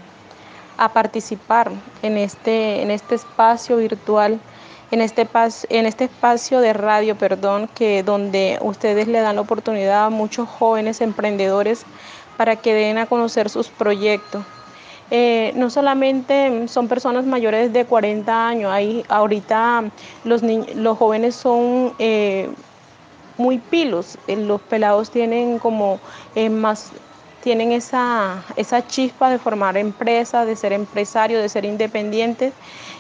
a 0.78 0.94
participar 0.94 1.72
en 2.02 2.18
este, 2.18 2.82
en 2.82 2.92
este 2.92 3.16
espacio 3.16 3.78
virtual 3.78 4.40
en 4.94 5.02
este, 5.02 5.28
en 5.70 5.88
este 5.88 6.04
espacio 6.04 6.60
de 6.60 6.72
radio, 6.72 7.18
perdón, 7.18 7.68
que 7.74 8.04
donde 8.04 8.60
ustedes 8.62 9.08
le 9.08 9.22
dan 9.22 9.38
la 9.38 9.42
oportunidad 9.42 10.06
a 10.06 10.10
muchos 10.12 10.48
jóvenes 10.48 11.02
emprendedores 11.02 11.84
para 12.38 12.58
que 12.58 12.76
den 12.76 13.00
a 13.00 13.08
conocer 13.08 13.50
sus 13.50 13.70
proyectos. 13.70 14.44
Eh, 15.10 15.52
no 15.56 15.72
solamente 15.72 16.68
son 16.68 16.88
personas 16.88 17.26
mayores 17.26 17.74
de 17.74 17.86
40 17.86 18.48
años, 18.48 18.72
ahí 18.72 19.04
ahorita 19.10 19.86
los, 20.26 20.44
los 20.44 20.98
jóvenes 21.00 21.36
son 21.36 21.94
eh, 21.98 22.50
muy 23.38 23.58
pilos, 23.58 24.20
eh, 24.28 24.36
los 24.36 24.62
pelados 24.62 25.10
tienen 25.10 25.58
como 25.58 26.00
más 26.52 26.92
tienen 27.44 27.72
esa, 27.72 28.44
esa 28.56 28.88
chispa 28.88 29.30
de 29.30 29.38
formar 29.38 29.78
empresas, 29.78 30.48
de 30.48 30.56
ser 30.56 30.74
empresarios, 30.74 31.42
de 31.42 31.50
ser 31.50 31.66
independientes 31.66 32.54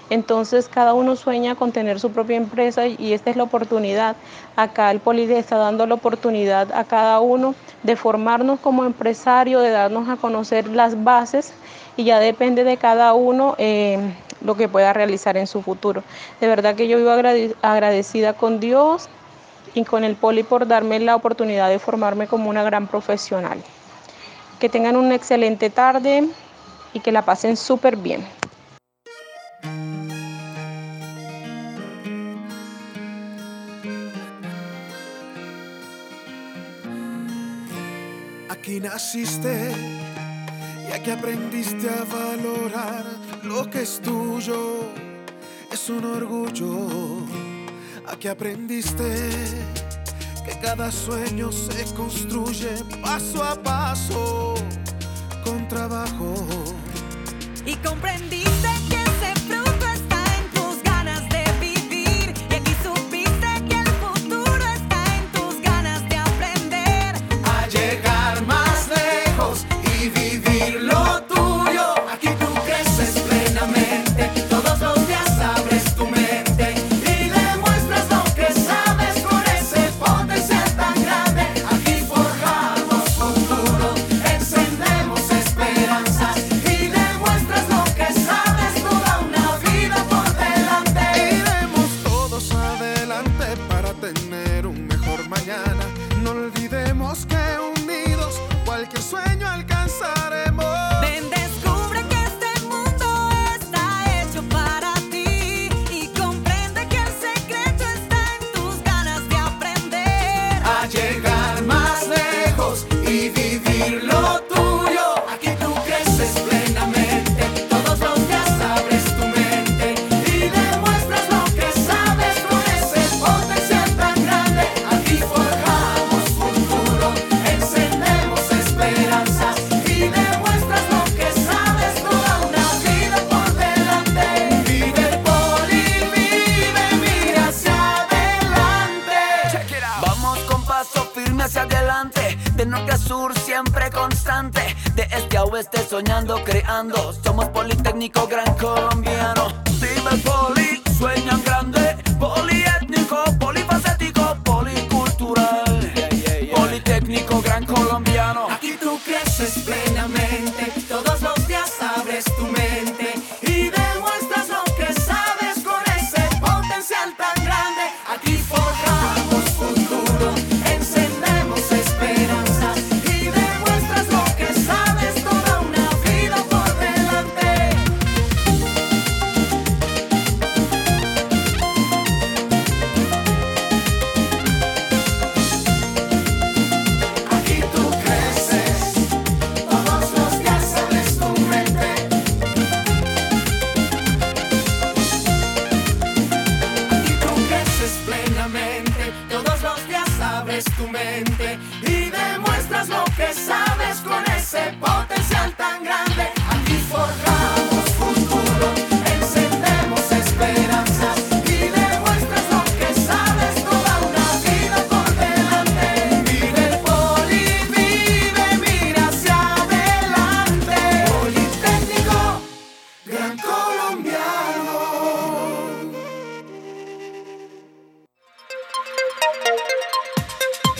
entonces 0.09 0.69
cada 0.69 0.93
uno 0.93 1.15
sueña 1.15 1.55
con 1.55 1.71
tener 1.71 1.99
su 1.99 2.11
propia 2.11 2.37
empresa 2.37 2.87
y 2.87 3.13
esta 3.13 3.31
es 3.31 3.35
la 3.35 3.43
oportunidad. 3.43 4.15
Acá 4.55 4.91
el 4.91 4.99
Poli 4.99 5.23
está 5.31 5.57
dando 5.57 5.87
la 5.87 5.95
oportunidad 5.95 6.71
a 6.71 6.83
cada 6.83 7.19
uno 7.19 7.55
de 7.83 7.95
formarnos 7.95 8.59
como 8.59 8.85
empresario, 8.85 9.59
de 9.59 9.71
darnos 9.71 10.09
a 10.09 10.17
conocer 10.17 10.67
las 10.67 11.03
bases 11.03 11.53
y 11.97 12.03
ya 12.03 12.19
depende 12.19 12.63
de 12.63 12.77
cada 12.77 13.13
uno 13.13 13.55
eh, 13.57 13.97
lo 14.41 14.55
que 14.55 14.67
pueda 14.67 14.93
realizar 14.93 15.37
en 15.37 15.47
su 15.47 15.61
futuro. 15.61 16.03
De 16.39 16.47
verdad 16.47 16.75
que 16.75 16.87
yo 16.87 16.97
vivo 16.97 17.11
agradecida 17.11 18.33
con 18.33 18.59
Dios 18.59 19.07
y 19.73 19.85
con 19.85 20.03
el 20.03 20.15
Poli 20.15 20.43
por 20.43 20.67
darme 20.67 20.99
la 20.99 21.15
oportunidad 21.15 21.69
de 21.69 21.79
formarme 21.79 22.27
como 22.27 22.49
una 22.49 22.63
gran 22.63 22.87
profesional. 22.87 23.63
Que 24.63 24.69
tengan 24.69 24.95
una 24.95 25.13
excelente 25.13 25.69
tarde 25.69 26.23
y 26.93 27.01
que 27.01 27.11
la 27.11 27.25
pasen 27.25 27.57
súper 27.57 27.97
bien. 27.97 28.25
Aquí 38.49 38.79
naciste 38.79 39.69
y 40.87 40.93
aquí 40.93 41.11
aprendiste 41.11 41.89
a 41.89 42.05
valorar 42.05 43.03
lo 43.43 43.69
que 43.69 43.81
es 43.81 43.99
tuyo. 43.99 44.85
Es 45.73 45.89
un 45.89 46.05
orgullo. 46.05 46.87
Aquí 48.07 48.29
aprendiste 48.29 49.03
que 50.45 50.57
cada 50.59 50.91
sueño 50.91 51.51
se 51.51 51.85
construye 51.93 52.69
paso 53.01 53.43
a 53.43 53.55
paso 53.55 54.55
con 55.43 55.67
trabajo. 55.67 56.35
Y 57.65 57.75
comprendiste 57.77 58.52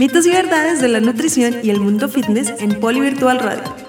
Mitos 0.04 0.26
y 0.26 0.32
verdades 0.32 0.82
de 0.82 0.89
la 0.89 0.99
nutrición 0.99 1.62
y 1.64 1.70
el 1.70 1.80
mundo 1.80 2.10
fitness 2.10 2.54
en 2.60 2.78
Polivirtual 2.78 3.39
Radio. 3.39 3.82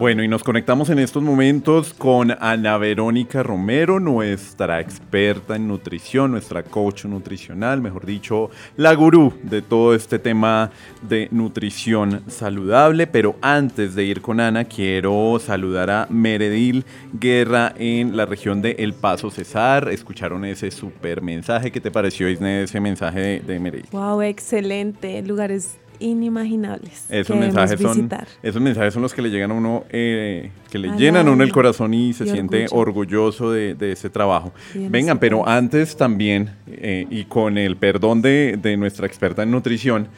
Bueno, 0.00 0.24
y 0.24 0.28
nos 0.28 0.42
conectamos 0.42 0.88
en 0.88 0.98
estos 0.98 1.22
momentos 1.22 1.92
con 1.92 2.30
Ana 2.40 2.78
Verónica 2.78 3.42
Romero, 3.42 4.00
nuestra 4.00 4.80
experta 4.80 5.56
en 5.56 5.68
nutrición, 5.68 6.30
nuestra 6.30 6.62
coach 6.62 7.04
nutricional, 7.04 7.82
mejor 7.82 8.06
dicho, 8.06 8.48
la 8.78 8.94
gurú 8.94 9.34
de 9.42 9.60
todo 9.60 9.94
este 9.94 10.18
tema 10.18 10.70
de 11.02 11.28
nutrición 11.30 12.22
saludable. 12.28 13.08
Pero 13.08 13.36
antes 13.42 13.94
de 13.94 14.04
ir 14.04 14.22
con 14.22 14.40
Ana, 14.40 14.64
quiero 14.64 15.38
saludar 15.38 15.90
a 15.90 16.06
Meredil 16.08 16.86
Guerra 17.12 17.74
en 17.76 18.16
la 18.16 18.24
región 18.24 18.62
de 18.62 18.76
El 18.78 18.94
Paso 18.94 19.30
Cesar. 19.30 19.90
Escucharon 19.90 20.46
ese 20.46 20.70
super 20.70 21.20
mensaje. 21.20 21.70
¿Qué 21.70 21.80
te 21.82 21.90
pareció, 21.90 22.26
Isne, 22.30 22.62
ese 22.62 22.80
mensaje 22.80 23.20
de, 23.20 23.40
de 23.40 23.60
Meredil? 23.60 23.88
Wow, 23.92 24.22
excelente. 24.22 25.20
Lugares 25.20 25.76
inimaginables. 26.00 27.04
Esos 27.08 27.36
que 27.36 27.40
mensajes, 27.40 27.80
son, 27.80 28.08
esos 28.42 28.60
mensajes 28.60 28.92
son 28.92 29.02
los 29.02 29.14
que 29.14 29.22
le 29.22 29.30
llegan 29.30 29.52
a 29.52 29.54
uno, 29.54 29.84
eh, 29.90 30.50
que 30.70 30.78
le 30.78 30.88
llenan 30.96 31.28
a 31.28 31.30
uno 31.30 31.44
el 31.44 31.52
corazón 31.52 31.94
y 31.94 32.12
se 32.12 32.24
y 32.24 32.30
siente 32.30 32.64
orgullo. 32.70 32.80
orgulloso 32.80 33.52
de, 33.52 33.74
de 33.74 33.92
ese 33.92 34.10
trabajo. 34.10 34.52
Vengan, 34.74 35.18
pero 35.18 35.46
antes 35.46 35.96
también, 35.96 36.50
eh, 36.66 37.06
y 37.08 37.24
con 37.24 37.58
el 37.58 37.76
perdón 37.76 38.22
de, 38.22 38.58
de 38.60 38.76
nuestra 38.76 39.06
experta 39.06 39.42
en 39.42 39.50
nutrición, 39.50 40.08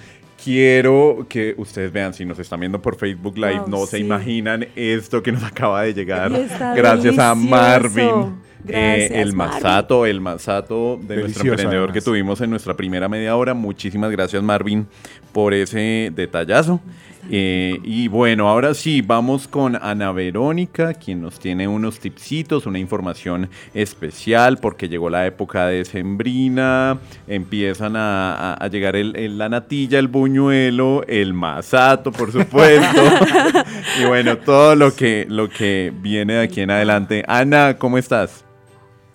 quiero 0.42 1.26
que 1.28 1.54
ustedes 1.56 1.92
vean, 1.92 2.12
si 2.14 2.24
nos 2.24 2.38
están 2.38 2.60
viendo 2.60 2.80
por 2.80 2.96
Facebook 2.96 3.36
Live, 3.36 3.60
Wow, 3.60 3.68
no 3.68 3.86
se 3.86 3.98
imaginan 3.98 4.66
esto 4.76 5.22
que 5.22 5.32
nos 5.32 5.42
acaba 5.42 5.82
de 5.82 5.94
llegar. 5.94 6.32
Está 6.32 6.74
Gracias 6.74 7.18
a. 7.18 7.34
Marvin. 7.34 8.36
eh, 8.68 9.08
el 9.14 9.34
Marvin. 9.34 9.54
masato, 9.54 10.06
el 10.06 10.20
masato 10.20 10.98
de 11.02 11.16
nuestro 11.16 11.48
emprendedor 11.48 11.92
que 11.92 12.00
tuvimos 12.00 12.40
en 12.40 12.50
nuestra 12.50 12.74
primera 12.76 13.08
media 13.08 13.34
hora. 13.36 13.54
Muchísimas 13.54 14.10
gracias, 14.10 14.42
Marvin, 14.42 14.86
por 15.32 15.52
ese 15.54 16.10
detallazo. 16.14 16.80
Eh, 17.30 17.78
y 17.84 18.08
bueno, 18.08 18.48
ahora 18.48 18.74
sí, 18.74 19.00
vamos 19.00 19.46
con 19.46 19.76
Ana 19.76 20.10
Verónica, 20.12 20.92
quien 20.94 21.22
nos 21.22 21.38
tiene 21.38 21.68
unos 21.68 22.00
tipsitos, 22.00 22.66
una 22.66 22.78
información 22.80 23.48
especial, 23.74 24.58
porque 24.58 24.88
llegó 24.88 25.08
la 25.08 25.24
época 25.26 25.66
de 25.68 25.84
sembrina, 25.84 26.98
empiezan 27.28 27.94
a, 27.96 28.34
a- 28.34 28.54
a 28.54 28.68
llegar 28.68 28.96
el, 28.96 29.14
el- 29.16 29.38
la 29.38 29.48
natilla, 29.48 29.98
el 30.00 30.08
buñuelo, 30.08 31.04
el 31.06 31.32
masato, 31.32 32.10
por 32.10 32.32
supuesto. 32.32 33.00
y 34.02 34.04
bueno, 34.06 34.38
todo 34.38 34.74
lo 34.74 34.94
que, 34.94 35.24
lo 35.28 35.48
que 35.48 35.92
viene 35.94 36.34
de 36.34 36.42
aquí 36.42 36.60
en 36.60 36.70
adelante. 36.72 37.22
Ana, 37.28 37.78
¿cómo 37.78 37.98
estás? 37.98 38.44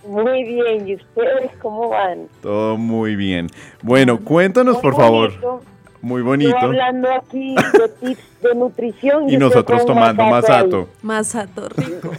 Muy 0.08 0.46
bien, 0.46 0.88
¿y 0.88 0.96
ustedes 0.96 1.52
cómo 1.62 1.90
van? 1.90 2.28
Todo 2.42 2.78
muy 2.78 3.18
bien. 3.18 3.48
Bueno, 3.82 4.18
cuéntanos, 4.20 4.78
por 4.78 4.96
favor. 4.96 5.30
bonito. 5.32 5.62
Muy 6.02 6.22
bonito. 6.22 6.56
hablando 6.58 7.10
aquí 7.12 7.56
de 7.56 7.90
tips 8.02 8.42
de 8.42 8.56
nutrición 8.56 9.24
Y 9.24 9.34
usted 9.34 9.40
nosotros 9.40 9.86
tomando 9.86 10.24
masato. 10.26 10.88
Masato 11.02 11.70
rico. 11.70 12.12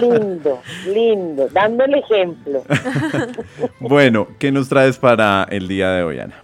Lindo, 0.00 0.60
lindo, 0.92 1.48
dando 1.48 1.84
el 1.84 1.94
ejemplo. 1.94 2.62
Bueno, 3.80 4.26
¿qué 4.38 4.50
nos 4.50 4.68
traes 4.68 4.98
para 4.98 5.44
el 5.50 5.68
día 5.68 5.90
de 5.90 6.02
hoy, 6.02 6.18
Ana? 6.18 6.34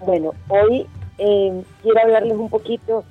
Bueno, 0.00 0.32
hoy 0.48 0.86
eh, 1.18 1.62
quiero 1.82 2.00
hablarles 2.02 2.32
un 2.38 2.48
poquito 2.48 3.04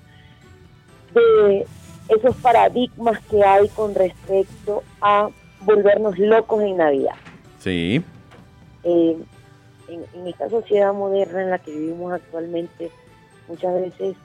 de 1.14 1.66
esos 2.10 2.36
paradigmas 2.38 3.20
que 3.30 3.44
hay 3.44 3.68
con 3.70 3.94
respecto 3.94 4.84
a 5.02 5.30
volvernos 5.62 6.18
locos 6.18 6.64
en 6.64 6.78
Navidad. 6.78 7.16
Sí, 7.60 8.02
Eh, 8.84 9.18
en, 9.90 10.06
en 10.14 10.28
esta 10.28 10.50
sociedad 10.50 10.94
moderna 10.94 11.42
en 11.44 11.50
la 11.50 11.60
que 11.60 11.72
vivimos 11.72 12.14
actualmente, 12.14 12.92
muchas 13.48 13.74
veces 13.74 14.16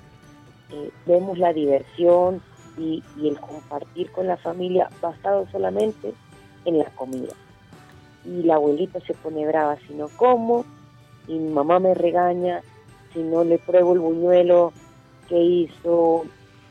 eh, 0.71 0.91
vemos 1.07 1.39
la 1.39 1.53
diversión 1.53 2.43
y, 2.79 3.03
y 3.17 3.29
el 3.29 3.41
compartir 3.41 4.11
con 4.13 4.27
la 4.27 4.37
familia 4.37 4.89
basado 5.01 5.47
solamente 5.51 6.13
en 6.65 6.79
la 6.79 6.91
comida. 6.97 7.33
Y 8.25 8.43
la 8.43 8.55
abuelita 8.55 9.01
se 9.01 9.15
pone 9.15 9.47
brava 9.47 9.77
si 9.87 9.95
no 9.95 10.09
como, 10.17 10.65
y 11.29 11.39
mi 11.39 11.53
mamá 11.53 11.79
me 11.79 11.95
regaña 11.95 12.63
si 13.13 13.23
no 13.23 13.45
le 13.45 13.59
pruebo 13.59 13.93
el 13.93 14.01
buñuelo 14.01 14.73
que 15.29 15.41
hizo 15.41 16.25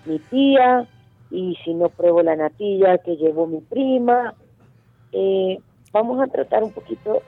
mi 0.05 0.19
tía, 0.19 0.87
y 1.31 1.57
si 1.65 1.73
no 1.73 1.89
pruebo 1.89 2.21
la 2.21 2.35
natilla 2.35 2.99
que 2.99 3.17
llevó 3.17 3.47
mi 3.47 3.59
prima. 3.59 4.35
Eh, 5.11 5.57
vamos 5.91 6.21
a 6.21 6.27
tratar 6.27 6.63
un 6.63 6.71
poquito 6.71 7.23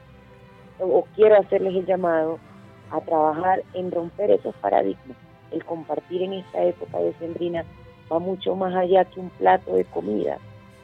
o 0.79 1.05
quiero 1.15 1.37
hacerles 1.37 1.75
el 1.75 1.85
llamado 1.85 2.39
a 2.91 3.01
trabajar 3.01 3.63
en 3.73 3.91
romper 3.91 4.31
esos 4.31 4.55
paradigmas. 4.57 5.17
El 5.51 5.63
compartir 5.63 6.21
en 6.23 6.33
esta 6.33 6.63
época 6.63 6.99
de 6.99 7.13
sembrina 7.13 7.63
va 8.11 8.19
mucho 8.19 8.55
más 8.55 8.75
allá 8.75 9.05
que 9.05 9.19
un 9.19 9.29
plato 9.31 9.73
de 9.75 9.85
comida, 9.85 10.37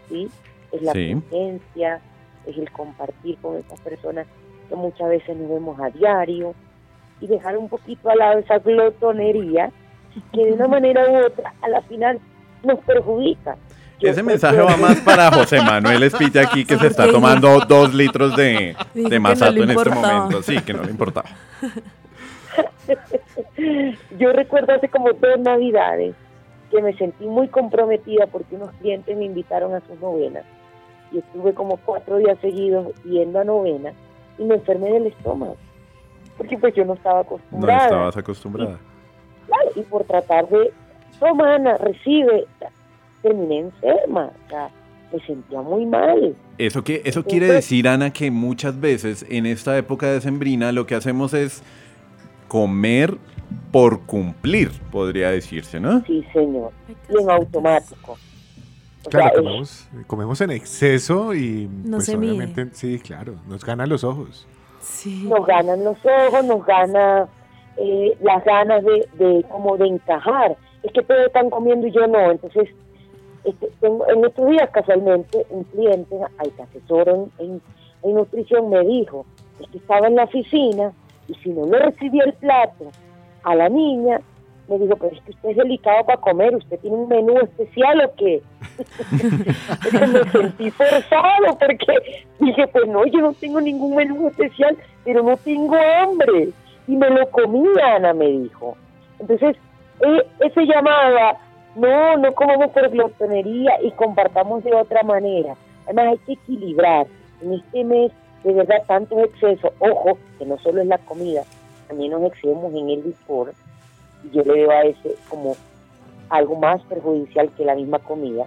¿sí? 0.10 0.30
Es 0.72 0.82
la 0.82 0.94
Sí. 0.94 1.16
presencia, 1.16 2.00
es 2.46 2.58
el 2.58 2.72
compartir 2.72 3.38
con 3.42 3.58
esas 3.58 3.80
personas 3.82 4.26
que 4.70 4.76
muchas 4.76 5.10
veces 5.10 5.38
nos 5.38 5.50
vemos 5.50 5.80
a 5.80 5.90
diario 5.90 6.54
y 7.20 7.28
dejar 7.28 7.58
un 7.58 7.70
poquito 7.70 8.10
al 8.10 8.18
lado 8.18 8.40
esa 8.40 8.58
glotonería 8.60 9.72
que 10.34 10.46
de 10.46 10.54
una 10.54 10.68
manera 10.80 11.08
u 11.10 11.26
otra 11.26 11.54
a 11.62 11.68
la 11.70 11.82
final 11.82 12.20
nos 12.64 12.80
perjudica. 12.80 13.58
Ese 14.02 14.24
mensaje 14.24 14.62
va 14.62 14.78
más 14.78 15.00
para 15.02 15.32
José 15.32 15.62
Manuel 15.62 16.04
Espilla 16.04 16.44
aquí 16.44 16.66
que 16.66 16.78
se 16.78 16.88
está 16.88 17.12
tomando 17.12 17.60
dos 17.68 17.94
litros 17.94 18.36
de, 18.36 18.76
de 18.94 19.20
no 19.20 19.22
masato 19.22 19.52
le 19.52 19.64
en 19.64 19.72
este 19.72 19.90
momento. 19.90 20.44
Sí, 20.44 20.62
que 20.62 20.74
no 20.74 20.84
le 20.84 20.92
importaba. 20.92 21.30
Yo 24.18 24.34
recuerdo 24.34 24.74
hace 24.74 24.90
como 24.90 25.12
dos 25.14 25.40
navidades 25.40 26.16
que 26.70 26.82
me 26.82 26.94
sentí 26.94 27.26
muy 27.26 27.48
comprometida 27.48 28.28
porque 28.28 28.56
unos 28.56 28.72
clientes 28.76 29.18
me 29.18 29.26
invitaron 29.26 29.74
a 29.76 29.82
sus 29.82 30.00
novenas 30.00 30.44
y 31.12 31.20
estuve 31.20 31.54
como 31.54 31.78
cuatro 31.78 32.18
días 32.18 32.38
seguidos 32.42 32.88
yendo 33.04 33.40
a 33.40 33.44
novenas 33.44 33.94
y 34.38 34.44
me 34.44 34.56
enfermé 34.56 34.92
del 34.92 35.08
estómago 35.08 35.58
porque 36.42 36.58
pues 36.58 36.74
yo 36.74 36.86
no 36.86 36.94
estaba 36.94 37.16
No 37.16 37.22
acostumbrada 37.22 37.84
estabas 37.84 38.18
acostumbrada. 38.18 38.78
Claro, 39.46 39.70
y 39.76 39.82
por 39.82 40.04
tratar 40.06 40.48
de 40.48 40.72
toma 41.20 41.56
Ana, 41.56 41.78
recibe 41.78 42.46
terminé 43.22 43.60
enferma 43.60 44.32
o 44.46 44.50
sea, 44.50 44.70
me 45.12 45.20
sentía 45.26 45.62
muy 45.62 45.86
mal. 45.86 46.36
Eso, 46.58 46.84
que, 46.84 47.02
eso 47.06 47.24
quiere 47.24 47.48
decir, 47.48 47.88
Ana, 47.88 48.12
que 48.12 48.32
muchas 48.32 48.80
veces 48.80 49.26
en 49.30 49.46
esta 49.46 49.78
época 49.78 50.08
de 50.08 50.22
sembrina 50.22 50.72
lo 50.72 50.86
que 50.86 50.96
hacemos 50.96 51.34
es 51.34 51.64
comer 52.48 53.18
por 53.72 54.02
cumplir, 54.06 54.72
podría 54.92 55.32
decirse, 55.32 55.80
¿no? 55.80 56.04
Sí, 56.06 56.26
señor. 56.34 56.72
Y 57.10 57.22
en 57.22 57.30
automático. 57.30 58.18
claro, 59.10 59.44
comemos, 60.08 60.42
en 60.42 60.52
exceso 60.52 61.34
y 61.34 61.70
pues 61.90 62.10
obviamente, 62.10 62.68
sí, 62.74 63.00
claro, 63.00 63.36
nos 63.48 63.66
ganan 63.66 63.90
los 63.90 64.04
ojos. 64.04 64.48
Sí. 64.80 65.26
Nos 65.28 65.46
ganan 65.46 65.84
los 65.84 65.98
ojos, 66.06 66.46
nos 66.46 66.66
gana 66.66 67.28
eh, 67.78 68.18
las 68.22 68.44
ganas 68.44 68.84
de, 68.84 69.08
de 69.18 69.44
como 69.50 69.78
de 69.78 69.88
encajar. 69.88 70.58
Es 70.84 70.92
que 70.94 71.02
todos 71.04 71.28
están 71.28 71.50
comiendo 71.50 71.88
y 71.88 71.92
yo 71.92 72.08
no, 72.08 72.32
entonces 72.32 72.70
este, 73.44 73.70
en 73.82 74.26
estos 74.26 74.50
días 74.50 74.70
casualmente 74.72 75.46
un 75.50 75.64
cliente, 75.66 76.16
al 76.38 76.52
que 76.52 76.62
asesoro 76.62 77.30
en, 77.40 77.62
nutrición, 78.04 78.70
me 78.70 78.82
dijo 78.82 79.26
que 79.72 79.78
estaba 79.78 80.08
en 80.08 80.16
la 80.16 80.24
oficina 80.24 80.92
y 81.28 81.36
si 81.36 81.50
no 81.50 81.66
le 81.66 81.80
recibía 81.80 82.24
el 82.24 82.34
plato 82.34 82.90
a 83.44 83.56
la 83.56 83.70
niña, 83.70 84.20
me 84.68 84.80
dijo, 84.80 84.96
pero 84.96 85.16
es 85.16 85.22
que 85.22 85.32
usted 85.32 85.50
es 85.50 85.58
delicado 85.58 86.06
para 86.06 86.22
comer, 86.22 86.56
usted 86.56 86.80
tiene 86.80 86.98
un 86.98 87.10
menú 87.10 87.38
especial 87.40 88.02
o 88.06 88.16
qué. 88.16 88.42
me 89.92 90.32
sentí 90.32 90.72
forzado 90.72 91.58
porque 91.60 92.24
dije, 92.40 92.68
pues 92.68 92.88
no, 92.88 93.06
yo 93.06 93.20
no 93.20 93.34
tengo 93.34 93.62
ningún 93.62 93.96
menú 93.96 94.28
especial, 94.30 94.78
pero 95.04 95.24
no 95.24 95.38
tengo 95.38 95.76
hambre. 95.76 96.50
Y 96.88 96.96
me 96.96 97.10
lo 97.10 97.30
comía, 97.30 97.96
Ana 97.96 98.14
me 98.14 98.28
dijo. 98.28 98.76
Entonces, 99.20 99.56
eh, 100.02 100.28
ese 100.40 100.66
llamaba 100.66 101.38
no, 101.76 102.18
no 102.18 102.34
comamos 102.34 102.72
por 102.72 102.90
glotonería 102.90 103.82
y 103.82 103.92
compartamos 103.92 104.64
de 104.64 104.74
otra 104.74 105.04
manera. 105.04 105.56
Además 105.86 106.08
hay 106.08 106.18
que 106.20 106.34
equilibrar. 106.34 107.08
En 107.42 107.54
este 107.54 107.84
mes, 107.84 108.12
de 108.44 108.54
verdad, 108.54 108.84
tantos 108.88 109.18
excesos. 109.20 109.72
Ojo, 109.80 110.18
que 110.38 110.46
no 110.46 110.58
solo 110.60 110.82
es 110.82 110.88
la 110.88 111.00
comida, 111.00 111.44
también 111.88 112.12
nos 112.12 112.24
excedemos 112.24 112.74
en 112.74 112.90
el 112.90 113.04
licor. 113.04 113.54
Y 114.24 114.36
yo 114.36 114.44
le 114.44 114.54
veo 114.54 114.72
a 114.72 114.84
ese 114.84 115.16
como 115.30 115.56
algo 116.30 116.56
más 116.56 116.82
perjudicial 116.84 117.50
que 117.58 117.66
la 117.66 117.76
misma 117.76 118.00
comida, 118.00 118.46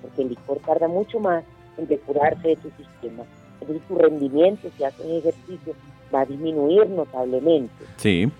porque 0.00 0.22
el 0.22 0.30
licor 0.30 0.58
tarda 0.58 0.88
mucho 0.88 1.20
más 1.20 1.44
en 1.78 1.86
depurarse 1.86 2.48
de 2.48 2.56
tu 2.56 2.70
sistema. 2.70 3.22
Entonces 3.60 3.86
tu 3.86 3.96
rendimiento, 3.96 4.68
si 4.76 4.84
haces 4.84 5.06
ejercicio, 5.06 5.74
va 6.12 6.22
a 6.22 6.26
disminuir 6.26 6.88
notablemente. 6.88 7.84
Sí. 7.96 8.30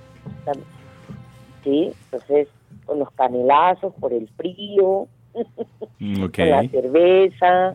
Sí, 1.62 1.92
entonces 2.04 2.48
con 2.86 2.98
los 2.98 3.10
canelazos 3.12 3.92
por 4.00 4.12
el 4.12 4.28
frío, 4.36 5.08
con 5.32 6.30
la 6.36 6.68
cerveza, 6.68 7.74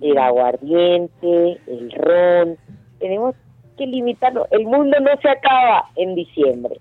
el 0.00 0.18
aguardiente, 0.18 1.60
el 1.66 1.92
ron. 1.92 2.56
Tenemos 2.98 3.34
que 3.76 3.86
limitarlo. 3.86 4.46
El 4.50 4.64
mundo 4.64 4.96
no 5.00 5.10
se 5.20 5.28
acaba 5.28 5.90
en 5.96 6.14
diciembre. 6.14 6.80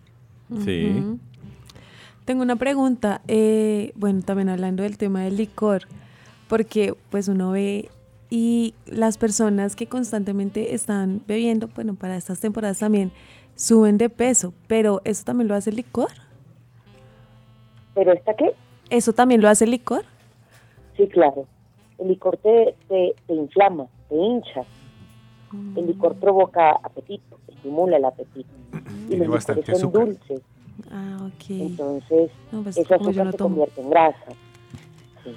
Sí. 0.63 1.20
Tengo 2.26 2.43
una 2.43 2.55
pregunta, 2.57 3.22
eh, 3.28 3.91
bueno, 3.95 4.22
también 4.22 4.49
hablando 4.49 4.84
del 4.84 4.97
tema 4.97 5.24
del 5.24 5.38
licor, 5.38 5.84
porque 6.49 6.93
pues 7.09 7.28
uno 7.28 7.51
ve 7.51 7.89
y 8.30 8.74
las 8.86 9.18
personas 9.18 9.76
que 9.76 9.88
constantemente 9.88 10.76
están 10.76 11.22
bebiendo, 11.26 11.70
bueno, 11.74 11.95
para 11.95 12.18
estas 12.18 12.41
temporadas 12.41 12.80
también 12.80 13.11
suben 13.55 13.97
de 13.97 14.09
peso, 14.09 14.53
pero 14.68 15.01
¿eso 15.05 15.24
también 15.24 15.47
lo 15.47 15.55
hace 15.55 15.70
el 15.70 15.78
licor? 15.78 16.09
¿Pero 17.98 18.14
esta 18.14 18.34
qué? 18.36 18.54
¿Eso 18.91 19.12
también 19.12 19.41
lo 19.41 19.50
hace 19.50 19.66
el 19.66 19.72
licor? 19.72 20.06
Sí, 20.95 21.08
claro. 21.08 21.48
El 21.98 22.10
licor 22.10 22.38
te, 22.38 22.76
te, 22.88 23.16
inflama, 23.28 23.88
te 24.08 24.16
hincha. 24.16 24.62
El 25.76 25.88
licor 25.88 26.16
mm. 26.16 26.20
provoca 26.20 26.74
apetito, 26.84 27.39
estimula 27.48 27.98
el 27.98 28.06
apetito. 28.06 28.52
y 29.10 29.16
los 29.16 29.50
licores 29.50 29.80
son 29.80 29.91
dulces. 29.91 30.41
Ah, 30.91 31.18
ok. 31.22 31.50
Entonces, 31.50 32.30
pues, 32.52 32.78
esa 32.78 32.98
azúcar 32.98 33.32
se 33.32 33.38
convierte 33.39 33.82
en 33.82 33.89
grasa. 33.89 34.28
Sí. 35.24 35.36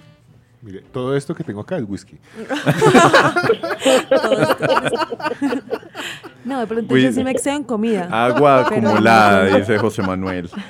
Mire, 0.61 0.83
todo 0.93 1.17
esto 1.17 1.35
que 1.35 1.43
tengo 1.43 1.63
acá 1.63 1.79
es 1.79 1.89
whisky. 1.89 2.19
no, 6.45 6.63
pero 6.69 6.81
entonces 6.81 7.15
sí 7.15 7.25
me 7.25 7.31
excedo 7.31 7.57
en 7.57 7.65
comida. 7.65 8.07
Agua 8.11 8.67
acumulada, 8.67 9.47
dice 9.57 9.79
José 9.79 10.03
Manuel. 10.03 10.51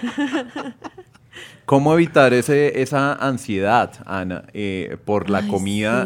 ¿Cómo 1.71 1.95
evitar 1.95 2.33
ese, 2.33 2.83
esa 2.83 3.15
ansiedad, 3.15 3.93
Ana, 4.05 4.43
eh, 4.55 4.97
por 5.05 5.31
la 5.31 5.47
comida 5.47 6.05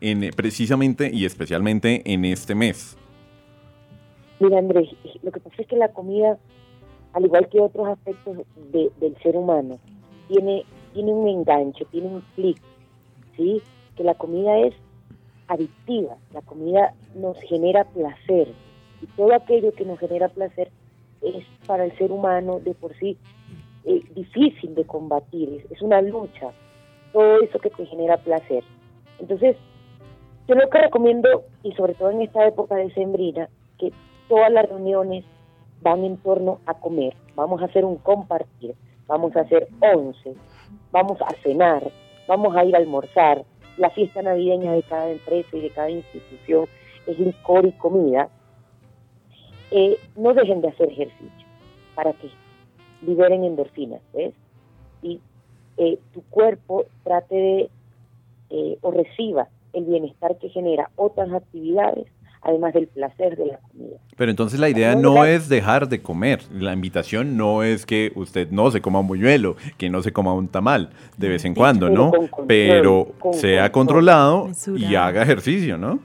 en, 0.00 0.30
precisamente 0.36 1.10
y 1.12 1.24
especialmente 1.24 2.02
en 2.04 2.24
este 2.24 2.54
mes? 2.54 2.96
Mira, 4.38 4.60
Andrés, 4.60 4.88
lo 5.24 5.32
que 5.32 5.40
pasa 5.40 5.62
es 5.62 5.66
que 5.66 5.74
la 5.74 5.88
comida, 5.88 6.38
al 7.12 7.24
igual 7.24 7.48
que 7.48 7.58
otros 7.58 7.88
aspectos 7.88 8.36
del 8.72 9.16
ser 9.20 9.36
humano, 9.36 9.80
tiene, 10.28 10.64
tiene 10.94 11.12
un 11.12 11.26
enganche, 11.26 11.84
tiene 11.86 12.06
un 12.06 12.22
clic, 12.36 12.58
¿sí? 13.36 13.60
Que 13.96 14.04
la 14.04 14.14
comida 14.14 14.60
es 14.60 14.74
adictiva, 15.48 16.18
la 16.32 16.42
comida 16.42 16.94
nos 17.16 17.36
genera 17.48 17.82
placer 17.82 18.54
y 19.02 19.06
todo 19.16 19.34
aquello 19.34 19.72
que 19.72 19.84
nos 19.84 19.98
genera 19.98 20.28
placer 20.28 20.70
es 21.20 21.44
para 21.66 21.84
el 21.84 21.98
ser 21.98 22.12
humano 22.12 22.60
de 22.60 22.74
por 22.74 22.96
sí 23.00 23.18
eh, 23.84 24.02
difícil 24.14 24.74
de 24.74 24.84
combatir, 24.84 25.66
es, 25.70 25.82
una 25.82 26.02
lucha, 26.02 26.50
todo 27.12 27.40
eso 27.40 27.58
que 27.58 27.70
te 27.70 27.86
genera 27.86 28.18
placer. 28.18 28.62
Entonces, 29.18 29.56
yo 30.46 30.54
lo 30.54 30.68
que 30.68 30.78
recomiendo, 30.78 31.44
y 31.62 31.72
sobre 31.72 31.94
todo 31.94 32.10
en 32.10 32.22
esta 32.22 32.46
época 32.46 32.76
de 32.76 32.92
sembrina, 32.92 33.48
que 33.78 33.92
todas 34.28 34.50
las 34.52 34.68
reuniones 34.68 35.24
van 35.82 36.04
en 36.04 36.16
torno 36.18 36.58
a 36.66 36.74
comer, 36.74 37.14
vamos 37.34 37.62
a 37.62 37.66
hacer 37.66 37.84
un 37.84 37.96
compartir, 37.96 38.74
vamos 39.06 39.34
a 39.36 39.40
hacer 39.40 39.68
once, 39.80 40.34
vamos 40.92 41.20
a 41.22 41.32
cenar, 41.42 41.90
vamos 42.28 42.54
a 42.56 42.64
ir 42.64 42.74
a 42.74 42.78
almorzar, 42.78 43.44
la 43.76 43.90
fiesta 43.90 44.20
navideña 44.20 44.72
de 44.72 44.82
cada 44.82 45.10
empresa 45.10 45.48
y 45.56 45.60
de 45.60 45.70
cada 45.70 45.90
institución 45.90 46.66
es 47.06 47.18
licor 47.18 47.66
y 47.66 47.72
comida, 47.72 48.28
eh, 49.70 49.96
no 50.16 50.34
dejen 50.34 50.60
de 50.60 50.68
hacer 50.68 50.90
ejercicio. 50.90 51.46
¿Para 51.94 52.12
qué? 52.12 52.28
Liberen 53.06 53.44
endorfinas, 53.44 54.00
¿ves? 54.12 54.34
Y 55.02 55.20
eh, 55.76 55.98
tu 56.12 56.22
cuerpo 56.22 56.84
trate 57.04 57.34
de 57.34 57.70
eh, 58.50 58.78
o 58.80 58.90
reciba 58.90 59.48
el 59.72 59.84
bienestar 59.84 60.36
que 60.38 60.48
genera 60.48 60.90
otras 60.96 61.32
actividades, 61.32 62.06
además 62.42 62.74
del 62.74 62.88
placer 62.88 63.36
de 63.36 63.46
la 63.46 63.58
comida. 63.58 63.96
Pero 64.16 64.30
entonces 64.30 64.58
la 64.58 64.68
idea 64.68 64.96
no 64.96 65.24
es 65.24 65.48
dejar 65.48 65.88
de 65.88 66.02
comer, 66.02 66.40
la 66.52 66.72
invitación 66.72 67.36
no 67.36 67.62
es 67.62 67.86
que 67.86 68.12
usted 68.16 68.50
no 68.50 68.70
se 68.70 68.80
coma 68.80 69.00
un 69.00 69.06
buñuelo, 69.06 69.56
que 69.78 69.88
no 69.88 70.02
se 70.02 70.12
coma 70.12 70.34
un 70.34 70.48
tamal 70.48 70.90
de 71.16 71.28
vez 71.28 71.44
en 71.44 71.54
cuando, 71.54 71.88
¿no? 71.88 72.10
pero 72.48 73.12
sea 73.32 73.70
controlado 73.70 74.48
y 74.76 74.94
haga 74.96 75.22
ejercicio, 75.22 75.78
¿no? 75.78 76.00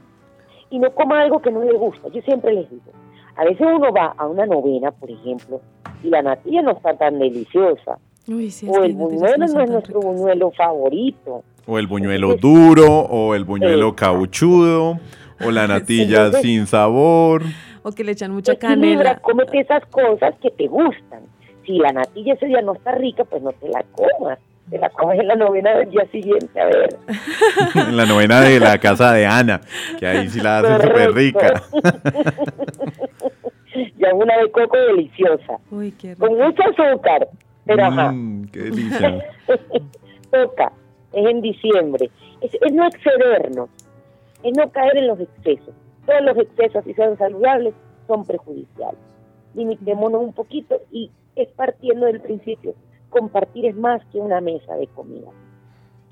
Y 0.69 0.79
no 0.79 0.93
coma 0.93 1.21
algo 1.21 1.41
que 1.41 1.51
no 1.51 1.63
le 1.63 1.73
gusta, 1.73 2.09
yo 2.09 2.21
siempre 2.21 2.53
les 2.53 2.69
digo, 2.69 2.91
a 3.35 3.43
veces 3.43 3.65
uno 3.65 3.91
va 3.91 4.13
a 4.17 4.27
una 4.27 4.45
novena, 4.45 4.91
por 4.91 5.09
ejemplo, 5.09 5.61
y 6.05 6.09
la 6.09 6.21
natilla 6.21 6.61
no 6.61 6.71
está 6.71 6.93
tan 6.95 7.17
deliciosa. 7.17 7.97
o 8.27 8.83
el 8.83 8.93
buñuelo 8.93 9.47
no, 9.47 9.61
es 9.61 9.69
nuestro 9.69 9.99
buñuelo 9.99 10.51
favorito. 10.51 11.43
O 11.65 11.79
el 11.79 11.87
buñuelo 11.87 12.35
duro, 12.35 12.85
o 12.85 13.33
el 13.33 13.43
buñuelo 13.43 13.95
cauchudo, 13.95 14.99
o 15.43 15.51
la 15.51 15.67
natilla 15.67 16.31
sin 16.33 16.67
sabor. 16.67 17.41
O 17.81 17.91
que 17.91 18.03
le 18.03 18.11
echan 18.11 18.31
mucha 18.31 18.55
canela. 18.55 19.17
Cómete 19.17 19.59
esas 19.59 19.83
cosas 19.87 20.35
que 20.41 20.51
te 20.51 20.67
gustan. 20.67 21.21
Si 21.65 21.79
la 21.79 21.91
natilla 21.91 22.33
ese 22.33 22.45
día 22.45 22.61
no 22.61 22.73
está 22.73 22.91
rica, 22.91 23.23
pues 23.23 23.41
no 23.41 23.51
te 23.53 23.67
la 23.67 23.83
comas. 23.91 24.37
Te 24.69 24.77
la 24.77 24.89
comes 24.89 25.19
en 25.19 25.27
la 25.27 25.35
novena 25.35 25.75
del 25.75 25.89
día 25.89 26.05
siguiente, 26.11 26.59
a 26.59 26.65
ver. 26.65 26.97
en 27.87 27.97
la 27.97 28.05
novena 28.05 28.41
de 28.41 28.59
la 28.59 28.77
casa 28.79 29.13
de 29.13 29.25
Ana, 29.25 29.61
que 29.99 30.07
ahí 30.07 30.27
sí 30.29 30.39
la 30.39 30.59
hacen 30.59 30.81
súper 30.81 31.13
rica. 31.13 31.63
y 34.09 34.15
una 34.15 34.37
de 34.37 34.51
coco 34.51 34.77
deliciosa. 34.77 35.59
Uy, 35.71 35.91
qué 35.91 36.15
Con 36.15 36.37
mucho 36.37 36.61
azúcar. 36.63 37.27
Pero 37.65 37.85
ajá. 37.85 38.11
Mm, 38.11 38.45
qué 38.51 38.59
delicia. 38.59 39.25
Toca. 40.31 40.71
Es 41.13 41.25
en 41.25 41.41
diciembre. 41.41 42.09
Es, 42.41 42.51
no 42.71 42.85
excedernos. 42.87 43.69
Es 44.43 44.55
no 44.55 44.69
caer 44.71 44.97
en 44.97 45.07
los 45.07 45.19
excesos. 45.19 45.73
Todos 46.05 46.21
los 46.21 46.37
excesos, 46.37 46.83
si 46.85 46.93
son 46.93 47.17
saludables, 47.17 47.73
son 48.07 48.25
perjudiciales. 48.25 48.99
Limitémonos 49.55 50.21
un 50.21 50.33
poquito 50.33 50.81
y 50.91 51.09
es 51.35 51.49
partiendo 51.53 52.05
del 52.05 52.21
principio. 52.21 52.75
Compartir 53.09 53.65
es 53.65 53.75
más 53.75 54.05
que 54.11 54.19
una 54.19 54.41
mesa 54.41 54.75
de 54.75 54.87
comida. 54.87 55.29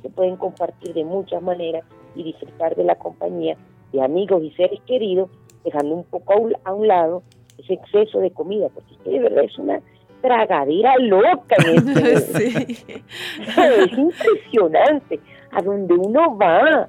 Se 0.02 0.10
pueden 0.10 0.38
compartir 0.38 0.94
de 0.94 1.06
muchas 1.06 1.42
maneras 1.42 1.84
y 2.16 2.24
disfrutar 2.24 2.76
de 2.76 2.84
la 2.84 2.96
compañía 2.96 3.58
de 3.92 4.02
amigos 4.02 4.44
y 4.44 4.52
seres 4.52 4.82
queridos, 4.88 5.30
dejando 5.64 5.96
un 5.96 6.04
poco 6.04 6.50
a 6.64 6.74
un 6.74 6.88
lado 6.88 7.24
ese 7.58 7.74
exceso 7.74 8.20
de 8.20 8.32
comida, 8.32 8.68
porque 8.70 9.10
de 9.10 9.20
verdad 9.20 9.44
es 9.44 9.58
una 9.58 9.80
tragadera 10.22 10.96
loca. 11.00 11.56
Este 11.58 12.48
es 13.58 13.98
impresionante 13.98 15.20
a 15.52 15.62
donde 15.62 15.94
uno 15.94 16.38
va. 16.38 16.88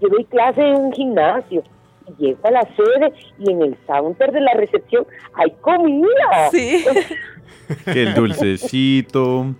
yo 0.00 0.08
doy 0.08 0.24
clase 0.24 0.60
en 0.60 0.76
un 0.76 0.92
gimnasio. 0.92 1.62
Y 2.08 2.22
llego 2.22 2.40
a 2.42 2.50
la 2.50 2.62
sede 2.62 3.12
y 3.38 3.52
en 3.52 3.62
el 3.62 3.76
counter 3.86 4.32
de 4.32 4.40
la 4.40 4.54
recepción 4.54 5.06
hay 5.34 5.50
comida. 5.60 6.50
Sí. 6.50 6.84
Que 7.84 8.02
el 8.02 8.14
dulcecito, 8.14 9.54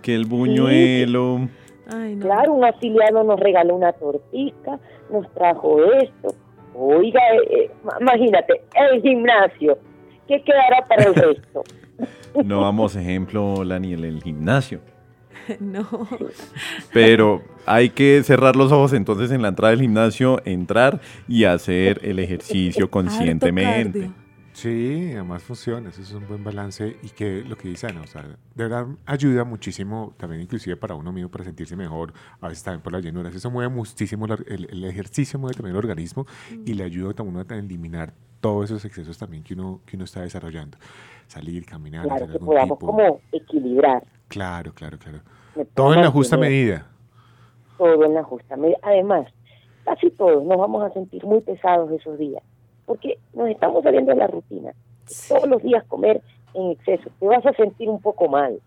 que 0.00 0.14
el 0.14 0.24
buñuelo. 0.24 1.48
Ay, 1.86 2.16
no. 2.16 2.26
Claro, 2.26 2.54
un 2.54 2.64
afiliado 2.64 3.22
nos 3.22 3.38
regaló 3.38 3.76
una 3.76 3.92
tortita, 3.92 4.80
nos 5.10 5.30
trajo 5.34 5.84
esto. 5.92 6.34
Oiga, 6.74 7.20
eh, 7.34 7.64
eh, 7.64 7.70
imagínate, 8.00 8.62
el 8.74 9.02
gimnasio, 9.02 9.78
¿qué 10.28 10.42
quedará 10.42 10.86
para 10.88 11.04
el 11.04 11.14
resto? 11.14 11.64
No 12.44 12.62
vamos 12.62 12.96
ejemplo, 12.96 13.62
Lani, 13.62 13.92
en 13.92 14.04
el 14.04 14.22
gimnasio. 14.22 14.80
No. 15.60 15.86
Pero 16.92 17.42
hay 17.66 17.90
que 17.90 18.22
cerrar 18.22 18.56
los 18.56 18.72
ojos 18.72 18.92
entonces 18.92 19.30
en 19.32 19.42
la 19.42 19.48
entrada 19.48 19.72
del 19.72 19.80
gimnasio, 19.80 20.40
entrar 20.44 21.00
y 21.28 21.44
hacer 21.44 22.00
el 22.02 22.18
ejercicio 22.18 22.90
conscientemente. 22.90 24.10
Sí, 24.52 25.10
además 25.14 25.42
funciona, 25.42 25.88
eso 25.88 26.02
es 26.02 26.12
un 26.12 26.28
buen 26.28 26.44
balance 26.44 26.96
y 27.02 27.08
que 27.08 27.42
lo 27.42 27.56
que 27.56 27.68
dice 27.68 27.86
Ana, 27.86 28.02
o 28.02 28.06
sea, 28.06 28.22
de 28.22 28.36
verdad 28.54 28.86
ayuda 29.06 29.44
muchísimo 29.44 30.14
también 30.18 30.42
inclusive 30.42 30.76
para 30.76 30.94
uno 30.94 31.10
mismo, 31.10 31.30
para 31.30 31.44
sentirse 31.44 31.74
mejor, 31.74 32.12
a 32.38 32.48
veces 32.48 32.62
también 32.62 32.82
por 32.82 32.92
las 32.92 33.02
llenuras, 33.02 33.34
eso 33.34 33.50
mueve 33.50 33.74
muchísimo, 33.74 34.26
el, 34.26 34.68
el 34.70 34.84
ejercicio 34.84 35.38
mueve 35.38 35.54
también 35.56 35.72
el 35.72 35.78
organismo 35.78 36.26
y 36.66 36.74
le 36.74 36.84
ayuda 36.84 37.14
también 37.14 37.38
a 37.38 37.40
uno 37.40 37.46
a 37.48 37.58
eliminar 37.58 38.12
todos 38.42 38.66
esos 38.66 38.84
excesos 38.84 39.16
también 39.16 39.42
que 39.42 39.54
uno, 39.54 39.80
que 39.86 39.96
uno 39.96 40.04
está 40.04 40.20
desarrollando, 40.20 40.76
salir, 41.28 41.64
caminar, 41.64 42.02
Claro, 42.02 42.16
hacer 42.16 42.28
que 42.28 42.32
algún 42.34 42.48
podamos 42.48 42.78
tipo. 42.78 42.86
como 42.86 43.20
equilibrar 43.32 44.02
Claro, 44.28 44.72
claro, 44.74 44.98
claro. 44.98 45.20
Me 45.54 45.64
Todo 45.66 45.94
en 45.94 46.00
la 46.02 46.10
justa 46.10 46.36
medida. 46.36 46.86
todo 47.78 48.04
en 48.04 48.14
la 48.14 48.22
justa 48.24 48.56
medida. 48.56 48.78
Además, 48.82 49.26
casi 49.84 50.10
todos 50.10 50.42
nos 50.44 50.58
vamos 50.58 50.82
a 50.82 50.90
sentir 50.92 51.24
muy 51.24 51.40
pesados 51.40 51.90
esos 51.92 52.18
días, 52.18 52.42
porque 52.86 53.18
nos 53.34 53.48
estamos 53.48 53.82
saliendo 53.82 54.12
de 54.12 54.18
la 54.18 54.26
rutina. 54.26 54.72
Todos 55.28 55.48
los 55.48 55.62
días 55.62 55.84
comer 55.84 56.22
en 56.54 56.70
exceso, 56.72 57.10
te 57.20 57.26
vas 57.26 57.44
a 57.44 57.52
sentir 57.52 57.88
un 57.88 58.00
poco 58.00 58.28
mal, 58.28 58.58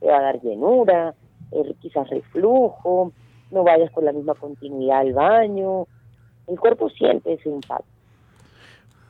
te 0.00 0.06
va 0.08 0.18
a 0.18 0.22
dar 0.22 0.40
llenura, 0.42 1.14
eh, 1.52 1.74
quizás 1.80 2.08
reflujo, 2.10 3.12
no 3.50 3.62
vayas 3.62 3.90
con 3.92 4.04
la 4.04 4.12
misma 4.12 4.34
continuidad 4.34 5.00
al 5.00 5.12
baño, 5.12 5.86
el 6.48 6.58
cuerpo 6.58 6.88
siente 6.90 7.34
ese 7.34 7.48
impacto. 7.48 7.91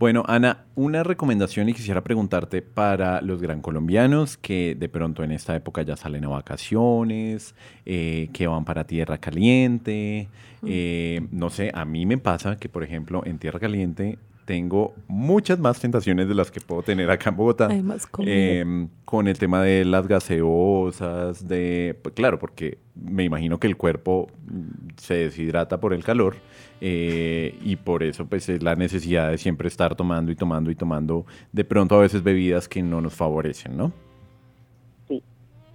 Bueno, 0.03 0.24
Ana, 0.26 0.64
una 0.74 1.05
recomendación 1.05 1.68
y 1.68 1.74
quisiera 1.74 2.03
preguntarte 2.03 2.61
para 2.61 3.20
los 3.20 3.40
gran 3.40 3.61
colombianos 3.61 4.36
que 4.36 4.74
de 4.76 4.88
pronto 4.88 5.22
en 5.22 5.30
esta 5.30 5.55
época 5.55 5.82
ya 5.82 5.96
salen 5.96 6.24
a 6.24 6.28
vacaciones, 6.28 7.55
eh, 7.86 8.28
que 8.32 8.48
van 8.48 8.64
para 8.64 8.82
Tierra 8.82 9.18
Caliente. 9.18 10.28
eh, 10.66 11.20
no 11.30 11.50
sé, 11.50 11.70
a 11.72 11.84
mí 11.84 12.05
me 12.05 12.18
pasa 12.18 12.57
que, 12.57 12.68
por 12.68 12.82
ejemplo, 12.82 13.22
en 13.24 13.38
Tierra 13.38 13.61
Caliente 13.61 14.18
tengo 14.45 14.95
muchas 15.07 15.59
más 15.59 15.80
tentaciones 15.80 16.28
de 16.28 16.34
las 16.34 16.51
que 16.51 16.61
puedo 16.61 16.82
tener 16.82 17.11
acá 17.11 17.30
en 17.30 17.36
Bogotá. 17.36 17.68
Hay 17.68 17.82
más 17.82 18.07
comida. 18.07 18.32
Eh, 18.34 18.88
con 19.05 19.28
el 19.28 19.38
tema 19.38 19.62
de 19.62 19.84
las 19.84 20.09
gaseosas, 20.09 21.47
de, 21.47 21.99
pues, 22.03 22.14
claro, 22.14 22.38
porque 22.38 22.78
me 22.95 23.24
imagino 23.24 23.59
que 23.59 23.66
el 23.66 23.76
cuerpo 23.76 24.28
mm, 24.47 24.97
se 24.97 25.14
deshidrata 25.14 25.78
por 25.80 25.93
el 25.93 26.03
calor 26.05 26.36
eh, 26.80 27.57
y 27.62 27.76
por 27.76 28.03
eso 28.03 28.26
pues 28.26 28.49
es 28.49 28.62
la 28.62 28.74
necesidad 28.74 29.30
de 29.30 29.38
siempre 29.38 29.68
estar 29.68 29.95
tomando 29.95 30.32
y 30.32 30.36
tomando 30.36 30.70
y 30.70 30.74
tomando 30.74 31.26
de 31.53 31.64
pronto 31.64 31.95
a 31.97 32.01
veces 32.01 32.22
bebidas 32.22 32.68
que 32.68 32.82
no 32.82 33.01
nos 33.01 33.14
favorecen, 33.14 33.76
¿no? 33.76 33.93
Sí, 35.09 35.22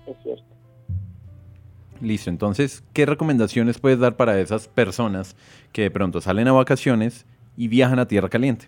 es 0.05 0.15
cierto. 0.23 0.43
Listo, 2.01 2.29
entonces, 2.29 2.83
¿qué 2.93 3.05
recomendaciones 3.05 3.79
puedes 3.79 3.99
dar 3.99 4.17
para 4.17 4.39
esas 4.39 4.67
personas 4.67 5.35
que 5.71 5.83
de 5.83 5.91
pronto 5.91 6.21
salen 6.21 6.47
a 6.47 6.51
vacaciones 6.51 7.25
y 7.57 7.67
viajan 7.67 7.99
a 7.99 8.07
Tierra 8.07 8.29
Caliente? 8.29 8.67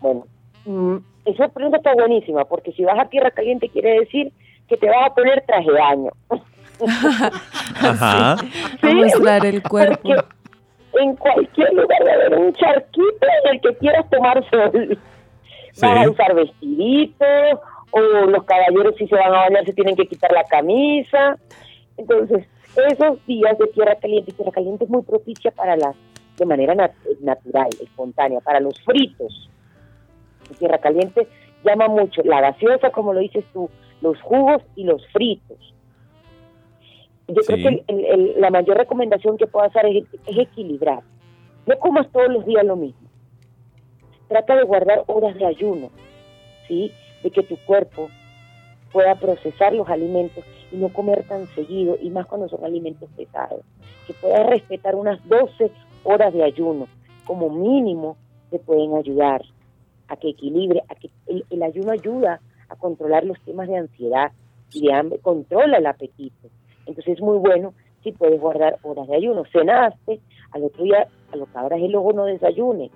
Bueno, 0.00 0.26
mm, 0.66 0.96
esa 1.24 1.48
pregunta 1.48 1.78
está 1.78 1.94
buenísima, 1.94 2.44
porque 2.44 2.72
si 2.72 2.84
vas 2.84 2.98
a 2.98 3.08
tierra 3.08 3.30
caliente 3.30 3.68
quiere 3.68 4.00
decir 4.00 4.32
que 4.68 4.76
te 4.76 4.88
vas 4.88 5.10
a 5.10 5.14
poner 5.14 5.42
traje 5.46 5.70
de 5.70 5.78
baño. 5.78 6.10
Ajá. 7.80 8.36
A 8.82 8.94
mostrar 8.94 9.44
el 9.46 9.62
cuerpo. 9.62 10.00
Porque 10.02 11.02
en 11.02 11.16
cualquier 11.16 11.72
lugar 11.74 11.98
va 12.06 12.10
a 12.10 12.14
haber 12.14 12.38
un 12.38 12.52
charquito 12.54 13.26
en 13.44 13.54
el 13.54 13.60
que 13.60 13.76
quieras 13.76 14.08
tomar 14.10 14.48
sol. 14.50 14.98
Sí. 15.72 15.86
Vas 15.86 16.06
a 16.06 16.10
usar 16.10 16.34
vestiditos, 16.34 17.60
o 17.90 18.00
los 18.00 18.44
caballeros 18.44 18.94
si 18.96 19.06
se 19.06 19.14
van 19.14 19.34
a 19.34 19.40
bañar 19.40 19.64
se 19.64 19.72
tienen 19.72 19.96
que 19.96 20.06
quitar 20.06 20.32
la 20.32 20.44
camisa. 20.44 21.38
Entonces, 21.96 22.46
esos 22.90 23.26
días 23.26 23.58
de 23.58 23.66
tierra 23.68 23.96
caliente, 23.96 24.32
tierra 24.32 24.52
caliente 24.52 24.84
es 24.84 24.90
muy 24.90 25.02
propicia 25.02 25.50
para 25.50 25.76
las, 25.76 25.96
de 26.38 26.46
manera 26.46 26.74
nat- 26.74 26.94
natural, 27.20 27.68
espontánea, 27.82 28.40
para 28.40 28.60
los 28.60 28.80
fritos. 28.82 29.50
En 30.50 30.56
tierra 30.56 30.78
caliente 30.78 31.28
llama 31.64 31.88
mucho 31.88 32.22
la 32.24 32.40
gaseosa, 32.40 32.90
como 32.90 33.12
lo 33.12 33.20
dices 33.20 33.44
tú, 33.52 33.68
los 34.00 34.20
jugos 34.22 34.62
y 34.76 34.84
los 34.84 35.06
fritos. 35.08 35.74
Yo 37.26 37.42
Sí. 37.42 37.46
creo 37.52 37.58
que 37.58 37.68
el- 37.68 37.84
el- 37.88 38.04
el- 38.06 38.40
la 38.40 38.50
mayor 38.50 38.78
recomendación 38.78 39.36
que 39.36 39.46
puedo 39.46 39.66
hacer 39.66 39.84
es, 39.86 40.04
es 40.26 40.38
equilibrar. 40.38 41.02
No 41.66 41.78
comas 41.78 42.10
todos 42.10 42.28
los 42.30 42.46
días 42.46 42.64
lo 42.64 42.76
mismo. 42.76 43.08
Trata 44.28 44.56
de 44.56 44.62
guardar 44.64 45.04
horas 45.06 45.36
de 45.36 45.44
ayuno, 45.44 45.90
¿sí? 46.66 46.92
De 47.22 47.30
que 47.30 47.42
tu 47.42 47.56
cuerpo 47.66 48.08
pueda 48.92 49.14
procesar 49.16 49.74
los 49.74 49.88
alimentos 49.88 50.44
y 50.72 50.76
no 50.76 50.88
comer 50.90 51.24
tan 51.24 51.46
seguido, 51.54 51.98
y 52.00 52.08
más 52.10 52.26
cuando 52.26 52.48
son 52.48 52.64
alimentos 52.64 53.08
pesados. 53.16 53.60
Que 54.06 54.14
puedas 54.14 54.46
respetar 54.46 54.94
unas 54.94 55.18
12 55.28 55.70
horas 56.04 56.32
de 56.32 56.42
ayuno, 56.42 56.86
como 57.26 57.50
mínimo, 57.50 58.16
te 58.50 58.58
pueden 58.58 58.96
ayudar 58.96 59.42
a 60.08 60.16
que 60.16 60.30
equilibre, 60.30 60.82
a 60.88 60.94
que 60.94 61.10
el, 61.26 61.44
el 61.50 61.62
ayuno 61.62 61.92
ayuda 61.92 62.40
a 62.68 62.76
controlar 62.76 63.24
los 63.24 63.40
temas 63.40 63.68
de 63.68 63.76
ansiedad 63.76 64.32
y 64.72 64.86
de 64.86 64.92
hambre, 64.92 65.18
controla 65.18 65.78
el 65.78 65.86
apetito. 65.86 66.48
Entonces 66.86 67.14
es 67.14 67.20
muy 67.20 67.38
bueno 67.38 67.74
si 68.02 68.12
puedes 68.12 68.40
guardar 68.40 68.78
horas 68.82 69.06
de 69.08 69.16
ayuno. 69.16 69.44
Cenaste, 69.52 70.20
al 70.52 70.64
otro 70.64 70.84
día, 70.84 71.08
a 71.32 71.36
lo 71.36 71.46
que 71.46 71.58
abras 71.58 71.80
el 71.80 71.94
ojo 71.94 72.12
no 72.12 72.24
desayunes. 72.24 72.90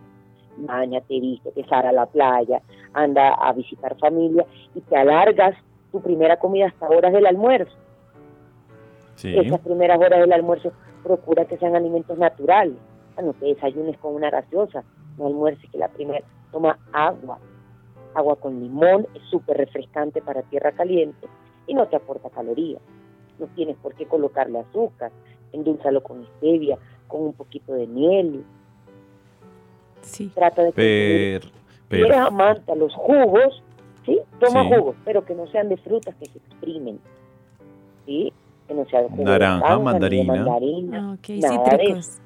Báñate, 0.56 1.20
viste, 1.20 1.50
te 1.52 1.64
sal 1.64 1.86
a 1.86 1.92
la 1.92 2.06
playa, 2.06 2.60
anda 2.92 3.34
a 3.34 3.52
visitar 3.52 3.96
familia 3.98 4.44
y 4.74 4.80
te 4.80 4.96
alargas 4.96 5.56
tu 5.90 6.00
primera 6.00 6.38
comida 6.38 6.66
hasta 6.66 6.88
horas 6.88 7.12
del 7.12 7.26
almuerzo. 7.26 7.72
Sí. 9.16 9.36
Esas 9.36 9.60
primeras 9.60 9.98
horas 9.98 10.20
del 10.20 10.32
almuerzo 10.32 10.72
procura 11.02 11.44
que 11.44 11.56
sean 11.58 11.76
alimentos 11.76 12.18
naturales. 12.18 12.76
O 13.12 13.14
sea, 13.14 13.24
no 13.24 13.32
te 13.34 13.46
desayunes 13.46 13.98
con 13.98 14.14
una 14.14 14.30
gaseosa, 14.30 14.84
no 15.18 15.26
almuerces 15.26 15.70
que 15.70 15.78
la 15.78 15.88
primera. 15.88 16.24
Toma 16.50 16.78
agua. 16.92 17.38
Agua 18.14 18.36
con 18.36 18.60
limón 18.60 19.06
es 19.14 19.22
súper 19.30 19.56
refrescante 19.56 20.20
para 20.20 20.42
tierra 20.42 20.72
caliente 20.72 21.26
y 21.66 21.74
no 21.74 21.86
te 21.88 21.96
aporta 21.96 22.28
calorías. 22.30 22.80
No 23.38 23.46
tienes 23.54 23.76
por 23.78 23.94
qué 23.94 24.06
colocarle 24.06 24.58
azúcar. 24.60 25.10
Endulzalo 25.52 26.02
con 26.02 26.24
stevia, 26.36 26.78
con 27.08 27.22
un 27.22 27.32
poquito 27.32 27.72
de 27.74 27.86
miel. 27.86 28.44
Sí. 30.02 30.30
Trata 30.34 30.62
de 30.64 30.72
Per, 30.72 31.42
si 31.44 31.50
per- 31.88 32.00
eres 32.06 32.16
amante 32.18 32.72
a 32.72 32.74
los 32.74 32.92
jugos, 32.94 33.62
¿sí? 34.04 34.18
Toma 34.40 34.64
Sí. 34.64 34.70
jugos, 34.76 34.96
pero 35.04 35.24
que 35.24 35.34
no 35.34 35.46
sean 35.48 35.68
de 35.68 35.76
frutas 35.78 36.14
que 36.16 36.26
se 36.26 36.38
exprimen. 36.38 36.98
¿Sí? 38.06 38.32
Que 38.66 38.74
no 38.74 38.84
sea 38.86 39.02
de 39.02 39.08
jugo 39.08 39.18
de 39.18 39.24
Naranja, 39.24 39.68
ni 39.70 39.78
de 39.78 39.84
mandarina. 39.84 40.34
mandarina, 40.34 40.98
Ah, 41.10 41.12
ok, 41.18 41.28
nada 41.40 41.76
de 41.76 41.84
eso. 41.84 42.21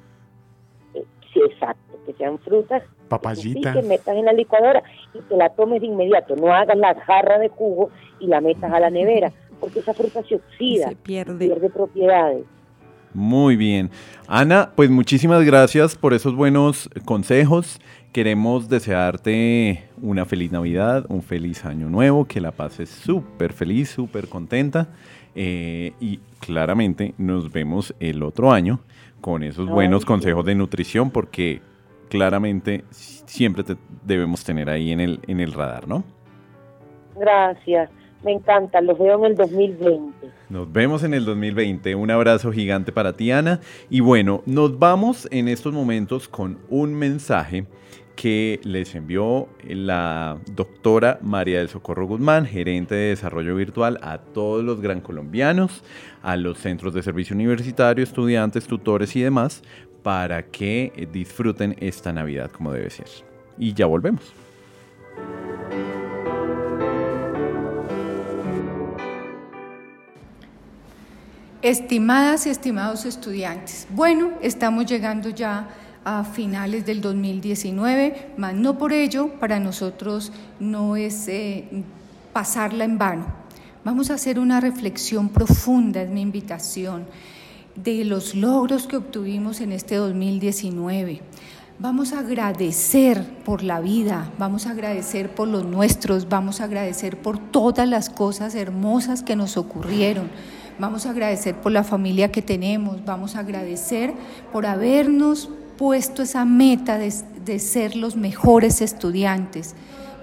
Sí, 1.37 1.51
exacto, 1.53 1.99
que 2.05 2.13
sean 2.13 2.39
frutas 2.39 2.83
Papayita. 3.09 3.73
que 3.73 3.81
metas 3.83 4.15
en 4.15 4.25
la 4.25 4.33
licuadora 4.33 4.81
y 5.13 5.19
te 5.19 5.35
la 5.37 5.49
tomes 5.49 5.81
de 5.81 5.87
inmediato. 5.87 6.35
No 6.35 6.53
hagas 6.53 6.77
la 6.77 6.95
jarra 7.01 7.37
de 7.37 7.49
jugo 7.49 7.89
y 8.19 8.27
la 8.27 8.41
metas 8.41 8.71
a 8.71 8.79
la 8.79 8.89
nevera, 8.89 9.31
porque 9.59 9.79
esa 9.79 9.93
fruta 9.93 10.23
se 10.23 10.35
oxida, 10.35 10.89
Se 10.89 10.95
pierde. 10.95 11.45
pierde 11.47 11.69
propiedades. 11.69 12.45
Muy 13.13 13.55
bien. 13.55 13.89
Ana, 14.27 14.71
pues 14.75 14.89
muchísimas 14.89 15.43
gracias 15.43 15.95
por 15.95 16.13
esos 16.13 16.35
buenos 16.35 16.89
consejos. 17.05 17.79
Queremos 18.11 18.67
desearte 18.69 19.83
una 20.01 20.25
feliz 20.25 20.51
Navidad, 20.51 21.05
un 21.09 21.21
feliz 21.23 21.65
año 21.65 21.89
nuevo, 21.89 22.25
que 22.25 22.41
la 22.41 22.51
pases 22.51 22.89
súper 22.89 23.53
feliz, 23.53 23.89
súper 23.89 24.27
contenta. 24.27 24.87
eh, 25.39 25.93
y 25.99 26.19
claramente 26.39 27.13
nos 27.19 27.51
vemos 27.51 27.93
el 27.99 28.23
otro 28.23 28.51
año 28.51 28.79
con 29.21 29.43
esos 29.43 29.67
buenos 29.67 30.05
consejos 30.05 30.45
de 30.45 30.55
nutrición, 30.55 31.11
porque 31.11 31.61
claramente 32.09 32.83
siempre 32.91 33.63
te 33.63 33.75
debemos 34.03 34.43
tener 34.43 34.69
ahí 34.69 34.91
en 34.91 34.99
el, 34.99 35.19
en 35.27 35.39
el 35.39 35.53
radar, 35.53 35.87
¿no? 35.87 36.03
Gracias, 37.15 37.89
me 38.23 38.31
encanta, 38.31 38.81
los 38.81 38.97
veo 38.97 39.17
en 39.19 39.25
el 39.25 39.35
2020. 39.35 40.31
Nos 40.49 40.71
vemos 40.71 41.03
en 41.03 41.13
el 41.13 41.25
2020. 41.25 41.95
Un 41.95 42.11
abrazo 42.11 42.51
gigante 42.51 42.91
para 42.91 43.13
ti, 43.13 43.31
Ana. 43.31 43.59
Y 43.89 43.99
bueno, 43.99 44.43
nos 44.45 44.77
vamos 44.79 45.27
en 45.31 45.47
estos 45.47 45.73
momentos 45.73 46.27
con 46.27 46.59
un 46.69 46.93
mensaje 46.93 47.65
que 48.17 48.59
les 48.63 48.95
envió 48.95 49.47
la 49.63 50.39
doctora 50.51 51.19
María 51.21 51.59
del 51.59 51.69
Socorro 51.69 52.07
Guzmán, 52.07 52.47
gerente 52.47 52.95
de 52.95 53.09
desarrollo 53.09 53.55
virtual, 53.55 53.99
a 54.01 54.17
todos 54.17 54.65
los 54.65 54.81
gran 54.81 54.99
colombianos, 55.01 55.83
a 56.23 56.35
los 56.35 56.57
centros 56.57 56.95
de 56.95 57.03
servicio 57.03 57.35
universitario, 57.35 58.03
estudiantes, 58.03 58.65
tutores 58.65 59.15
y 59.15 59.21
demás, 59.21 59.61
para 60.01 60.47
que 60.47 60.91
eh, 60.95 61.07
disfruten 61.09 61.75
esta 61.79 62.11
Navidad 62.11 62.51
como 62.51 62.73
debe 62.73 62.89
ser. 62.89 63.07
Y 63.57 63.73
ya 63.73 63.85
volvemos. 63.85 64.33
Estimadas 71.61 72.47
y 72.47 72.49
estimados 72.49 73.05
estudiantes, 73.05 73.87
bueno, 73.91 74.31
estamos 74.41 74.85
llegando 74.85 75.29
ya 75.29 75.59
a 75.59 75.67
finales 76.33 76.85
del 76.85 77.01
2019, 77.01 78.33
mas 78.37 78.53
no 78.53 78.77
por 78.77 78.93
ello 78.93 79.29
para 79.39 79.59
nosotros 79.59 80.31
no 80.59 80.95
es 80.95 81.27
eh, 81.27 81.83
pasarla 82.33 82.85
en 82.85 82.97
vano. 82.97 83.25
Vamos 83.83 84.09
a 84.09 84.15
hacer 84.15 84.39
una 84.39 84.59
reflexión 84.59 85.29
profunda, 85.29 86.01
es 86.01 86.09
mi 86.09 86.21
invitación, 86.21 87.05
de 87.75 88.05
los 88.05 88.35
logros 88.35 88.87
que 88.87 88.97
obtuvimos 88.97 89.61
en 89.61 89.71
este 89.71 89.95
2019. 89.95 91.21
Vamos 91.79 92.11
a 92.11 92.19
agradecer 92.19 93.23
por 93.45 93.61
la 93.61 93.79
vida, 93.79 94.31
vamos 94.39 94.65
a 94.65 94.71
agradecer 94.71 95.35
por 95.35 95.47
los 95.47 95.63
nuestros, 95.63 96.27
vamos 96.27 96.59
a 96.59 96.63
agradecer 96.63 97.21
por 97.21 97.37
todas 97.37 97.87
las 97.87 98.09
cosas 98.09 98.55
hermosas 98.55 99.21
que 99.21 99.35
nos 99.35 99.57
ocurrieron, 99.57 100.29
vamos 100.79 101.05
a 101.05 101.11
agradecer 101.11 101.53
por 101.55 101.71
la 101.71 101.83
familia 101.83 102.31
que 102.31 102.41
tenemos, 102.41 103.05
vamos 103.05 103.35
a 103.35 103.39
agradecer 103.39 104.13
por 104.51 104.65
habernos 104.65 105.49
puesto 105.77 106.23
esa 106.23 106.45
meta 106.45 106.97
de, 106.97 107.13
de 107.45 107.59
ser 107.59 107.95
los 107.95 108.15
mejores 108.15 108.81
estudiantes. 108.81 109.75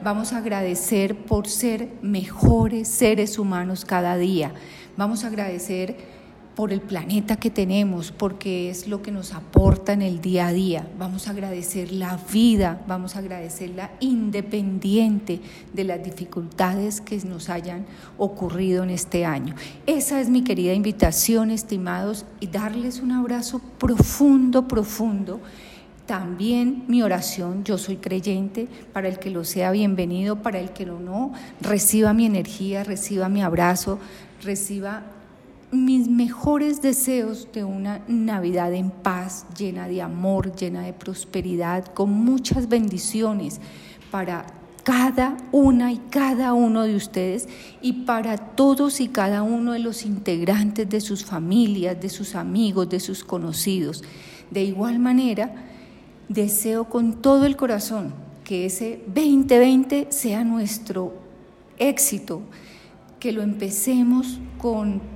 Vamos 0.02 0.32
a 0.32 0.38
agradecer 0.38 1.16
por 1.16 1.48
ser 1.48 1.88
mejores 2.02 2.88
seres 2.88 3.38
humanos 3.38 3.84
cada 3.84 4.16
día. 4.16 4.52
Vamos 4.96 5.24
a 5.24 5.28
agradecer 5.28 5.96
por 6.54 6.72
el 6.72 6.80
planeta 6.80 7.36
que 7.36 7.50
tenemos, 7.50 8.12
porque 8.12 8.70
es 8.70 8.86
lo 8.86 9.02
que 9.02 9.10
nos 9.10 9.34
aporta 9.34 9.92
en 9.92 10.02
el 10.02 10.20
día 10.20 10.46
a 10.46 10.52
día. 10.52 10.88
Vamos 10.98 11.26
a 11.26 11.30
agradecer 11.30 11.92
la 11.92 12.18
vida, 12.32 12.80
vamos 12.86 13.16
a 13.16 13.18
agradecer 13.18 13.70
la 13.70 13.90
independiente 14.00 15.40
de 15.72 15.84
las 15.84 16.02
dificultades 16.02 17.00
que 17.00 17.18
nos 17.24 17.48
hayan 17.50 17.86
ocurrido 18.18 18.84
en 18.84 18.90
este 18.90 19.24
año. 19.24 19.54
Esa 19.86 20.20
es 20.20 20.28
mi 20.28 20.44
querida 20.44 20.74
invitación, 20.74 21.50
estimados, 21.50 22.24
y 22.40 22.46
darles 22.46 23.00
un 23.00 23.12
abrazo 23.12 23.60
profundo, 23.78 24.68
profundo. 24.68 25.40
También 26.06 26.84
mi 26.86 27.02
oración, 27.02 27.64
yo 27.64 27.78
soy 27.78 27.96
creyente, 27.96 28.68
para 28.92 29.08
el 29.08 29.18
que 29.18 29.30
lo 29.30 29.42
sea 29.42 29.70
bienvenido, 29.70 30.42
para 30.42 30.60
el 30.60 30.70
que 30.70 30.84
lo 30.84 31.00
no, 31.00 31.32
reciba 31.62 32.12
mi 32.12 32.26
energía, 32.26 32.84
reciba 32.84 33.30
mi 33.30 33.42
abrazo, 33.42 33.98
reciba 34.42 35.02
mis 35.74 36.08
mejores 36.08 36.80
deseos 36.80 37.48
de 37.52 37.64
una 37.64 38.02
Navidad 38.08 38.72
en 38.72 38.90
paz, 38.90 39.46
llena 39.58 39.88
de 39.88 40.02
amor, 40.02 40.54
llena 40.54 40.82
de 40.82 40.92
prosperidad, 40.92 41.86
con 41.86 42.10
muchas 42.10 42.68
bendiciones 42.68 43.60
para 44.10 44.46
cada 44.84 45.36
una 45.50 45.92
y 45.92 45.98
cada 46.10 46.52
uno 46.52 46.82
de 46.82 46.94
ustedes 46.94 47.48
y 47.80 48.04
para 48.04 48.36
todos 48.36 49.00
y 49.00 49.08
cada 49.08 49.42
uno 49.42 49.72
de 49.72 49.78
los 49.78 50.04
integrantes 50.04 50.88
de 50.88 51.00
sus 51.00 51.24
familias, 51.24 52.00
de 52.00 52.10
sus 52.10 52.34
amigos, 52.34 52.88
de 52.88 53.00
sus 53.00 53.24
conocidos. 53.24 54.04
De 54.50 54.62
igual 54.62 54.98
manera, 54.98 55.54
deseo 56.28 56.84
con 56.84 57.22
todo 57.22 57.46
el 57.46 57.56
corazón 57.56 58.14
que 58.44 58.66
ese 58.66 59.02
2020 59.06 60.08
sea 60.10 60.44
nuestro 60.44 61.14
éxito, 61.78 62.42
que 63.18 63.32
lo 63.32 63.42
empecemos 63.42 64.38
con 64.58 65.13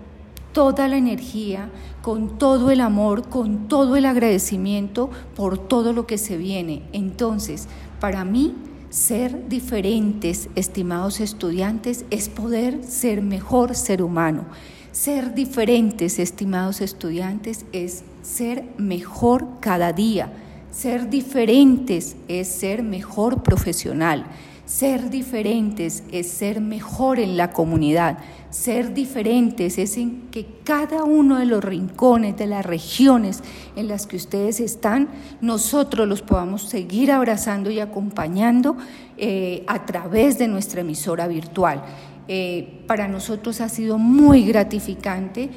toda 0.59 0.89
la 0.89 0.97
energía, 0.97 1.71
con 2.03 2.37
todo 2.37 2.73
el 2.73 2.81
amor, 2.81 3.29
con 3.29 3.69
todo 3.69 3.95
el 3.95 4.05
agradecimiento 4.05 5.09
por 5.37 5.57
todo 5.57 5.93
lo 5.93 6.05
que 6.05 6.19
se 6.19 6.37
viene. 6.37 6.83
Entonces, 6.93 7.69
para 8.01 8.25
mí, 8.25 8.57
ser 8.91 9.49
diferentes, 9.49 10.49
estimados 10.57 11.21
estudiantes, 11.21 12.07
es 12.11 12.29
poder 12.29 12.83
ser 12.83 13.23
mejor 13.23 13.77
ser 13.77 14.03
humano. 14.03 14.47
Ser 14.91 15.33
diferentes, 15.33 16.19
estimados 16.19 16.81
estudiantes, 16.81 17.65
es 17.71 18.03
ser 18.23 18.65
mejor 18.79 19.47
cada 19.61 19.93
día. 19.93 20.33
Ser 20.73 21.09
diferentes 21.09 22.17
es 22.27 22.49
ser 22.49 22.83
mejor 22.83 23.45
profesional. 23.45 24.27
Ser 24.69 25.09
diferentes 25.09 26.03
es 26.13 26.29
ser 26.29 26.61
mejor 26.61 27.21
en 27.21 27.39
la 27.39 27.53
comunidad. 27.53 28.19
Ser 28.51 28.93
diferentes 28.93 29.79
es 29.79 29.97
en 29.97 30.29
que 30.31 30.45
cada 30.63 31.05
uno 31.05 31.39
de 31.39 31.47
los 31.47 31.65
rincones, 31.65 32.37
de 32.37 32.47
las 32.47 32.67
regiones 32.67 33.43
en 33.77 33.89
las 33.89 34.07
que 34.07 34.17
ustedes 34.17 34.61
están, 34.61 35.09
nosotros 35.41 36.07
los 36.07 36.21
podamos 36.21 36.65
seguir 36.65 37.11
abrazando 37.13 37.71
y 37.71 37.81
acompañando 37.81 38.77
eh, 39.17 39.65
a 39.69 39.87
través 39.87 40.37
de 40.37 40.49
nuestra 40.49 40.83
emisora 40.83 41.29
virtual. 41.29 41.83
Eh, 42.29 42.83
para 42.87 43.09
nosotros 43.09 43.63
ha 43.63 43.71
sido 43.71 43.97
muy 43.97 44.43
gratificante 44.45 45.49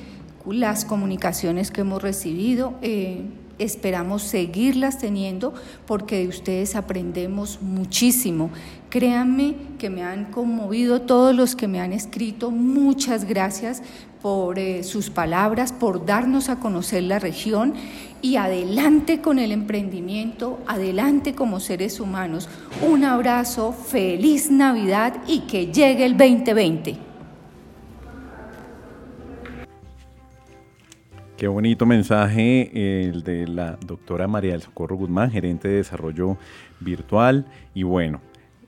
las 0.50 0.86
comunicaciones 0.86 1.70
que 1.70 1.82
hemos 1.82 2.02
recibido. 2.02 2.76
Eh, 2.82 3.24
esperamos 3.60 4.24
seguirlas 4.24 4.98
teniendo 4.98 5.54
porque 5.86 6.20
de 6.20 6.28
ustedes 6.28 6.76
aprendemos 6.76 7.62
muchísimo. 7.62 8.50
Créanme 8.92 9.56
que 9.80 9.90
me 9.90 10.04
han 10.04 10.26
conmovido 10.26 11.04
todos 11.04 11.34
los 11.34 11.56
que 11.56 11.70
me 11.70 11.80
han 11.80 11.94
escrito. 11.94 12.52
Muchas 12.52 13.24
gracias 13.24 13.82
por 14.22 14.60
eh, 14.60 14.84
sus 14.84 15.10
palabras, 15.10 15.72
por 15.72 16.06
darnos 16.06 16.50
a 16.50 16.60
conocer 16.60 17.04
la 17.04 17.18
región 17.18 17.74
y 18.22 18.36
adelante 18.36 19.22
con 19.22 19.40
el 19.40 19.54
emprendimiento, 19.54 20.60
adelante 20.68 21.34
como 21.34 21.62
seres 21.62 22.02
humanos. 22.02 22.50
Un 22.86 23.06
abrazo, 23.06 23.72
feliz 23.72 24.52
Navidad 24.52 25.24
y 25.26 25.40
que 25.48 25.68
llegue 25.68 26.04
el 26.04 26.18
2020. 26.18 26.98
Qué 31.38 31.48
bonito 31.48 31.86
mensaje 31.86 33.08
el 33.08 33.24
de 33.24 33.48
la 33.48 33.78
doctora 33.78 34.28
María 34.28 34.52
del 34.52 34.62
Socorro 34.64 34.98
Guzmán, 34.98 35.32
gerente 35.32 35.70
de 35.70 35.76
desarrollo 35.78 36.36
virtual. 36.82 37.46
Y 37.74 37.84
bueno, 37.84 38.20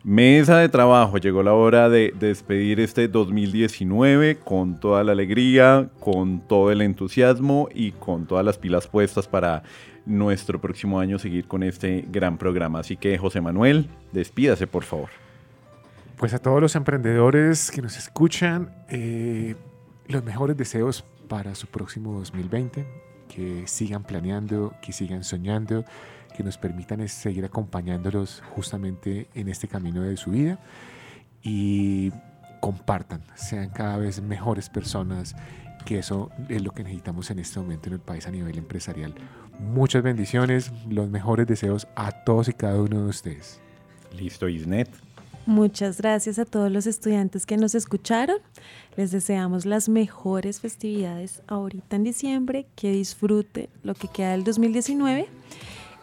mesa 0.03 0.57
de 0.57 0.69
trabajo, 0.69 1.17
llegó 1.17 1.43
la 1.43 1.53
hora 1.53 1.89
de 1.89 2.13
despedir 2.19 2.79
este 2.79 3.07
2019 3.07 4.37
con 4.37 4.79
toda 4.79 5.03
la 5.03 5.13
alegría, 5.13 5.89
con 5.99 6.41
todo 6.41 6.71
el 6.71 6.81
entusiasmo 6.81 7.69
y 7.73 7.91
con 7.91 8.25
todas 8.25 8.43
las 8.43 8.57
pilas 8.57 8.87
puestas 8.87 9.27
para 9.27 9.63
nuestro 10.05 10.59
próximo 10.59 10.99
año 10.99 11.17
seguir 11.17 11.47
con 11.47 11.63
este 11.63 12.05
gran 12.09 12.37
programa. 12.37 12.79
Así 12.79 12.97
que 12.97 13.17
José 13.17 13.39
Manuel, 13.39 13.89
despídase 14.11 14.67
por 14.67 14.83
favor. 14.83 15.09
Pues 16.17 16.33
a 16.33 16.39
todos 16.39 16.61
los 16.61 16.75
emprendedores 16.75 17.71
que 17.71 17.81
nos 17.81 17.97
escuchan, 17.97 18.73
eh, 18.89 19.55
los 20.07 20.23
mejores 20.23 20.57
deseos 20.57 21.05
para 21.27 21.55
su 21.55 21.67
próximo 21.67 22.13
2020, 22.19 22.85
que 23.33 23.63
sigan 23.65 24.03
planeando, 24.03 24.73
que 24.81 24.91
sigan 24.91 25.23
soñando, 25.23 25.85
que 26.33 26.43
nos 26.43 26.57
permitan 26.57 27.07
seguir 27.07 27.45
acompañándolos 27.45 28.41
justamente 28.55 29.27
en 29.33 29.47
este 29.47 29.67
camino 29.67 30.01
de 30.01 30.17
su 30.17 30.31
vida 30.31 30.59
y 31.41 32.11
compartan, 32.59 33.21
sean 33.35 33.69
cada 33.69 33.97
vez 33.97 34.21
mejores 34.21 34.69
personas, 34.69 35.35
que 35.85 35.99
eso 35.99 36.31
es 36.49 36.61
lo 36.61 36.71
que 36.71 36.83
necesitamos 36.83 37.29
en 37.29 37.39
este 37.39 37.59
momento 37.59 37.89
en 37.89 37.93
el 37.93 37.99
país 37.99 38.25
a 38.25 38.31
nivel 38.31 38.57
empresarial. 38.57 39.13
Muchas 39.59 40.01
bendiciones, 40.01 40.71
los 40.89 41.09
mejores 41.09 41.45
deseos 41.45 41.87
a 41.95 42.11
todos 42.23 42.47
y 42.47 42.53
cada 42.53 42.81
uno 42.81 43.03
de 43.03 43.09
ustedes. 43.09 43.59
Listo, 44.17 44.47
Isnet. 44.47 44.89
Muchas 45.45 45.97
gracias 45.97 46.39
a 46.39 46.45
todos 46.45 46.71
los 46.71 46.87
estudiantes 46.87 47.45
que 47.45 47.57
nos 47.57 47.75
escucharon. 47.75 48.37
Les 48.95 49.11
deseamos 49.11 49.65
las 49.65 49.89
mejores 49.89 50.61
festividades 50.61 51.41
ahorita 51.47 51.97
en 51.97 52.03
diciembre, 52.05 52.65
que 52.77 52.93
disfruten 52.93 53.67
lo 53.83 53.93
que 53.93 54.07
queda 54.07 54.31
del 54.31 54.45
2019 54.45 55.27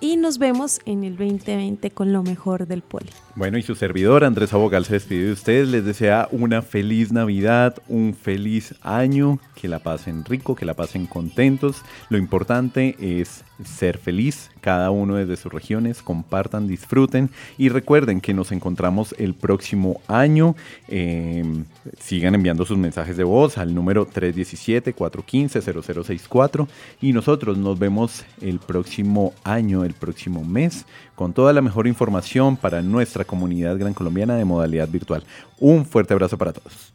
y 0.01 0.16
nos 0.16 0.38
vemos 0.38 0.80
en 0.86 1.05
el 1.05 1.16
2020 1.16 1.90
con 1.90 2.12
lo 2.12 2.22
mejor 2.22 2.66
del 2.66 2.82
poli. 2.82 3.11
Bueno, 3.34 3.59
y 3.59 3.62
su 3.62 3.74
servidor 3.74 4.24
Andrés 4.24 4.53
Abogal 4.53 4.84
se 4.84 4.94
despide 4.94 5.26
de 5.26 5.32
ustedes, 5.32 5.68
les 5.68 5.84
desea 5.84 6.28
una 6.32 6.62
feliz 6.62 7.12
Navidad, 7.12 7.76
un 7.88 8.14
feliz 8.14 8.74
año, 8.82 9.38
que 9.55 9.68
la 9.68 9.78
pasen 9.78 10.24
rico, 10.24 10.55
que 10.55 10.64
la 10.64 10.74
pasen 10.74 11.07
contentos. 11.07 11.82
Lo 12.09 12.18
importante 12.18 12.96
es 12.98 13.44
ser 13.64 13.98
feliz, 13.98 14.51
cada 14.61 14.91
uno 14.91 15.17
desde 15.17 15.37
sus 15.37 15.53
regiones, 15.53 16.03
compartan, 16.03 16.69
disfruten 16.69 17.31
y 17.59 17.69
recuerden 17.69 18.21
que 18.21 18.35
nos 18.35 18.53
encontramos 18.53 19.15
el 19.19 19.35
próximo 19.35 20.01
año. 20.07 20.55
Em, 20.89 21.65
sigan 21.99 22.35
enviando 22.35 22.65
sus 22.65 22.79
mensajes 22.79 23.17
de 23.17 23.25
voz 23.25 23.59
al 23.59 23.75
número 23.75 24.07
317-415-0064 24.07 26.69
y 27.01 27.13
nosotros 27.13 27.59
nos 27.59 27.79
vemos 27.79 28.25
el 28.41 28.59
próximo 28.59 29.33
año, 29.45 29.85
el 29.85 29.95
próximo 29.95 30.45
mes, 30.45 30.87
con 31.15 31.33
toda 31.33 31.53
la 31.53 31.63
mejor 31.63 31.87
información 31.87 32.57
para 32.57 32.83
nuestra 32.83 33.25
comunidad 33.25 33.79
gran 33.79 33.95
colombiana 33.95 34.35
de 34.37 34.45
modalidad 34.45 34.89
virtual. 34.89 35.25
Un 35.59 35.85
fuerte 35.85 36.15
abrazo 36.15 36.39
para 36.39 36.53
todos. 36.53 36.93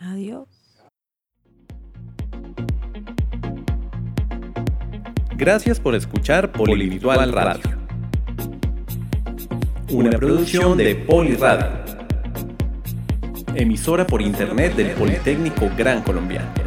Adiós. 0.00 0.53
Gracias 5.36 5.80
por 5.80 5.96
escuchar 5.96 6.52
Polivirtual 6.52 7.32
Radio. 7.32 7.62
Una 9.90 10.10
producción 10.10 10.78
de 10.78 10.94
Poliradio. 10.94 11.84
Emisora 13.56 14.06
por 14.06 14.22
internet 14.22 14.76
del 14.76 14.92
Politécnico 14.92 15.68
Gran 15.76 16.02
Colombiano. 16.02 16.63